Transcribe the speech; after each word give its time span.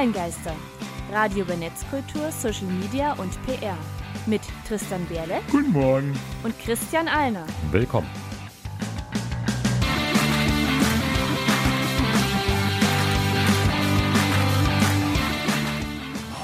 Online-Geister. 0.00 0.56
Radio 1.12 1.44
über 1.44 1.56
Netzkultur, 1.56 2.32
Social 2.32 2.66
Media 2.68 3.12
und 3.18 3.30
PR. 3.44 3.76
Mit 4.24 4.40
Tristan 4.66 5.04
Berle. 5.04 5.42
Guten 5.50 5.72
Morgen. 5.72 6.18
Und 6.42 6.58
Christian 6.58 7.06
Alner. 7.06 7.46
Willkommen. 7.70 8.08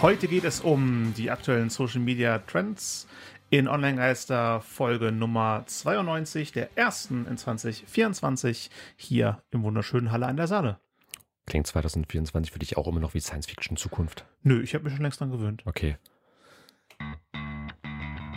Heute 0.02 0.28
geht 0.28 0.44
es 0.44 0.60
um 0.60 1.14
die 1.16 1.30
aktuellen 1.30 1.70
Social 1.70 2.02
Media 2.02 2.40
Trends 2.40 3.08
in 3.48 3.68
Online-Geister 3.68 4.60
Folge 4.60 5.12
Nummer 5.12 5.62
92 5.64 6.52
der 6.52 6.76
ersten 6.76 7.24
in 7.24 7.38
2024 7.38 8.70
hier 8.96 9.42
im 9.50 9.62
wunderschönen 9.62 10.12
Halle 10.12 10.26
an 10.26 10.36
der 10.36 10.46
Saale. 10.46 10.78
Klingt 11.46 11.66
2024 11.68 12.52
für 12.52 12.58
dich 12.58 12.76
auch 12.76 12.88
immer 12.88 13.00
noch 13.00 13.14
wie 13.14 13.20
Science-Fiction-Zukunft? 13.20 14.24
Nö, 14.42 14.60
ich 14.62 14.74
habe 14.74 14.84
mich 14.84 14.94
schon 14.94 15.02
längst 15.02 15.20
dran 15.20 15.30
gewöhnt. 15.30 15.62
Okay. 15.64 15.96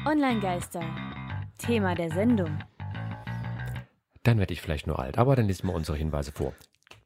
Online-Geister. 0.05 0.81
Thema 1.57 1.95
der 1.95 2.11
Sendung. 2.11 2.63
Dann 4.23 4.37
werde 4.37 4.53
ich 4.53 4.61
vielleicht 4.61 4.85
nur 4.85 4.99
alt, 4.99 5.17
aber 5.17 5.35
dann 5.35 5.47
lesen 5.47 5.67
wir 5.67 5.73
unsere 5.73 5.97
Hinweise 5.97 6.31
vor. 6.31 6.53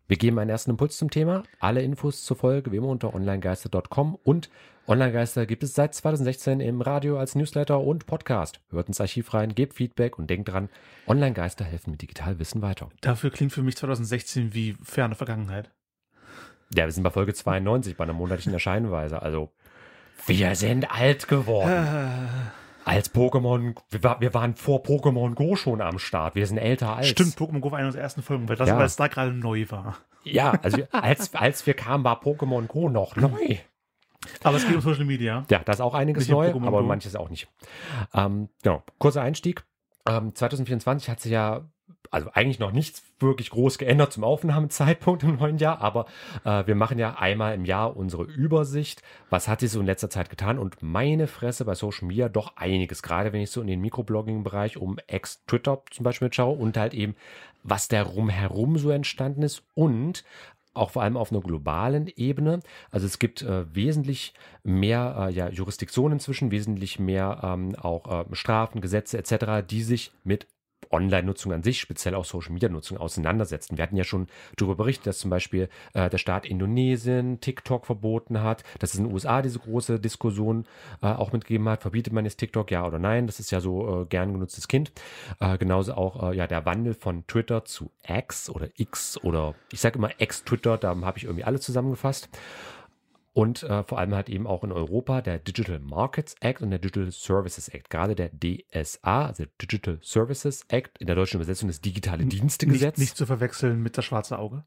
Wir 0.08 0.18
geben 0.18 0.38
einen 0.40 0.50
ersten 0.50 0.72
Impuls 0.72 0.98
zum 0.98 1.10
Thema. 1.10 1.44
Alle 1.60 1.82
Infos 1.82 2.26
zur 2.26 2.36
Folge 2.36 2.72
wie 2.74 2.78
immer 2.78 2.90
unter 2.90 3.16
onlinegeister.com 3.16 4.16
und 4.24 4.50
Onlinegeister 4.86 5.46
gibt 5.46 5.64
es 5.64 5.74
seit 5.76 5.96
2016 5.96 6.60
im 6.60 6.82
Radio 6.82 7.18
als 7.18 7.36
Newsletter 7.36 7.80
und 7.80 8.06
Podcast. 8.06 8.60
Hört 8.70 8.90
ins 8.90 9.00
Archiv 9.00 9.34
rein, 9.34 9.56
gebt 9.56 9.76
Feedback 9.76 10.20
und 10.20 10.30
denkt 10.30 10.50
dran, 10.50 10.68
Onlinegeister 11.08 11.64
helfen 11.64 11.92
mit 11.92 12.02
Digitalwissen 12.02 12.62
weiter. 12.62 12.90
Dafür 13.00 13.32
klingt 13.32 13.54
für 13.54 13.64
mich 13.64 13.78
2016 13.78 14.54
wie 14.54 14.76
ferne 14.84 15.16
Vergangenheit. 15.16 15.72
Ja, 16.76 16.86
wir 16.86 16.92
sind 16.92 17.04
bei 17.04 17.10
Folge 17.10 17.34
92 17.34 17.98
bei 17.98 18.04
einer 18.04 18.14
monatlichen 18.14 18.54
Erscheinweise. 18.54 19.22
Also, 19.22 19.52
wir 20.26 20.56
sind 20.56 20.92
alt 20.92 21.28
geworden. 21.28 22.30
Als 22.86 23.14
Pokémon, 23.14 23.76
wir, 23.92 24.04
war, 24.04 24.20
wir, 24.20 24.34
waren 24.34 24.56
vor 24.56 24.84
Pokémon 24.84 25.36
Go 25.36 25.56
schon 25.56 25.82
am 25.82 26.00
Start. 26.00 26.36
Wir 26.36 26.46
sind 26.48 26.58
älter 26.58 26.96
als. 26.98 27.08
Stimmt, 27.08 27.36
Pokémon 27.36 27.60
Go 27.62 27.72
war 27.72 27.78
eine 27.78 27.88
unserer 27.88 28.04
ersten 28.04 28.22
Folgen, 28.22 28.50
weil, 28.50 28.58
das, 28.58 28.68
Ja. 28.68 28.78
weil 28.78 28.86
es 28.86 28.96
da 28.98 29.08
gerade 29.08 29.32
neu 29.32 29.66
war. 29.70 29.98
Ja, 30.24 30.52
also 30.62 30.84
als, 30.92 31.34
als 31.34 31.66
wir 31.66 31.74
kamen, 31.76 32.04
war 32.04 32.22
Pokémon 32.22 32.68
Go 32.68 32.90
noch 32.90 33.16
neu. 33.16 33.58
Aber 34.42 34.58
es 34.58 34.66
geht 34.66 34.76
um 34.76 34.82
Social 34.82 35.06
Media. 35.06 35.46
Ja, 35.50 35.60
da 35.60 35.72
ist 35.74 35.82
auch 35.82 35.94
einiges 35.94 36.28
neu, 36.30 36.50
aber 36.50 36.82
Go. 36.82 36.84
manches 36.84 37.16
auch 37.16 37.30
nicht. 37.30 37.48
Ähm, 38.14 38.50
genau, 38.64 38.84
kurzer 38.98 39.22
Einstieg. 39.22 39.64
Ähm, 40.08 40.34
2024 40.36 41.10
hat 41.10 41.20
sich 41.20 41.32
ja, 41.32 41.62
also 42.14 42.30
eigentlich 42.34 42.60
noch 42.60 42.72
nichts 42.72 43.04
wirklich 43.20 43.50
groß 43.50 43.78
geändert 43.78 44.14
zum 44.14 44.24
Aufnahmezeitpunkt 44.24 45.24
im 45.24 45.38
neuen 45.38 45.58
Jahr, 45.58 45.82
aber 45.82 46.06
äh, 46.44 46.66
wir 46.68 46.76
machen 46.76 47.00
ja 47.00 47.16
einmal 47.16 47.56
im 47.56 47.66
Jahr 47.66 47.98
unsere 47.98 48.24
Übersicht. 48.24 49.02
Was 49.30 49.48
hat 49.48 49.62
sich 49.62 49.72
so 49.72 49.80
in 49.80 49.86
letzter 49.86 50.10
Zeit 50.10 50.30
getan? 50.30 50.60
Und 50.60 50.84
meine 50.84 51.28
Fresse 51.28 51.66
bei 51.66 51.74
Social 51.76 52.08
Media 52.08 52.30
doch 52.30 52.56
einiges, 52.56 53.02
gerade 53.02 53.34
wenn 53.34 53.42
ich 53.42 53.52
so 53.52 53.62
in 53.62 53.68
den 53.68 53.82
Mikroblogging-Bereich 53.82 54.78
um 54.78 54.98
Ex-Twitter 55.08 55.82
zum 55.90 56.04
Beispiel 56.04 56.32
schaue 56.32 56.58
und 56.58 56.78
halt 56.78 56.94
eben, 56.94 57.16
was 57.64 57.88
da 57.88 58.04
rumherum 58.04 58.78
so 58.78 58.92
entstanden 58.92 59.42
ist 59.42 59.64
und 59.74 60.24
auch 60.76 60.92
vor 60.92 61.04
allem 61.04 61.18
auf 61.18 61.32
einer 61.32 61.42
globalen 61.42 62.12
Ebene. 62.16 62.60
Also 62.92 63.06
es 63.06 63.20
gibt 63.20 63.42
äh, 63.42 63.74
wesentlich 63.74 64.34
mehr 64.64 65.30
äh, 65.30 65.34
ja, 65.34 65.50
Jurisdiktion 65.50 66.12
inzwischen, 66.12 66.52
wesentlich 66.52 67.00
mehr 67.00 67.42
ähm, 67.44 67.76
auch 67.76 68.26
äh, 68.30 68.36
Strafen, 68.36 68.82
Gesetze 68.82 69.18
etc., 69.18 69.66
die 69.68 69.84
sich 69.84 70.12
mit 70.24 70.48
Online-Nutzung 70.92 71.54
an 71.54 71.64
sich, 71.64 71.80
speziell 71.80 72.16
auch 72.16 72.26
Social-Media-Nutzung 72.26 72.98
auseinandersetzen. 72.98 73.78
Wir 73.78 73.84
hatten 73.84 73.96
ja 73.96 74.04
schon 74.04 74.28
darüber 74.58 74.76
berichtet, 74.76 75.08
dass 75.08 75.20
zum 75.20 75.30
Beispiel 75.30 75.70
äh, 75.94 76.10
der 76.10 76.18
Staat 76.18 76.46
Indonesien 76.46 77.40
TikTok 77.40 77.86
verboten 77.86 78.42
hat, 78.42 78.64
dass 78.80 78.94
es 78.94 79.00
in 79.00 79.06
den 79.06 79.14
USA 79.14 79.42
diese 79.42 79.60
große 79.60 80.00
Diskussion 80.00 80.66
äh, 81.02 81.08
auch 81.08 81.32
mitgegeben 81.32 81.68
hat, 81.70 81.82
verbietet 81.82 82.14
man 82.14 82.26
jetzt 82.26 82.38
TikTok, 82.38 82.72
ja 82.72 82.86
oder 82.86 83.00
nein, 83.00 83.28
das 83.28 83.40
ist 83.40 83.52
ja 83.52 83.60
so 83.60 84.04
äh, 84.04 84.06
gern 84.06 84.34
genutztes 84.34 84.68
Kind. 84.68 84.92
Äh, 85.40 85.58
genauso 85.58 85.94
auch 85.94 86.32
äh, 86.32 86.36
ja 86.36 86.48
der 86.48 86.66
Wandel 86.66 86.94
von 86.94 87.26
Twitter 87.28 87.66
zu 87.66 87.92
X 88.08 88.50
oder 88.50 88.70
X 88.78 89.18
oder 89.24 89.56
ich 89.72 89.82
sage 89.82 89.98
immer 89.98 90.12
X-Twitter, 90.18 90.78
da 90.78 90.96
habe 91.02 91.18
ich 91.18 91.26
irgendwie 91.26 91.44
alle 91.44 91.60
zusammengefasst. 91.60 92.30
Und 93.34 93.64
äh, 93.64 93.84
vor 93.84 93.98
allem 93.98 94.14
halt 94.14 94.30
eben 94.30 94.46
auch 94.46 94.64
in 94.64 94.72
Europa 94.72 95.22
der 95.22 95.40
Digital 95.40 95.80
Markets 95.80 96.36
Act 96.40 96.62
und 96.62 96.70
der 96.70 96.78
Digital 96.78 97.12
Services 97.12 97.68
Act. 97.68 97.90
Gerade 97.90 98.14
der 98.14 98.30
DSA, 98.30 99.26
also 99.26 99.46
Digital 99.60 99.98
Services 100.02 100.66
Act, 100.68 101.00
in 101.00 101.08
der 101.08 101.16
deutschen 101.16 101.38
Übersetzung 101.38 101.68
das 101.68 101.82
Digitale 101.82 102.26
Dienstegesetz. 102.26 102.98
Nicht, 102.98 103.10
nicht 103.10 103.18
zu 103.18 103.26
verwechseln 103.26 103.82
mit 103.82 103.98
das 103.98 104.06
schwarze 104.06 104.38
Auge. 104.38 104.64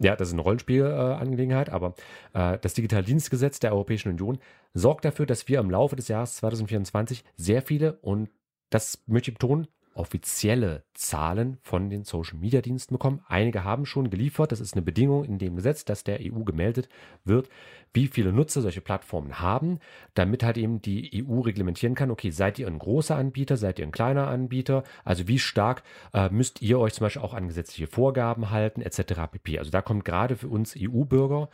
Ja, 0.00 0.16
das 0.16 0.28
ist 0.28 0.34
eine 0.34 0.42
Rollenspielangelegenheit, 0.42 1.68
äh, 1.68 1.70
aber 1.70 1.94
äh, 2.32 2.58
das 2.58 2.74
Digitale 2.74 3.04
Dienstgesetz 3.04 3.60
der 3.60 3.72
Europäischen 3.72 4.08
Union 4.08 4.38
sorgt 4.72 5.04
dafür, 5.04 5.24
dass 5.24 5.46
wir 5.46 5.60
im 5.60 5.70
Laufe 5.70 5.94
des 5.94 6.08
Jahres 6.08 6.36
2024 6.36 7.24
sehr 7.36 7.62
viele, 7.62 7.92
und 8.00 8.28
das 8.70 9.04
möchte 9.06 9.30
ich 9.30 9.38
betonen, 9.38 9.68
offizielle 9.94 10.84
Zahlen 10.92 11.58
von 11.62 11.90
den 11.90 12.04
Social 12.04 12.38
Media 12.38 12.60
Diensten 12.60 12.94
bekommen. 12.94 13.20
Einige 13.28 13.64
haben 13.64 13.86
schon 13.86 14.10
geliefert. 14.10 14.52
Das 14.52 14.60
ist 14.60 14.74
eine 14.74 14.82
Bedingung 14.82 15.24
in 15.24 15.38
dem 15.38 15.56
Gesetz, 15.56 15.84
dass 15.84 16.04
der 16.04 16.20
EU 16.20 16.44
gemeldet 16.44 16.88
wird, 17.24 17.48
wie 17.92 18.08
viele 18.08 18.32
Nutzer 18.32 18.60
solche 18.60 18.80
Plattformen 18.80 19.40
haben, 19.40 19.78
damit 20.14 20.42
halt 20.42 20.58
eben 20.58 20.82
die 20.82 21.24
EU 21.24 21.40
reglementieren 21.40 21.94
kann, 21.94 22.10
okay, 22.10 22.30
seid 22.30 22.58
ihr 22.58 22.66
ein 22.66 22.78
großer 22.78 23.16
Anbieter, 23.16 23.56
seid 23.56 23.78
ihr 23.78 23.86
ein 23.86 23.92
kleiner 23.92 24.26
Anbieter, 24.26 24.82
also 25.04 25.28
wie 25.28 25.38
stark 25.38 25.82
äh, 26.12 26.28
müsst 26.28 26.60
ihr 26.60 26.78
euch 26.78 26.94
zum 26.94 27.04
Beispiel 27.04 27.22
auch 27.22 27.34
an 27.34 27.48
gesetzliche 27.48 27.86
Vorgaben 27.86 28.50
halten, 28.50 28.82
etc. 28.82 29.30
pp. 29.30 29.58
Also 29.58 29.70
da 29.70 29.80
kommt 29.80 30.04
gerade 30.04 30.36
für 30.36 30.48
uns 30.48 30.74
EU-Bürger 30.76 31.48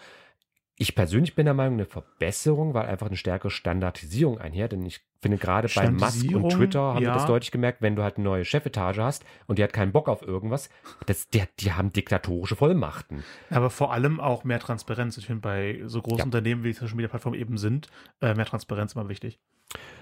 ich 0.81 0.95
persönlich 0.95 1.35
bin 1.35 1.45
der 1.45 1.53
Meinung, 1.53 1.75
eine 1.75 1.85
Verbesserung, 1.85 2.73
weil 2.73 2.87
einfach 2.87 3.09
eine 3.09 3.19
stärkere 3.19 3.51
Standardisierung 3.51 4.39
einher, 4.39 4.67
denn 4.67 4.87
ich 4.87 5.03
finde 5.21 5.37
gerade 5.37 5.69
bei 5.75 5.91
Musk 5.91 6.33
und 6.33 6.49
Twitter 6.49 6.81
haben 6.81 7.01
wir 7.01 7.09
ja. 7.09 7.13
das 7.13 7.27
deutlich 7.27 7.51
gemerkt, 7.51 7.83
wenn 7.83 7.97
du 7.97 8.03
halt 8.03 8.17
eine 8.17 8.25
neue 8.25 8.47
Chefetage 8.47 8.97
hast 8.97 9.23
und 9.47 9.59
die 9.59 9.63
hat 9.63 9.75
keinen 9.75 9.93
Bock 9.93 10.09
auf 10.09 10.23
irgendwas, 10.23 10.71
das, 11.05 11.29
die, 11.29 11.43
die 11.59 11.75
haben 11.75 11.93
diktatorische 11.93 12.57
Vollmachten. 12.57 13.25
Aber 13.51 13.69
vor 13.69 13.93
allem 13.93 14.21
auch 14.21 14.45
mehr 14.45 14.59
Transparenz. 14.59 15.19
Ich 15.19 15.27
finde, 15.27 15.43
bei 15.43 15.83
so 15.85 16.01
großen 16.01 16.21
Ja. 16.21 16.25
Unternehmen, 16.25 16.65
wie 16.65 16.69
die 16.69 16.79
Social 16.79 16.97
Media 16.97 17.09
Plattformen 17.09 17.39
eben 17.39 17.59
sind, 17.59 17.89
äh, 18.23 18.33
mehr 18.33 18.47
Transparenz 18.47 18.95
immer 18.95 19.11
wichtig. 19.11 19.39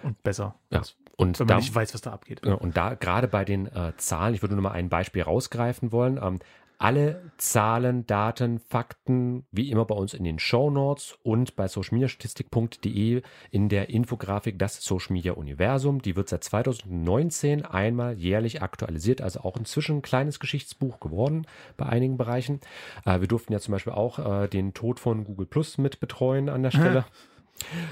Und 0.04 0.22
besser. 0.22 0.54
Ja. 0.70 0.82
Und 1.16 1.40
Wenn 1.40 1.48
man 1.48 1.56
da, 1.56 1.60
nicht 1.60 1.74
weiß, 1.74 1.92
was 1.92 2.02
da 2.02 2.12
abgeht. 2.12 2.46
Und 2.46 2.76
da 2.76 2.94
gerade 2.94 3.26
bei 3.26 3.44
den 3.44 3.66
äh, 3.66 3.94
Zahlen, 3.96 4.32
ich 4.32 4.42
würde 4.42 4.54
nur 4.54 4.62
mal 4.62 4.70
ein 4.70 4.88
Beispiel 4.88 5.22
rausgreifen 5.22 5.90
wollen. 5.90 6.20
Ähm, 6.22 6.38
alle 6.78 7.32
Zahlen, 7.38 8.06
Daten, 8.06 8.60
Fakten, 8.60 9.44
wie 9.50 9.70
immer 9.70 9.84
bei 9.84 9.96
uns 9.96 10.14
in 10.14 10.22
den 10.22 10.38
Show 10.38 10.70
Notes 10.70 11.18
und 11.24 11.56
bei 11.56 11.66
socialmediastatistik.de 11.66 13.22
in 13.50 13.68
der 13.68 13.90
Infografik 13.90 14.58
Das 14.60 14.80
Social 14.82 15.12
Media 15.12 15.32
Universum. 15.32 16.00
Die 16.00 16.14
wird 16.14 16.28
seit 16.28 16.44
2019 16.44 17.64
einmal 17.64 18.16
jährlich 18.16 18.62
aktualisiert, 18.62 19.20
also 19.20 19.40
auch 19.40 19.56
inzwischen 19.56 19.96
ein 19.96 20.02
kleines 20.02 20.38
Geschichtsbuch 20.38 21.00
geworden 21.00 21.46
bei 21.76 21.86
einigen 21.86 22.16
Bereichen. 22.16 22.60
Äh, 23.04 23.20
wir 23.20 23.28
durften 23.28 23.52
ja 23.52 23.58
zum 23.58 23.72
Beispiel 23.72 23.92
auch 23.92 24.42
äh, 24.44 24.48
den 24.48 24.72
Tod 24.72 25.00
von 25.00 25.24
Google 25.24 25.46
Plus 25.46 25.78
mit 25.78 25.98
betreuen 25.98 26.48
an 26.48 26.62
der 26.62 26.70
Stelle. 26.70 27.04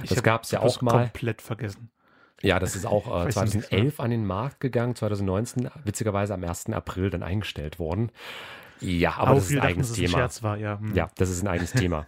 Ich 0.05 0.11
Das 0.11 0.23
gab 0.23 0.45
es 0.45 0.53
ja 0.53 0.61
auch 0.61 0.81
mal. 0.81 0.93
komplett 0.93 1.43
vergessen. 1.43 1.91
Ja, 2.41 2.61
das 2.61 2.77
ist 2.77 2.87
auch 2.87 3.09
äh, 3.09 3.11
Weiß 3.35 3.55
nichts 3.55 3.69
2011 3.69 3.99
an 3.99 4.11
den 4.11 4.25
Markt 4.25 4.61
gegangen, 4.61 4.95
2019 4.95 5.71
witzigerweise 5.85 6.35
am 6.35 6.45
1. 6.45 6.71
April 6.71 7.11
dann 7.11 7.25
eingestellt 7.25 7.81
worden. 7.81 8.13
Ja, 8.81 9.15
aber 9.17 9.33
Auch 9.33 9.35
das 9.37 9.45
ist 9.45 9.51
ein 9.51 9.57
dachten, 9.57 9.69
eigenes 9.69 9.91
ein 9.91 9.95
Thema. 9.95 10.19
Scherz 10.19 10.43
war, 10.43 10.57
ja. 10.57 10.79
Hm. 10.79 10.95
Ja, 10.95 11.11
das 11.17 11.31
ist 11.31 11.43
ein 11.43 11.49
eigenes 11.49 11.73
Thema. 11.73 12.07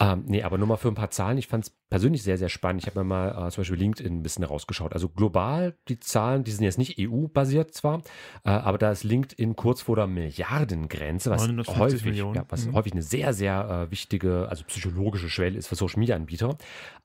Ähm, 0.00 0.24
nee, 0.26 0.42
aber 0.42 0.58
nur 0.58 0.66
mal 0.66 0.76
für 0.76 0.88
ein 0.88 0.96
paar 0.96 1.10
Zahlen. 1.10 1.38
Ich 1.38 1.46
fand 1.46 1.64
es 1.64 1.70
persönlich 1.88 2.24
sehr, 2.24 2.36
sehr 2.36 2.48
spannend. 2.48 2.82
Ich 2.82 2.88
habe 2.88 2.98
mir 3.00 3.04
mal 3.04 3.28
äh, 3.46 3.50
zum 3.50 3.60
Beispiel 3.60 3.78
LinkedIn 3.78 4.12
ein 4.18 4.22
bisschen 4.22 4.42
rausgeschaut. 4.42 4.92
Also 4.92 5.08
global, 5.08 5.76
die 5.88 6.00
Zahlen, 6.00 6.42
die 6.42 6.50
sind 6.50 6.64
jetzt 6.64 6.78
nicht 6.78 6.98
EU-basiert 6.98 7.72
zwar, 7.72 8.02
äh, 8.44 8.50
aber 8.50 8.78
da 8.78 8.90
ist 8.90 9.04
LinkedIn 9.04 9.54
kurz 9.54 9.82
vor 9.82 9.94
der 9.94 10.08
Milliardengrenze, 10.08 11.30
was 11.30 11.42
950 11.42 11.78
häufig, 11.78 12.18
ja, 12.34 12.44
was 12.48 12.66
Mhm. 12.66 12.74
häufig 12.74 12.92
eine 12.92 13.02
sehr, 13.02 13.32
sehr 13.32 13.86
äh, 13.86 13.90
wichtige, 13.92 14.48
also 14.48 14.64
psychologische 14.64 15.28
Schwelle 15.28 15.56
ist 15.56 15.68
für 15.68 15.76
Social-Media-Anbieter. 15.76 16.56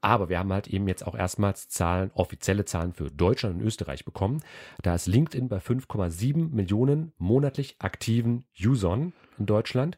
Aber 0.02 0.30
wir 0.30 0.40
haben 0.40 0.52
halt 0.52 0.68
eben 0.68 0.88
jetzt 0.88 1.06
auch 1.06 1.16
erstmals 1.16 1.69
Zahlen, 1.69 2.10
offizielle 2.16 2.66
Zahlen 2.66 2.94
für 2.94 3.12
Deutschland 3.12 3.58
und 3.60 3.62
Österreich 3.62 4.04
bekommen. 4.06 4.42
Da 4.81 4.96
ist 4.96 5.06
LinkedIn 5.06 5.48
bei 5.48 5.58
5,7 5.58 6.50
Millionen 6.56 7.12
monatlich 7.19 7.75
aktiven 7.80 8.46
Usern 8.60 9.13
in 9.38 9.46
Deutschland. 9.46 9.98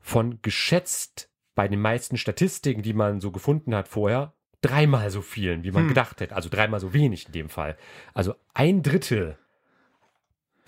Von 0.00 0.40
geschätzt 0.42 1.30
bei 1.54 1.68
den 1.68 1.80
meisten 1.80 2.16
Statistiken, 2.16 2.82
die 2.82 2.92
man 2.94 3.20
so 3.20 3.30
gefunden 3.30 3.74
hat 3.74 3.88
vorher, 3.88 4.32
dreimal 4.60 5.10
so 5.10 5.20
vielen, 5.22 5.62
wie 5.64 5.70
man 5.72 5.82
Hm. 5.82 5.88
gedacht 5.88 6.20
hätte. 6.20 6.34
Also 6.34 6.48
dreimal 6.48 6.80
so 6.80 6.92
wenig 6.94 7.26
in 7.26 7.32
dem 7.32 7.48
Fall. 7.48 7.76
Also 8.14 8.34
ein 8.54 8.82
Drittel 8.82 9.36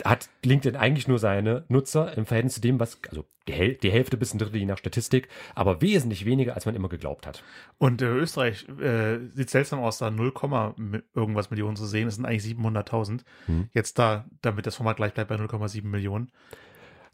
hat 0.05 0.29
LinkedIn 0.45 0.77
eigentlich 0.79 1.09
nur 1.09 1.19
seine 1.19 1.65
Nutzer 1.69 2.17
im 2.19 2.27
Verhältnis 2.27 2.55
zu 2.57 2.61
dem, 2.61 2.79
was, 2.79 3.01
also 3.09 3.25
die, 3.49 3.55
Häl 3.55 3.75
die 3.77 3.91
Hälfte 3.91 4.19
bis 4.19 4.35
ein 4.35 4.39
Drittel 4.39 4.59
je 4.59 4.67
nach 4.67 4.77
Statistik, 4.77 5.29
aber 5.55 5.81
wesentlich 5.81 6.27
weniger, 6.27 6.55
als 6.55 6.67
man 6.67 6.75
immer 6.75 6.91
geglaubt 6.91 7.27
hat. 7.27 7.43
Und 7.79 8.03
äh, 8.03 8.07
Österreich 8.07 8.69
äh, 8.79 9.19
sieht 9.31 9.49
seltsam 9.49 9.79
aus, 9.81 9.97
da 9.97 10.11
0, 10.11 10.33
mi- 10.77 11.03
irgendwas 11.15 11.51
Millionen 11.51 11.77
zu 11.77 11.87
sehen. 11.87 12.09
Es 12.09 12.17
sind 12.17 12.27
eigentlich 12.27 12.43
700.000. 12.59 13.21
Hm. 13.47 13.71
Jetzt 13.73 13.99
da, 13.99 14.27
damit 14.43 14.67
das 14.67 14.77
Format 14.77 14.97
gleich 14.99 15.15
bleibt 15.15 15.29
bei 15.31 15.37
0,7 15.37 15.87
Millionen. 15.87 16.31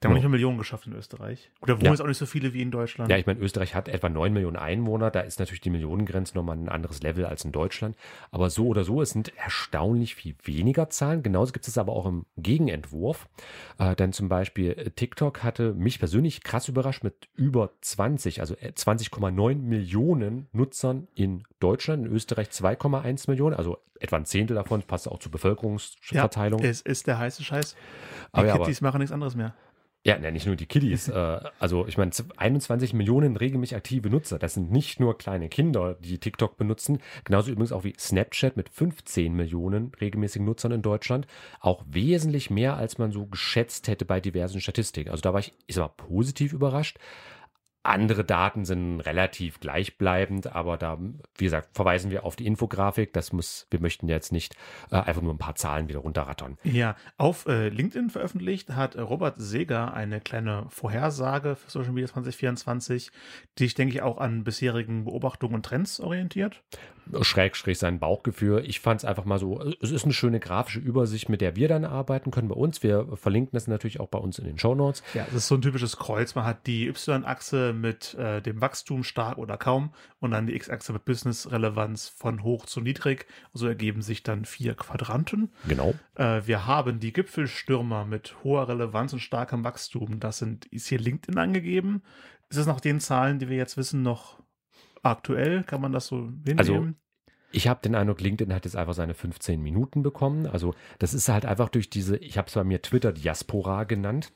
Der 0.02 0.08
haben 0.10 0.14
nicht 0.14 0.22
mehr 0.25 0.31
Millionen 0.31 0.58
geschafft 0.58 0.87
in 0.87 0.93
Österreich. 0.94 1.50
Gut, 1.60 1.69
da 1.69 1.75
wohnen 1.75 1.84
Ja. 1.84 1.90
jetzt 1.93 2.00
auch 2.00 2.06
nicht 2.06 2.19
so 2.19 2.26
viele 2.26 2.52
wie 2.52 2.62
in 2.62 2.70
Deutschland. 2.70 3.10
Ja, 3.10 3.16
ich 3.19 3.26
meine, 3.26 3.40
Österreich 3.40 3.75
hat 3.75 3.88
etwa 3.88 4.08
9 4.08 4.32
Millionen 4.32 4.56
Einwohner. 4.56 5.10
Da 5.10 5.20
ist 5.20 5.38
natürlich 5.38 5.60
die 5.60 5.70
Millionengrenze 5.70 6.34
nochmal 6.37 6.56
ein 6.56 6.69
anderes 6.69 7.02
Level 7.02 7.25
als 7.25 7.44
in 7.44 7.52
Deutschland. 7.52 7.96
Aber 8.31 8.50
so 8.50 8.66
oder 8.66 8.84
so, 8.84 9.00
es 9.00 9.10
sind 9.10 9.37
erstaunlich 9.37 10.14
viel 10.14 10.34
weniger 10.44 10.90
Zahlen. 10.90 11.22
Genauso 11.22 11.52
gibt 11.52 11.69
es 11.69 11.78
aber 11.78 11.93
auch 11.93 12.06
im 12.06 12.26
Gegenentwurf. 12.37 13.28
Äh, 13.78 13.94
denn 13.96 14.12
zum 14.12 14.28
Beispiel 14.28 14.72
äh, 14.72 14.90
TikTok 14.90 15.43
hatte 15.43 15.72
mich 15.75 15.99
persönlich 15.99 16.43
krass 16.43 16.69
überrascht 16.69 17.04
mit 17.04 17.28
über 17.37 17.70
20, 17.81 18.40
also 18.40 18.54
äh, 18.56 18.72
20,9 18.75 19.54
Millionen 19.56 20.49
Nutzern 20.52 21.08
in 21.14 21.44
Deutschland. 21.60 22.06
In 22.06 22.12
Österreich 22.12 22.49
2,1 22.49 23.31
Millionen, 23.31 23.54
also 23.54 23.78
etwa 24.00 24.16
ein 24.16 24.25
Zehntel 24.25 24.56
davon, 24.56 24.82
passt 24.82 25.06
auch 25.08 25.19
zur 25.20 25.31
ja, 25.31 25.34
Bevölkerungsverteilung. 25.34 26.60
es 26.62 26.81
ist 26.81 27.06
der 27.06 27.19
heiße 27.19 27.43
Scheiß. 27.44 27.75
Die 27.75 27.78
Aber 28.32 28.46
ja, 28.46 28.54
aber- 28.54 28.64
Kitties 28.64 28.81
machen 28.81 28.99
nichts 28.99 29.12
anderes 29.12 29.37
mehr. 29.37 29.54
Ja, 30.04 30.19
ne, 30.19 30.32
nicht 30.32 30.46
nur 30.46 30.56
die 30.56 30.66
Kiddies. 30.66 31.06
äh, 31.08 31.40
also 31.60 31.87
ich 31.87 31.96
meine, 31.96 32.10
21 32.37 32.93
Millionen 32.93 33.37
regelmäßig 33.37 33.76
aktive 33.76 34.10
Nutzer. 34.10 34.38
Das 34.40 34.54
sind 34.54 34.72
nicht 34.72 34.99
nur 34.99 35.16
kleine 35.16 35.49
Kinder, 35.49 35.94
die 36.00 36.19
TikTok 36.19 36.56
benutzen. 36.56 36.99
Genauso 37.25 37.52
übrigens 37.52 37.70
auch 37.70 37.84
wie 37.84 37.94
Snapchat 37.96 38.56
mit 38.56 38.69
15 38.69 39.32
Millionen 39.32 39.93
regelmäßigen 40.00 40.44
Nutzern 40.44 40.72
in 40.72 40.82
Deutschland. 40.82 41.28
Auch 41.60 41.84
wesentlich 41.88 42.50
mehr, 42.50 42.76
als 42.76 42.99
man 42.99 43.12
so 43.12 43.26
geschätzt 43.26 43.87
hätte 43.87 44.04
bei 44.04 44.20
diversen 44.20 44.60
Statistiken. 44.60 45.10
Also 45.10 45.20
da 45.22 45.32
war 45.32 45.40
ich, 45.40 45.52
ich 45.69 45.76
sag 45.76 45.82
mal, 45.82 46.08
positiv 46.08 46.52
überrascht. 46.52 46.99
Andere 47.84 48.25
Daten 48.25 48.64
sind 48.64 49.00
relativ 49.00 49.58
gleichbleibend, 49.58 50.55
aber 50.55 50.76
da, 50.76 50.99
wie 51.37 51.44
gesagt, 51.44 51.70
verweisen 51.73 52.11
wir 52.11 52.25
auf 52.25 52.37
die 52.37 52.46
Infografik. 52.46 53.12
Das 53.12 53.32
muss, 53.32 53.67
wir 53.70 53.81
möchten 53.81 54.08
jetzt 54.08 54.31
nicht 54.31 54.55
äh, 54.90 54.96
einfach 54.96 55.23
nur 55.23 55.34
ein 55.34 55.38
paar 55.38 55.56
Zahlen 55.56 55.88
wieder 55.88 55.99
runterrattern. 55.99 56.58
Ja, 56.62 56.96
auf 57.17 57.46
äh, 57.46 57.69
LinkedIn 57.69 58.11
veröffentlicht 58.11 58.70
hat 58.70 58.94
äh, 58.94 59.00
Robert 59.00 59.34
Seger 59.38 59.94
eine 59.94 60.20
kleine 60.20 60.67
Vorhersage 60.69 61.56
für 61.56 61.70
Social 61.70 61.93
Media 61.93 62.08
2024, 62.08 63.11
die 63.58 63.64
sich, 63.64 63.75
denke 63.75 63.94
ich, 63.94 64.02
auch 64.02 64.19
an 64.19 64.44
bisherigen 64.44 65.05
Beobachtungen 65.05 65.55
und 65.56 65.67
Trends 65.67 65.99
orientiert. 65.99 66.62
Schräg, 67.22 67.56
schräg 67.56 67.76
sein 67.76 67.99
Bauchgefühl. 67.99 68.64
Ich 68.66 68.81
fand 68.81 69.00
es 69.00 69.04
einfach 69.04 69.25
mal 69.25 69.38
so, 69.38 69.60
es 69.81 69.90
ist 69.90 70.04
eine 70.04 70.12
schöne 70.12 70.40
grafische 70.40 70.78
Übersicht, 70.78 71.28
mit 71.28 71.40
der 71.40 71.56
wir 71.56 71.69
dann 71.69 71.84
arbeiten 71.84 72.31
können 72.31 72.49
bei 72.49 72.54
uns. 72.54 72.82
Wir 72.82 73.06
verlinken 73.16 73.50
das 73.52 73.66
natürlich 73.66 74.00
auch 74.00 74.08
bei 74.08 74.19
uns 74.19 74.38
in 74.38 74.44
den 74.44 74.58
Show 74.58 74.75
Notes. 74.75 75.02
Ja, 75.14 75.25
das 75.26 75.34
ist 75.34 75.49
so 75.49 75.56
ein 75.56 75.62
typisches 75.62 75.96
Kreuz. 75.96 76.34
Man 76.34 76.44
hat 76.44 76.66
die 76.66 76.88
Y-Achse 76.88 77.72
mit 77.72 78.14
äh, 78.14 78.40
dem 78.40 78.60
Wachstum 78.60 79.04
stark 79.04 79.38
oder 79.38 79.56
kaum 79.56 79.93
und 80.20 80.32
dann 80.32 80.46
die 80.46 80.54
X-Achse 80.54 80.93
mit 80.93 81.04
Business-Relevanz 81.04 82.08
von 82.08 82.43
hoch 82.43 82.66
zu 82.66 82.81
niedrig. 82.81 83.26
So 83.52 83.66
ergeben 83.66 84.02
sich 84.02 84.22
dann 84.22 84.44
vier 84.44 84.75
Quadranten. 84.75 85.50
Genau. 85.66 85.94
Äh, 86.14 86.43
wir 86.46 86.66
haben 86.66 87.00
die 87.00 87.12
Gipfelstürmer 87.12 88.04
mit 88.04 88.37
hoher 88.44 88.69
Relevanz 88.69 89.12
und 89.12 89.20
starkem 89.20 89.64
Wachstum. 89.64 90.20
Das 90.20 90.38
sind, 90.38 90.66
ist 90.66 90.87
hier 90.87 90.99
LinkedIn 90.99 91.38
angegeben. 91.38 92.02
Ist 92.49 92.58
es 92.58 92.66
nach 92.66 92.81
den 92.81 93.00
Zahlen, 93.00 93.38
die 93.38 93.49
wir 93.49 93.56
jetzt 93.56 93.76
wissen, 93.76 94.02
noch 94.02 94.42
aktuell? 95.02 95.64
Kann 95.64 95.81
man 95.81 95.93
das 95.93 96.06
so 96.06 96.16
hinnehmen? 96.16 96.58
Also, 96.58 96.87
Ich 97.52 97.69
habe 97.69 97.81
den 97.82 97.94
Eindruck, 97.94 98.20
LinkedIn 98.20 98.54
hat 98.54 98.64
jetzt 98.64 98.76
einfach 98.76 98.94
seine 98.94 99.14
15 99.14 99.60
Minuten 99.60 100.02
bekommen. 100.02 100.46
Also 100.46 100.75
das 100.99 101.12
ist 101.14 101.28
halt 101.28 101.44
einfach 101.44 101.69
durch 101.69 101.90
diese, 101.90 102.16
ich 102.16 102.38
habe 102.38 102.49
es 102.49 102.54
bei 102.54 102.64
mir 102.64 102.81
Twitter-Diaspora 102.81 103.84
genannt, 103.84 104.32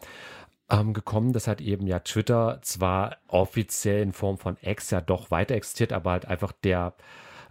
ähm, 0.69 0.93
gekommen, 0.93 1.33
dass 1.33 1.47
halt 1.49 1.61
eben 1.61 1.87
ja 1.87 2.01
Twitter 2.01 2.59
zwar 2.63 3.17
offiziell 3.29 4.03
in 4.03 4.13
Form 4.13 4.37
von 4.39 4.57
X 4.61 4.91
ja 4.91 5.01
doch 5.01 5.31
weiter 5.31 5.55
existiert, 5.55 5.93
aber 5.93 6.11
halt 6.13 6.27
einfach 6.27 6.53
der, 6.53 6.95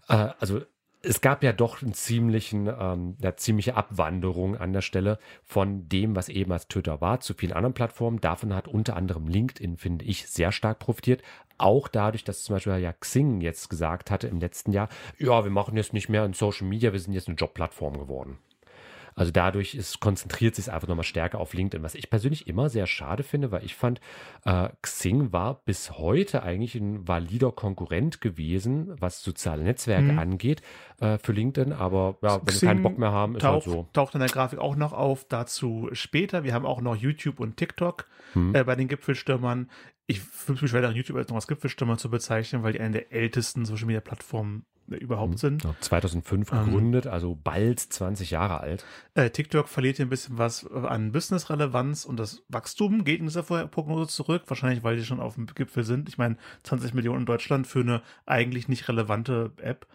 äh, 0.08 0.30
also 0.40 0.62
es 1.06 1.22
gab 1.22 1.44
ja 1.44 1.54
doch 1.54 1.82
einen 1.82 1.94
ziemlichen, 1.94 2.68
ähm, 2.68 3.16
eine 3.22 3.36
ziemliche 3.36 3.76
Abwanderung 3.76 4.58
an 4.58 4.74
der 4.74 4.82
Stelle 4.82 5.20
von 5.44 5.88
dem, 5.88 6.16
was 6.16 6.30
eben 6.30 6.52
als 6.52 6.68
Twitter 6.68 7.02
war, 7.02 7.20
zu 7.20 7.34
vielen 7.34 7.54
anderen 7.54 7.74
Plattformen. 7.74 8.20
Davon 8.20 8.54
hat 8.54 8.68
unter 8.68 8.96
anderem 8.96 9.28
LinkedIn, 9.28 9.78
finde 9.78 10.06
ich, 10.06 10.28
sehr 10.28 10.52
stark 10.52 10.80
profitiert. 10.80 11.22
Auch 11.58 11.88
dadurch, 11.88 12.24
dass 12.24 12.44
zum 12.44 12.56
Beispiel 12.56 12.78
ja 12.78 12.92
Xing 12.92 13.42
jetzt 13.42 13.70
gesagt 13.70 14.12
hatte 14.12 14.28
im 14.28 14.40
letzten 14.40 14.72
Jahr, 14.72 14.90
ja, 15.18 15.44
wir 15.44 15.52
machen 15.52 15.78
jetzt 15.78 15.94
nicht 15.94 16.10
mehr 16.10 16.24
ein 16.24 16.34
Social 16.34 16.68
Media, 16.68 16.92
wir 16.92 17.00
sind 17.00 17.14
jetzt 17.14 17.28
eine 17.28 17.38
Jobplattform 17.38 17.98
geworden. 17.98 18.40
Also 19.18 19.32
dadurch 19.32 19.76
ist, 19.76 20.02
konzentriert 20.02 20.56
sich 20.56 20.66
es 20.66 20.70
einfach 20.70 20.90
nochmal 20.90 21.06
stärker 21.06 21.40
auf 21.40 21.54
LinkedIn, 21.54 21.84
was 21.84 21.96
ich 21.96 22.10
persönlich 22.10 22.48
immer 22.48 22.68
sehr 22.70 22.86
schade 22.86 23.24
finde, 23.24 23.50
weil 23.52 23.64
ich 23.64 23.74
fand, 23.74 24.02
äh, 24.44 24.68
Xing 24.82 25.32
war 25.32 25.62
bis 25.64 25.92
heute 25.98 26.44
eigentlich 26.44 26.76
ein 26.76 27.08
valider 27.08 27.54
Konkurrent 27.54 28.20
gewesen, 28.20 28.94
was 29.00 29.24
soziale 29.24 29.64
Netzwerke 29.64 30.12
Mhm. 30.12 30.20
angeht, 30.20 30.62
äh, 31.00 31.18
für 31.18 31.32
LinkedIn. 31.32 31.72
Aber 31.72 32.18
ja, 32.22 32.42
wenn 32.46 32.54
wir 32.54 32.68
keinen 32.68 32.84
Bock 32.84 32.98
mehr 32.98 33.12
haben, 33.14 33.38
ist 33.38 33.44
halt 33.44 33.64
Taucht, 33.64 33.66
so. 33.66 33.88
taucht 33.94 34.14
in 34.16 34.20
der 34.20 34.30
Grafik 34.30 34.60
auch 34.60 34.76
noch 34.76 34.92
auf, 34.92 35.26
dazu 35.30 35.90
später. 35.94 36.44
Wir 36.44 36.54
haben 36.54 36.66
auch 36.66 36.82
noch 36.82 36.96
YouTube 36.98 37.40
und 37.40 37.56
TikTok 37.58 38.08
Hm. 38.34 38.54
äh, 38.54 38.64
bei 38.66 38.76
den 38.76 38.90
Gipfelstürmern. 38.90 39.70
Ich 40.08 40.20
fühle 40.20 40.60
mich 40.62 40.70
schwer, 40.72 40.92
YouTube 40.92 41.18
als 41.18 41.30
noch 41.30 41.36
als 41.36 41.48
Gipfelstürmer 41.48 41.98
zu 41.98 42.10
bezeichnen, 42.10 42.64
weil 42.64 42.74
die 42.74 42.82
eine 42.82 42.92
der 42.92 43.14
ältesten 43.14 43.66
Social 43.66 43.86
Media 43.86 44.02
Plattformen 44.02 44.66
überhaupt 44.88 45.34
Hm. 45.34 45.38
sind. 45.38 45.64
Ja, 45.64 45.76
2005 45.80 46.52
Ähm. 46.52 46.66
gegründet, 46.66 47.08
also 47.08 47.38
bald 47.42 47.80
20 47.80 48.32
Jahre 48.32 48.60
alt. 48.62 48.86
Äh, 49.14 49.30
TikTok 49.30 49.68
verliert 49.68 49.98
hier 49.98 50.06
ein 50.06 50.10
bisschen 50.10 50.38
was 50.38 50.66
an 50.72 51.12
Business-Relevanz 51.12 52.06
und 52.06 52.18
das 52.18 52.44
Wachstum 52.50 53.04
geht 53.04 53.20
in 53.20 53.26
dieser 53.26 53.44
Vorherprognose 53.44 54.08
zurück. 54.08 54.44
Wahrscheinlich, 54.48 54.84
weil 54.84 54.96
die 54.98 55.04
schon 55.06 55.20
auf 55.20 55.36
dem 55.36 55.48
Gipfel 55.48 55.84
sind. 55.84 56.10
Ich 56.10 56.18
meine, 56.18 56.38
20 56.64 56.94
Millionen 56.94 57.22
in 57.22 57.26
Deutschland 57.26 57.68
für 57.68 57.80
eine 57.82 58.02
eigentlich 58.26 58.68
nicht 58.68 58.88
relevante 58.88 59.52
App. 59.62 59.88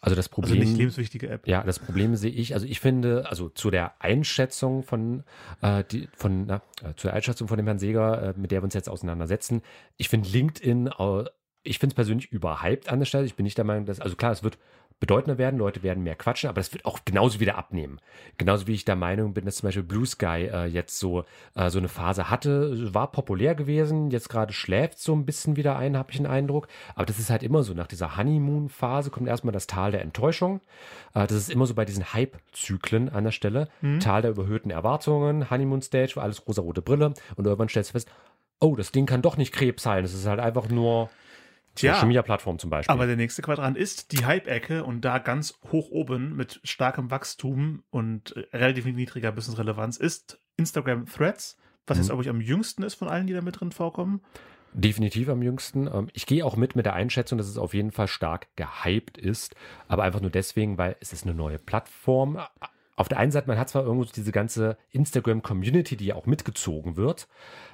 Also 0.00 0.16
das 0.16 0.26
Also 0.26 0.28
Problem. 0.30 0.58
nicht 0.58 0.76
lebenswichtige 0.76 1.28
App. 1.28 1.46
Ja, 1.46 1.62
das 1.62 1.78
Problem 1.78 2.14
sehe 2.16 2.32
ich, 2.32 2.52
also 2.52 2.66
ich 2.66 2.80
finde, 2.80 3.26
also 3.30 3.48
zu 3.48 3.70
der 3.70 3.94
Einschätzung 4.02 4.82
von, 4.82 5.22
äh, 5.62 5.84
die, 5.84 6.08
von 6.14 6.46
na, 6.46 6.56
äh, 6.82 6.94
zur 6.96 7.12
Einschätzung 7.12 7.48
von 7.48 7.56
dem 7.56 7.66
Herrn 7.66 7.78
Seger, 7.78 8.22
äh, 8.22 8.34
mit 8.36 8.50
der 8.50 8.60
wir 8.60 8.64
uns 8.64 8.74
jetzt 8.74 8.88
auseinandersetzen, 8.88 9.62
ich 9.96 10.08
finde 10.08 10.28
LinkedIn, 10.28 10.88
äh, 10.88 11.24
ich 11.66 11.78
finde 11.78 11.92
es 11.92 11.96
persönlich 11.96 12.32
überhyped 12.32 12.88
an 12.88 12.98
der 12.98 13.06
Stelle. 13.06 13.26
Ich 13.26 13.34
bin 13.34 13.44
nicht 13.44 13.58
der 13.58 13.64
Meinung, 13.64 13.86
dass, 13.86 14.00
also 14.00 14.16
klar, 14.16 14.32
es 14.32 14.42
wird 14.42 14.58
bedeutender 14.98 15.36
werden, 15.36 15.58
Leute 15.58 15.82
werden 15.82 16.02
mehr 16.02 16.14
quatschen, 16.14 16.48
aber 16.48 16.60
das 16.60 16.72
wird 16.72 16.86
auch 16.86 17.00
genauso 17.04 17.38
wieder 17.38 17.58
abnehmen. 17.58 18.00
Genauso 18.38 18.66
wie 18.66 18.72
ich 18.72 18.86
der 18.86 18.96
Meinung 18.96 19.34
bin, 19.34 19.44
dass 19.44 19.56
zum 19.56 19.66
Beispiel 19.66 19.82
Blue 19.82 20.06
Sky 20.06 20.48
äh, 20.50 20.64
jetzt 20.66 20.98
so, 20.98 21.24
äh, 21.54 21.68
so 21.68 21.78
eine 21.78 21.88
Phase 21.88 22.30
hatte, 22.30 22.94
war 22.94 23.12
populär 23.12 23.54
gewesen, 23.54 24.10
jetzt 24.10 24.30
gerade 24.30 24.54
schläft 24.54 24.98
so 24.98 25.14
ein 25.14 25.26
bisschen 25.26 25.56
wieder 25.56 25.76
ein, 25.76 25.98
habe 25.98 26.12
ich 26.12 26.16
den 26.16 26.26
Eindruck. 26.26 26.68
Aber 26.94 27.04
das 27.04 27.18
ist 27.18 27.28
halt 27.28 27.42
immer 27.42 27.62
so, 27.62 27.74
nach 27.74 27.86
dieser 27.86 28.16
Honeymoon-Phase 28.16 29.10
kommt 29.10 29.28
erstmal 29.28 29.52
das 29.52 29.66
Tal 29.66 29.92
der 29.92 30.00
Enttäuschung. 30.00 30.60
Äh, 31.14 31.26
das 31.26 31.36
ist 31.36 31.50
immer 31.50 31.66
so 31.66 31.74
bei 31.74 31.84
diesen 31.84 32.14
Hype-Zyklen 32.14 33.10
an 33.10 33.24
der 33.24 33.32
Stelle. 33.32 33.68
Mhm. 33.82 34.00
Tal 34.00 34.22
der 34.22 34.30
überhöhten 34.30 34.70
Erwartungen, 34.70 35.50
Honeymoon-Stage, 35.50 36.20
alles 36.20 36.46
rosa-rote 36.46 36.80
Brille 36.80 37.12
und 37.36 37.44
irgendwann 37.44 37.68
stellst 37.68 37.90
du 37.90 37.92
fest, 37.92 38.08
oh, 38.60 38.74
das 38.76 38.92
Ding 38.92 39.04
kann 39.04 39.20
doch 39.20 39.36
nicht 39.36 39.52
Krebs 39.52 39.84
heilen, 39.84 40.04
das 40.04 40.14
ist 40.14 40.26
halt 40.26 40.40
einfach 40.40 40.70
nur 40.70 41.10
Social 41.78 42.06
Media 42.06 42.22
Plattform 42.22 42.58
zum 42.58 42.70
Beispiel. 42.70 42.92
aber 42.92 43.06
der 43.06 43.16
nächste 43.16 43.42
Quadrant 43.42 43.76
ist 43.76 44.12
die 44.12 44.24
Hype-Ecke 44.26 44.84
und 44.84 45.02
da 45.04 45.18
ganz 45.18 45.58
hoch 45.72 45.90
oben 45.90 46.34
mit 46.36 46.60
starkem 46.64 47.10
Wachstum 47.10 47.82
und 47.90 48.36
äh, 48.36 48.56
relativ 48.56 48.84
niedriger 48.86 49.32
Business-Relevanz 49.32 49.96
ist 49.96 50.38
Instagram 50.56 51.06
Threads, 51.06 51.56
was 51.86 51.96
Mhm. 51.98 52.00
jetzt, 52.02 52.08
glaube 52.08 52.22
ich, 52.22 52.28
am 52.28 52.40
jüngsten 52.40 52.82
ist 52.82 52.94
von 52.94 53.08
allen, 53.08 53.26
die 53.26 53.32
da 53.34 53.40
mit 53.42 53.60
drin 53.60 53.72
vorkommen. 53.72 54.20
Definitiv 54.72 55.28
am 55.30 55.42
jüngsten. 55.42 55.86
Ähm, 55.86 56.08
Ich 56.12 56.26
gehe 56.26 56.44
auch 56.44 56.56
mit 56.56 56.76
mit 56.76 56.84
der 56.84 56.92
Einschätzung, 56.94 57.38
dass 57.38 57.46
es 57.48 57.56
auf 57.56 57.72
jeden 57.72 57.92
Fall 57.92 58.08
stark 58.08 58.48
gehypt 58.56 59.16
ist, 59.16 59.54
aber 59.88 60.02
einfach 60.02 60.20
nur 60.20 60.30
deswegen, 60.30 60.76
weil 60.76 60.96
es 61.00 61.12
ist 61.12 61.24
eine 61.24 61.34
neue 61.34 61.58
Plattform. 61.58 62.38
Auf 62.98 63.08
der 63.08 63.18
einen 63.18 63.30
Seite, 63.30 63.46
man 63.48 63.58
hat 63.58 63.68
zwar 63.68 63.84
irgendwo 63.84 64.04
diese 64.10 64.32
ganze 64.32 64.76
Instagram-Community, 64.90 65.96
die 65.96 66.06
ja 66.06 66.14
auch 66.14 66.26
mitgezogen 66.26 66.96
wird. 66.96 67.28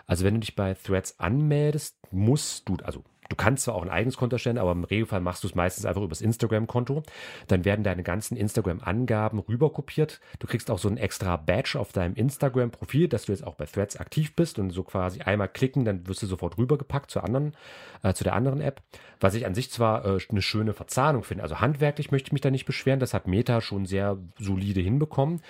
Also 0.06 0.24
wenn 0.24 0.34
du 0.34 0.40
dich 0.40 0.54
bei 0.56 0.74
Threads 0.74 1.18
anmeldest, 1.20 1.96
musst 2.12 2.68
du, 2.68 2.76
also 2.82 3.04
du 3.28 3.36
kannst 3.36 3.64
zwar 3.64 3.74
auch 3.74 3.82
ein 3.82 3.90
eigenes 3.90 4.16
Konto 4.16 4.36
erstellen, 4.36 4.58
aber 4.58 4.72
im 4.72 4.84
Regelfall 4.84 5.20
machst 5.20 5.42
du 5.42 5.48
es 5.48 5.54
meistens 5.54 5.86
einfach 5.86 6.02
übers 6.02 6.20
Instagram-Konto. 6.20 7.02
Dann 7.48 7.64
werden 7.64 7.82
deine 7.82 8.02
ganzen 8.02 8.36
Instagram-Angaben 8.36 9.38
rüberkopiert. 9.38 10.20
Du 10.38 10.46
kriegst 10.46 10.70
auch 10.70 10.78
so 10.78 10.88
ein 10.88 10.96
extra 10.96 11.36
Badge 11.36 11.78
auf 11.78 11.92
deinem 11.92 12.14
Instagram-Profil, 12.14 13.08
dass 13.08 13.26
du 13.26 13.32
jetzt 13.32 13.46
auch 13.46 13.54
bei 13.54 13.66
Threads 13.66 13.96
aktiv 13.96 14.34
bist 14.34 14.58
und 14.58 14.70
so 14.70 14.82
quasi 14.82 15.22
einmal 15.22 15.48
klicken, 15.48 15.84
dann 15.84 16.06
wirst 16.06 16.22
du 16.22 16.26
sofort 16.26 16.58
rübergepackt 16.58 17.10
zur 17.10 17.24
anderen, 17.24 17.54
äh, 18.02 18.12
zu 18.12 18.24
der 18.24 18.34
anderen 18.34 18.60
App. 18.60 18.82
Was 19.20 19.34
ich 19.34 19.46
an 19.46 19.54
sich 19.54 19.70
zwar 19.70 20.04
äh, 20.04 20.18
eine 20.28 20.42
schöne 20.42 20.74
Verzahnung 20.74 21.22
finde. 21.22 21.44
Also 21.44 21.60
handwerklich 21.60 22.10
möchte 22.10 22.28
ich 22.28 22.32
mich 22.32 22.40
da 22.40 22.50
nicht 22.50 22.66
beschweren. 22.66 22.98
Das 22.98 23.14
hat 23.14 23.28
Meta 23.28 23.60
schon 23.60 23.86
sehr 23.86 24.18
solide 24.38 24.80
hinbekommen. 24.80 25.40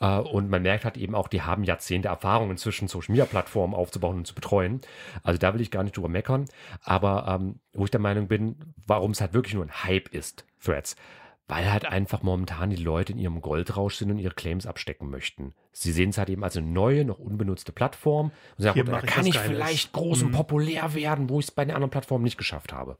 Äh, 0.00 0.18
und 0.18 0.50
man 0.50 0.62
merkt 0.62 0.84
halt 0.84 0.96
eben 0.96 1.14
auch, 1.14 1.28
die 1.28 1.42
haben 1.42 1.62
Jahrzehnte 1.62 2.08
Erfahrung 2.08 2.50
inzwischen 2.50 2.88
Social 2.88 3.12
Media 3.12 3.26
Plattformen 3.26 3.74
aufzubauen 3.74 4.16
und 4.18 4.26
zu 4.26 4.34
betreuen. 4.34 4.80
Also 5.22 5.38
da 5.38 5.54
will 5.54 5.60
ich 5.60 5.70
gar 5.70 5.84
nicht 5.84 5.96
drüber 5.96 6.08
meckern. 6.08 6.46
Aber 6.82 7.19
ähm, 7.28 7.60
wo 7.72 7.84
ich 7.84 7.90
der 7.90 8.00
Meinung 8.00 8.28
bin, 8.28 8.56
warum 8.86 9.10
es 9.12 9.20
halt 9.20 9.32
wirklich 9.34 9.54
nur 9.54 9.64
ein 9.64 9.84
Hype 9.84 10.08
ist, 10.08 10.44
Threads. 10.62 10.96
Weil 11.48 11.72
halt 11.72 11.84
einfach 11.84 12.22
momentan 12.22 12.70
die 12.70 12.76
Leute 12.76 13.12
in 13.12 13.18
ihrem 13.18 13.40
Goldrausch 13.40 13.96
sind 13.96 14.10
und 14.12 14.18
ihre 14.20 14.34
Claims 14.34 14.66
abstecken 14.66 15.10
möchten. 15.10 15.52
Sie 15.72 15.90
sehen 15.90 16.10
es 16.10 16.18
halt 16.18 16.30
eben 16.30 16.44
als 16.44 16.56
eine 16.56 16.66
neue, 16.66 17.04
noch 17.04 17.18
unbenutzte 17.18 17.72
Plattform 17.72 18.30
und 18.56 18.62
sagen, 18.62 18.78
gut, 18.84 18.92
da 18.92 19.00
kann 19.00 19.26
ich 19.26 19.36
vielleicht 19.36 19.92
groß 19.92 20.22
und 20.22 20.28
Mhm. 20.28 20.34
populär 20.36 20.94
werden, 20.94 21.28
wo 21.28 21.40
ich 21.40 21.46
es 21.46 21.50
bei 21.50 21.64
den 21.64 21.74
anderen 21.74 21.90
Plattformen 21.90 22.22
nicht 22.22 22.38
geschafft 22.38 22.72
habe. 22.72 22.96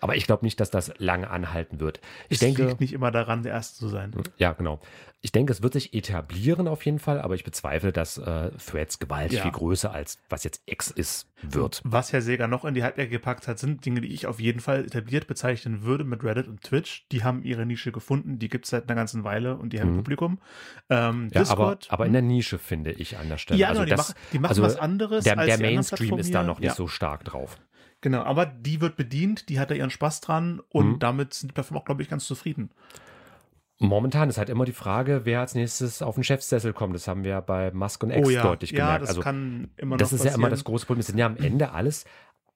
Aber 0.00 0.16
ich 0.16 0.26
glaube 0.26 0.44
nicht, 0.44 0.60
dass 0.60 0.70
das 0.70 0.92
lange 0.98 1.28
anhalten 1.30 1.80
wird. 1.80 2.00
Ich 2.28 2.34
es 2.36 2.40
denke, 2.40 2.66
liegt 2.66 2.80
nicht 2.80 2.92
immer 2.92 3.10
daran, 3.10 3.42
der 3.42 3.52
Erste 3.52 3.78
zu 3.78 3.88
sein. 3.88 4.12
ja, 4.36 4.52
genau. 4.52 4.80
Ich 5.22 5.32
denke, 5.32 5.52
es 5.52 5.60
wird 5.62 5.72
sich 5.72 5.92
etablieren 5.92 6.68
auf 6.68 6.84
jeden 6.84 7.00
Fall, 7.00 7.20
aber 7.20 7.34
ich 7.34 7.42
bezweifle, 7.42 7.90
dass 7.92 8.16
äh, 8.18 8.50
Threads 8.64 8.98
gewaltig 9.00 9.38
Ja. 9.38 9.42
viel 9.42 9.50
größer 9.50 9.90
als 9.90 10.18
was 10.28 10.44
jetzt 10.44 10.62
X 10.66 10.90
ist, 10.90 11.28
wird. 11.42 11.80
Was 11.84 12.12
Herr 12.12 12.22
Sega 12.22 12.46
noch 12.46 12.64
in 12.64 12.74
die 12.74 12.84
Halbjacke 12.84 13.10
gepackt 13.10 13.48
hat, 13.48 13.58
sind 13.58 13.84
Dinge, 13.84 14.02
die 14.02 14.12
ich 14.12 14.26
auf 14.26 14.38
jeden 14.38 14.60
Fall 14.60 14.84
etabliert 14.84 15.26
bezeichnen 15.26 15.82
würde 15.82 16.04
mit 16.04 16.22
Reddit 16.22 16.46
und 16.46 16.60
Twitch. 16.62 17.06
Die 17.10 17.24
haben 17.24 17.42
ihre 17.42 17.66
Nische 17.66 17.90
gefunden, 17.92 18.38
die 18.38 18.48
gibt 18.48 18.66
es 18.66 18.70
seit 18.70 18.84
einer 18.88 18.94
ganzen 18.94 19.24
Weile 19.24 19.56
und 19.56 19.72
die 19.72 19.80
haben 19.80 19.92
Mhm. 19.92 19.96
Publikum. 19.96 20.38
Ähm, 20.90 21.28
Ja, 21.32 21.40
aber, 21.48 21.74
Discord, 21.74 21.86
aber 21.90 22.06
in 22.06 22.12
der 22.12 22.22
Nische 22.22 22.58
finde 22.58 22.92
ich 22.92 23.16
an 23.16 23.28
der 23.28 23.38
Stelle. 23.38 23.58
ja, 23.58 23.68
also 23.68 23.80
genau, 23.80 23.84
die, 23.90 23.96
das, 23.96 24.08
machen, 24.10 24.18
die 24.32 24.38
machen 24.38 24.50
also 24.50 24.62
was 24.62 24.76
anderes. 24.76 25.24
der, 25.24 25.36
der 25.36 25.58
Mainstream 25.58 26.18
ist 26.18 26.32
da 26.34 26.42
noch 26.44 26.60
nicht 26.60 26.68
ja, 26.68 26.74
so 26.74 26.86
stark 26.86 27.24
drauf. 27.24 27.56
Genau, 28.02 28.22
aber 28.22 28.46
die 28.46 28.80
wird 28.80 28.96
bedient, 28.96 29.48
die 29.48 29.58
hat 29.58 29.70
da 29.70 29.74
ihren 29.74 29.90
Spaß 29.90 30.20
dran 30.20 30.60
und 30.68 30.92
Mhm. 30.94 30.98
damit 30.98 31.34
sind 31.34 31.48
die 31.48 31.52
Plattformen 31.54 31.80
auch, 31.80 31.84
glaube 31.84 32.02
ich, 32.02 32.08
ganz 32.08 32.26
zufrieden. 32.26 32.70
Momentan 33.78 34.30
ist 34.30 34.38
halt 34.38 34.48
immer 34.48 34.64
die 34.64 34.72
Frage, 34.72 35.22
wer 35.24 35.40
als 35.40 35.54
nächstes 35.54 36.00
auf 36.00 36.14
den 36.14 36.24
Chefsessel 36.24 36.72
kommt. 36.72 36.94
Das 36.94 37.08
haben 37.08 37.24
wir 37.24 37.32
ja 37.32 37.40
bei 37.40 37.70
Musk 37.72 38.02
und 38.04 38.10
X 38.10 38.26
oh 38.26 38.30
ja, 38.30 38.42
deutlich 38.42 38.70
ja, 38.70 38.78
gemerkt. 38.86 39.02
das 39.02 39.08
also 39.10 39.20
kann 39.20 39.68
immer 39.76 39.98
das 39.98 40.12
ist 40.14 40.24
ja 40.24 40.32
immer 40.34 40.48
das 40.48 40.60
passieren. 40.60 40.72
große 40.72 40.86
Problem. 40.86 41.00
Es 41.00 41.06
sind 41.08 41.18
ja 41.18 41.26
am 41.26 41.36
Ende 41.36 41.72
alles 41.72 42.06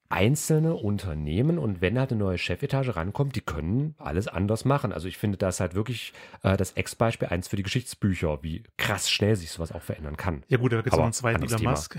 einzelne 0.09 0.75
Unternehmen 0.75 1.59
und 1.59 1.81
wenn 1.83 1.99
halt 1.99 2.11
eine 2.11 2.19
neue 2.19 2.39
Chefetage 2.39 2.97
rankommt, 2.97 3.37
die 3.37 3.43
können 3.43 3.95
alles 3.99 4.29
anders 4.29 4.65
machen. 4.65 4.93
Also 4.93 5.09
ich 5.09 5.19
finde 5.19 5.37
das 5.39 5.61
halt 5.61 5.75
wirklich 5.75 6.13
äh, 6.43 6.57
das 6.57 6.73
Ex-Beispiel 6.73 7.29
eins 7.29 7.49
für 7.49 7.57
die 7.57 7.63
Geschichtsbücher, 7.63 8.43
wie 8.43 8.65
krass 8.79 9.09
schnell 9.11 9.37
sich 9.37 9.51
sowas 9.51 9.73
auch 9.73 9.83
verändern 9.83 10.17
kann. 10.17 10.43
Ja 10.49 10.57
gut, 10.59 10.73
da 10.73 10.77
gibt 10.77 10.89
es 10.89 10.97
noch 10.97 11.05
einen 11.05 11.13
zweiten 11.13 11.43
Elon. 11.45 11.63
Musk. 11.63 11.99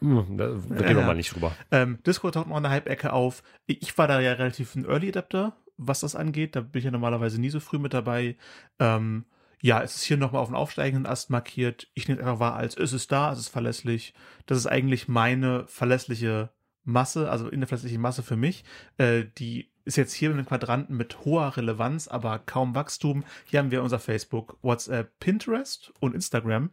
Hm, 0.00 0.36
Da, 0.36 0.46
da 0.46 0.52
reden 0.52 0.68
wir 0.68 1.00
Ja. 1.00 1.06
mal 1.06 1.14
nicht 1.14 1.34
drüber. 1.34 1.54
Ähm, 1.70 1.98
Discord 2.06 2.34
taucht 2.34 2.48
noch 2.48 2.56
an 2.56 2.62
der 2.62 2.72
Hype-Ecke 2.72 3.12
auf. 3.12 3.42
Ich 3.66 3.96
war 3.98 4.08
da 4.08 4.20
ja 4.20 4.32
relativ 4.32 4.74
ein 4.74 4.84
Early 4.84 5.08
Adapter, 5.08 5.56
was 5.76 6.00
das 6.00 6.14
angeht. 6.16 6.56
Da 6.56 6.60
bin 6.60 6.78
ich 6.80 6.84
ja 6.84 6.90
normalerweise 6.90 7.40
nie 7.40 7.50
so 7.50 7.60
früh 7.60 7.78
mit 7.78 7.92
dabei. 7.94 8.36
Ähm, 8.78 9.24
ja, 9.62 9.82
es 9.82 9.96
ist 9.96 10.04
hier 10.04 10.16
nochmal 10.16 10.40
auf 10.40 10.48
den 10.48 10.56
aufsteigenden 10.56 11.06
Ast 11.06 11.28
markiert. 11.28 11.88
Ich 11.94 12.08
nehme 12.08 12.20
es 12.20 12.26
einfach 12.26 12.40
wahr 12.40 12.54
als, 12.56 12.76
es 12.76 12.92
ist 12.94 13.12
da, 13.12 13.32
es 13.32 13.38
ist 13.40 13.48
verlässlich. 13.48 14.14
Das 14.46 14.56
ist 14.56 14.66
eigentlich 14.66 15.06
meine 15.06 15.66
verlässliche 15.66 16.48
Masse, 16.84 17.30
also 17.30 17.48
in 17.48 17.60
der 17.60 17.68
verlässlichen 17.68 18.00
Masse 18.00 18.22
für 18.22 18.36
mich. 18.36 18.64
Äh, 18.96 19.24
die 19.36 19.70
ist 19.84 19.96
jetzt 19.96 20.12
hier 20.12 20.30
in 20.30 20.36
den 20.36 20.46
Quadranten 20.46 20.96
mit 20.96 21.24
hoher 21.24 21.56
Relevanz, 21.56 22.08
aber 22.08 22.38
kaum 22.38 22.74
Wachstum. 22.74 23.24
Hier 23.46 23.58
haben 23.60 23.70
wir 23.70 23.82
unser 23.82 23.98
Facebook, 23.98 24.56
WhatsApp, 24.62 25.18
Pinterest 25.20 25.92
und 26.00 26.14
Instagram. 26.14 26.70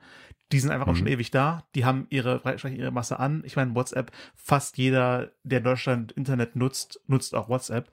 Die 0.54 0.60
sind 0.62 0.72
einfach 0.72 0.88
auch 0.88 0.94
Mhm. 0.94 0.98
schon 1.00 1.08
ewig 1.08 1.30
da. 1.30 1.66
Die 1.76 1.84
haben 1.84 2.08
ihre, 2.10 2.42
ihre 2.74 2.92
Masse 2.92 3.20
an. 3.20 3.44
Ich 3.46 3.58
meine, 3.58 3.76
WhatsApp, 3.76 4.12
fast 4.36 4.78
jeder, 4.78 5.32
der 5.44 5.58
in 5.58 5.64
Deutschland 5.66 6.14
Internet 6.14 6.56
nutzt, 6.56 7.02
nutzt 7.08 7.36
auch 7.36 7.50
WhatsApp. 7.50 7.90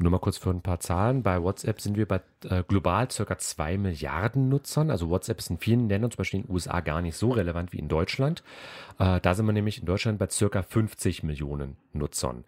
Nur 0.00 0.10
mal 0.10 0.18
kurz 0.18 0.38
für 0.38 0.50
ein 0.50 0.62
paar 0.62 0.80
Zahlen. 0.80 1.22
Bei 1.22 1.40
WhatsApp 1.40 1.80
sind 1.80 1.96
wir 1.96 2.08
bei 2.08 2.20
äh, 2.48 2.64
global 2.66 3.08
circa 3.12 3.38
zwei 3.38 3.78
Milliarden 3.78 4.48
Nutzern. 4.48 4.90
Also 4.90 5.08
WhatsApp 5.08 5.38
ist 5.38 5.50
in 5.50 5.58
vielen 5.58 5.88
Ländern, 5.88 6.10
zum 6.10 6.16
Beispiel 6.18 6.40
in 6.40 6.46
den 6.46 6.52
USA, 6.52 6.80
gar 6.80 7.00
nicht 7.00 7.16
so 7.16 7.30
relevant 7.30 7.72
wie 7.72 7.78
in 7.78 7.88
Deutschland. 7.88 8.42
Äh, 8.98 9.20
da 9.20 9.34
sind 9.34 9.46
wir 9.46 9.52
nämlich 9.52 9.78
in 9.78 9.86
Deutschland 9.86 10.18
bei 10.18 10.28
circa 10.28 10.62
50 10.64 11.22
Millionen 11.22 11.76
Nutzern. 11.92 12.42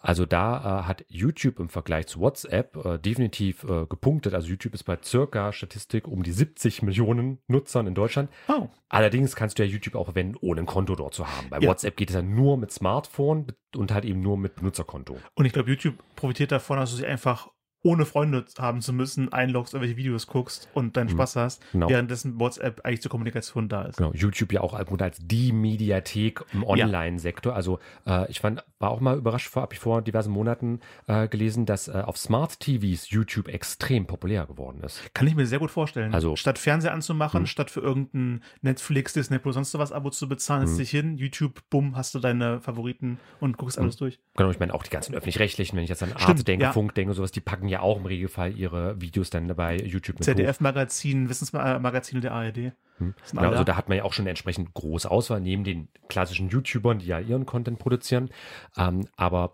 Also 0.00 0.26
da 0.26 0.80
äh, 0.80 0.82
hat 0.84 1.04
YouTube 1.08 1.58
im 1.58 1.68
Vergleich 1.68 2.06
zu 2.06 2.20
WhatsApp 2.20 2.76
äh, 2.84 2.98
definitiv 2.98 3.64
äh, 3.64 3.86
gepunktet. 3.86 4.34
Also 4.34 4.48
YouTube 4.48 4.74
ist 4.74 4.84
bei 4.84 4.98
circa 5.02 5.52
Statistik 5.52 6.06
um 6.08 6.22
die 6.22 6.32
70 6.32 6.82
Millionen 6.82 7.38
Nutzern 7.48 7.86
in 7.86 7.94
Deutschland. 7.94 8.30
Oh, 8.48 8.68
Allerdings 8.88 9.34
kannst 9.34 9.58
du 9.58 9.64
ja 9.64 9.68
YouTube 9.68 9.96
auch 9.96 10.04
verwenden, 10.04 10.36
ohne 10.40 10.60
ein 10.60 10.66
Konto 10.66 10.94
dort 10.94 11.12
zu 11.14 11.26
haben. 11.26 11.50
Bei 11.50 11.58
Ja. 11.58 11.68
WhatsApp 11.68 11.96
geht 11.96 12.10
es 12.10 12.14
ja 12.14 12.22
nur 12.22 12.56
mit 12.56 12.70
Smartphone 12.70 13.46
und 13.74 13.92
halt 13.92 14.04
eben 14.04 14.20
nur 14.20 14.36
mit 14.38 14.54
Benutzerkonto. 14.56 15.16
und 15.34 15.44
ich 15.44 15.52
glaube, 15.52 15.70
YouTube 15.70 15.96
profitiert 16.14 16.52
davon, 16.52 16.78
dass 16.78 16.90
du 16.90 16.96
sie 16.96 17.06
einfach 17.06 17.48
ohne 17.86 18.04
Freunde 18.04 18.44
haben 18.58 18.80
zu 18.82 18.92
müssen, 18.92 19.32
einloggst, 19.32 19.74
irgendwelche 19.74 19.96
Videos 19.96 20.26
guckst 20.26 20.68
und 20.74 20.96
deinen 20.96 21.06
Mhm. 21.06 21.10
Spaß 21.12 21.36
hast, 21.36 21.62
Genau. 21.72 21.88
währenddessen 21.88 22.38
WhatsApp 22.40 22.80
eigentlich 22.84 23.00
zur 23.02 23.10
Kommunikation 23.10 23.68
da 23.68 23.82
ist. 23.82 23.96
Genau, 23.96 24.12
YouTube 24.12 24.52
ja 24.52 24.60
auch 24.60 24.74
als 24.74 24.90
als 25.00 25.18
die 25.20 25.52
Mediathek 25.52 26.44
im 26.52 26.64
Online-Sektor. 26.64 27.54
Also 27.54 27.78
äh, 28.06 28.30
ich 28.30 28.40
fand, 28.40 28.64
war 28.78 28.90
auch 28.90 29.00
mal 29.00 29.16
überrascht, 29.16 29.48
vor, 29.48 29.62
habe 29.62 29.74
ich 29.74 29.80
vor 29.80 30.02
diversen 30.02 30.32
Monaten 30.32 30.80
äh, 31.06 31.28
gelesen, 31.28 31.66
dass 31.66 31.88
äh, 31.88 31.92
auf 32.04 32.16
Smart 32.18 32.58
TVs 32.60 33.10
YouTube 33.10 33.48
extrem 33.48 34.06
populär 34.06 34.46
geworden 34.46 34.80
ist. 34.82 35.02
Kann 35.14 35.26
ich 35.26 35.34
mir 35.34 35.46
sehr 35.46 35.58
gut 35.58 35.70
vorstellen. 35.70 36.14
Also- 36.14 36.36
statt 36.36 36.58
Fernseher 36.58 36.92
anzumachen, 36.92 37.40
Hm. 37.40 37.46
statt 37.46 37.70
für 37.70 37.80
irgendein 37.80 38.42
Netflix, 38.62 39.12
Disney 39.12 39.38
Plus, 39.38 39.54
sonst 39.54 39.76
was 39.78 39.92
Abo 39.92 40.10
zu 40.10 40.28
bezahlen, 40.28 40.66
setzt 40.66 40.78
Hm. 40.78 40.82
dich 40.82 40.90
hin, 40.90 41.16
YouTube, 41.18 41.60
bumm, 41.70 41.96
hast 41.96 42.14
du 42.14 42.18
deine 42.18 42.60
Favoriten 42.60 43.18
und 43.40 43.56
guckst 43.58 43.78
alles 43.78 43.96
durch. 43.96 44.18
Genau, 44.36 44.50
ich 44.50 44.58
meine 44.58 44.72
auch 44.74 44.82
die 44.82 44.90
ganzen 44.90 45.14
öffentlich-rechtlichen, 45.14 45.76
wenn 45.76 45.84
ich 45.84 45.90
jetzt 45.90 46.02
an 46.02 46.10
Stimmt, 46.10 46.28
Arte 46.28 46.44
denke, 46.44 46.64
ja. 46.64 46.72
Funk 46.72 46.94
denke, 46.94 47.14
sowas, 47.14 47.30
die 47.32 47.40
packen 47.40 47.68
ja 47.68 47.75
auch 47.80 47.98
im 47.98 48.06
Regelfall 48.06 48.56
ihre 48.56 49.00
Videos 49.00 49.30
dann 49.30 49.46
bei 49.54 49.76
YouTube 49.76 50.16
mit. 50.18 50.24
ZDF-Magazin, 50.24 51.28
Wissensmagazine 51.28 52.20
der 52.20 52.32
ARD. 52.32 52.72
Hm. 52.98 53.14
Genau, 53.30 53.50
also 53.50 53.64
da. 53.64 53.76
hat 53.76 53.88
man 53.88 53.98
ja 53.98 54.04
auch 54.04 54.12
schon 54.12 54.26
entsprechend 54.26 54.72
große 54.74 55.10
Auswahl, 55.10 55.40
neben 55.40 55.64
den 55.64 55.88
klassischen 56.08 56.48
YouTubern, 56.48 56.98
die 56.98 57.06
ja 57.06 57.20
ihren 57.20 57.46
Content 57.46 57.78
produzieren. 57.78 58.30
Ähm, 58.76 59.06
aber 59.16 59.52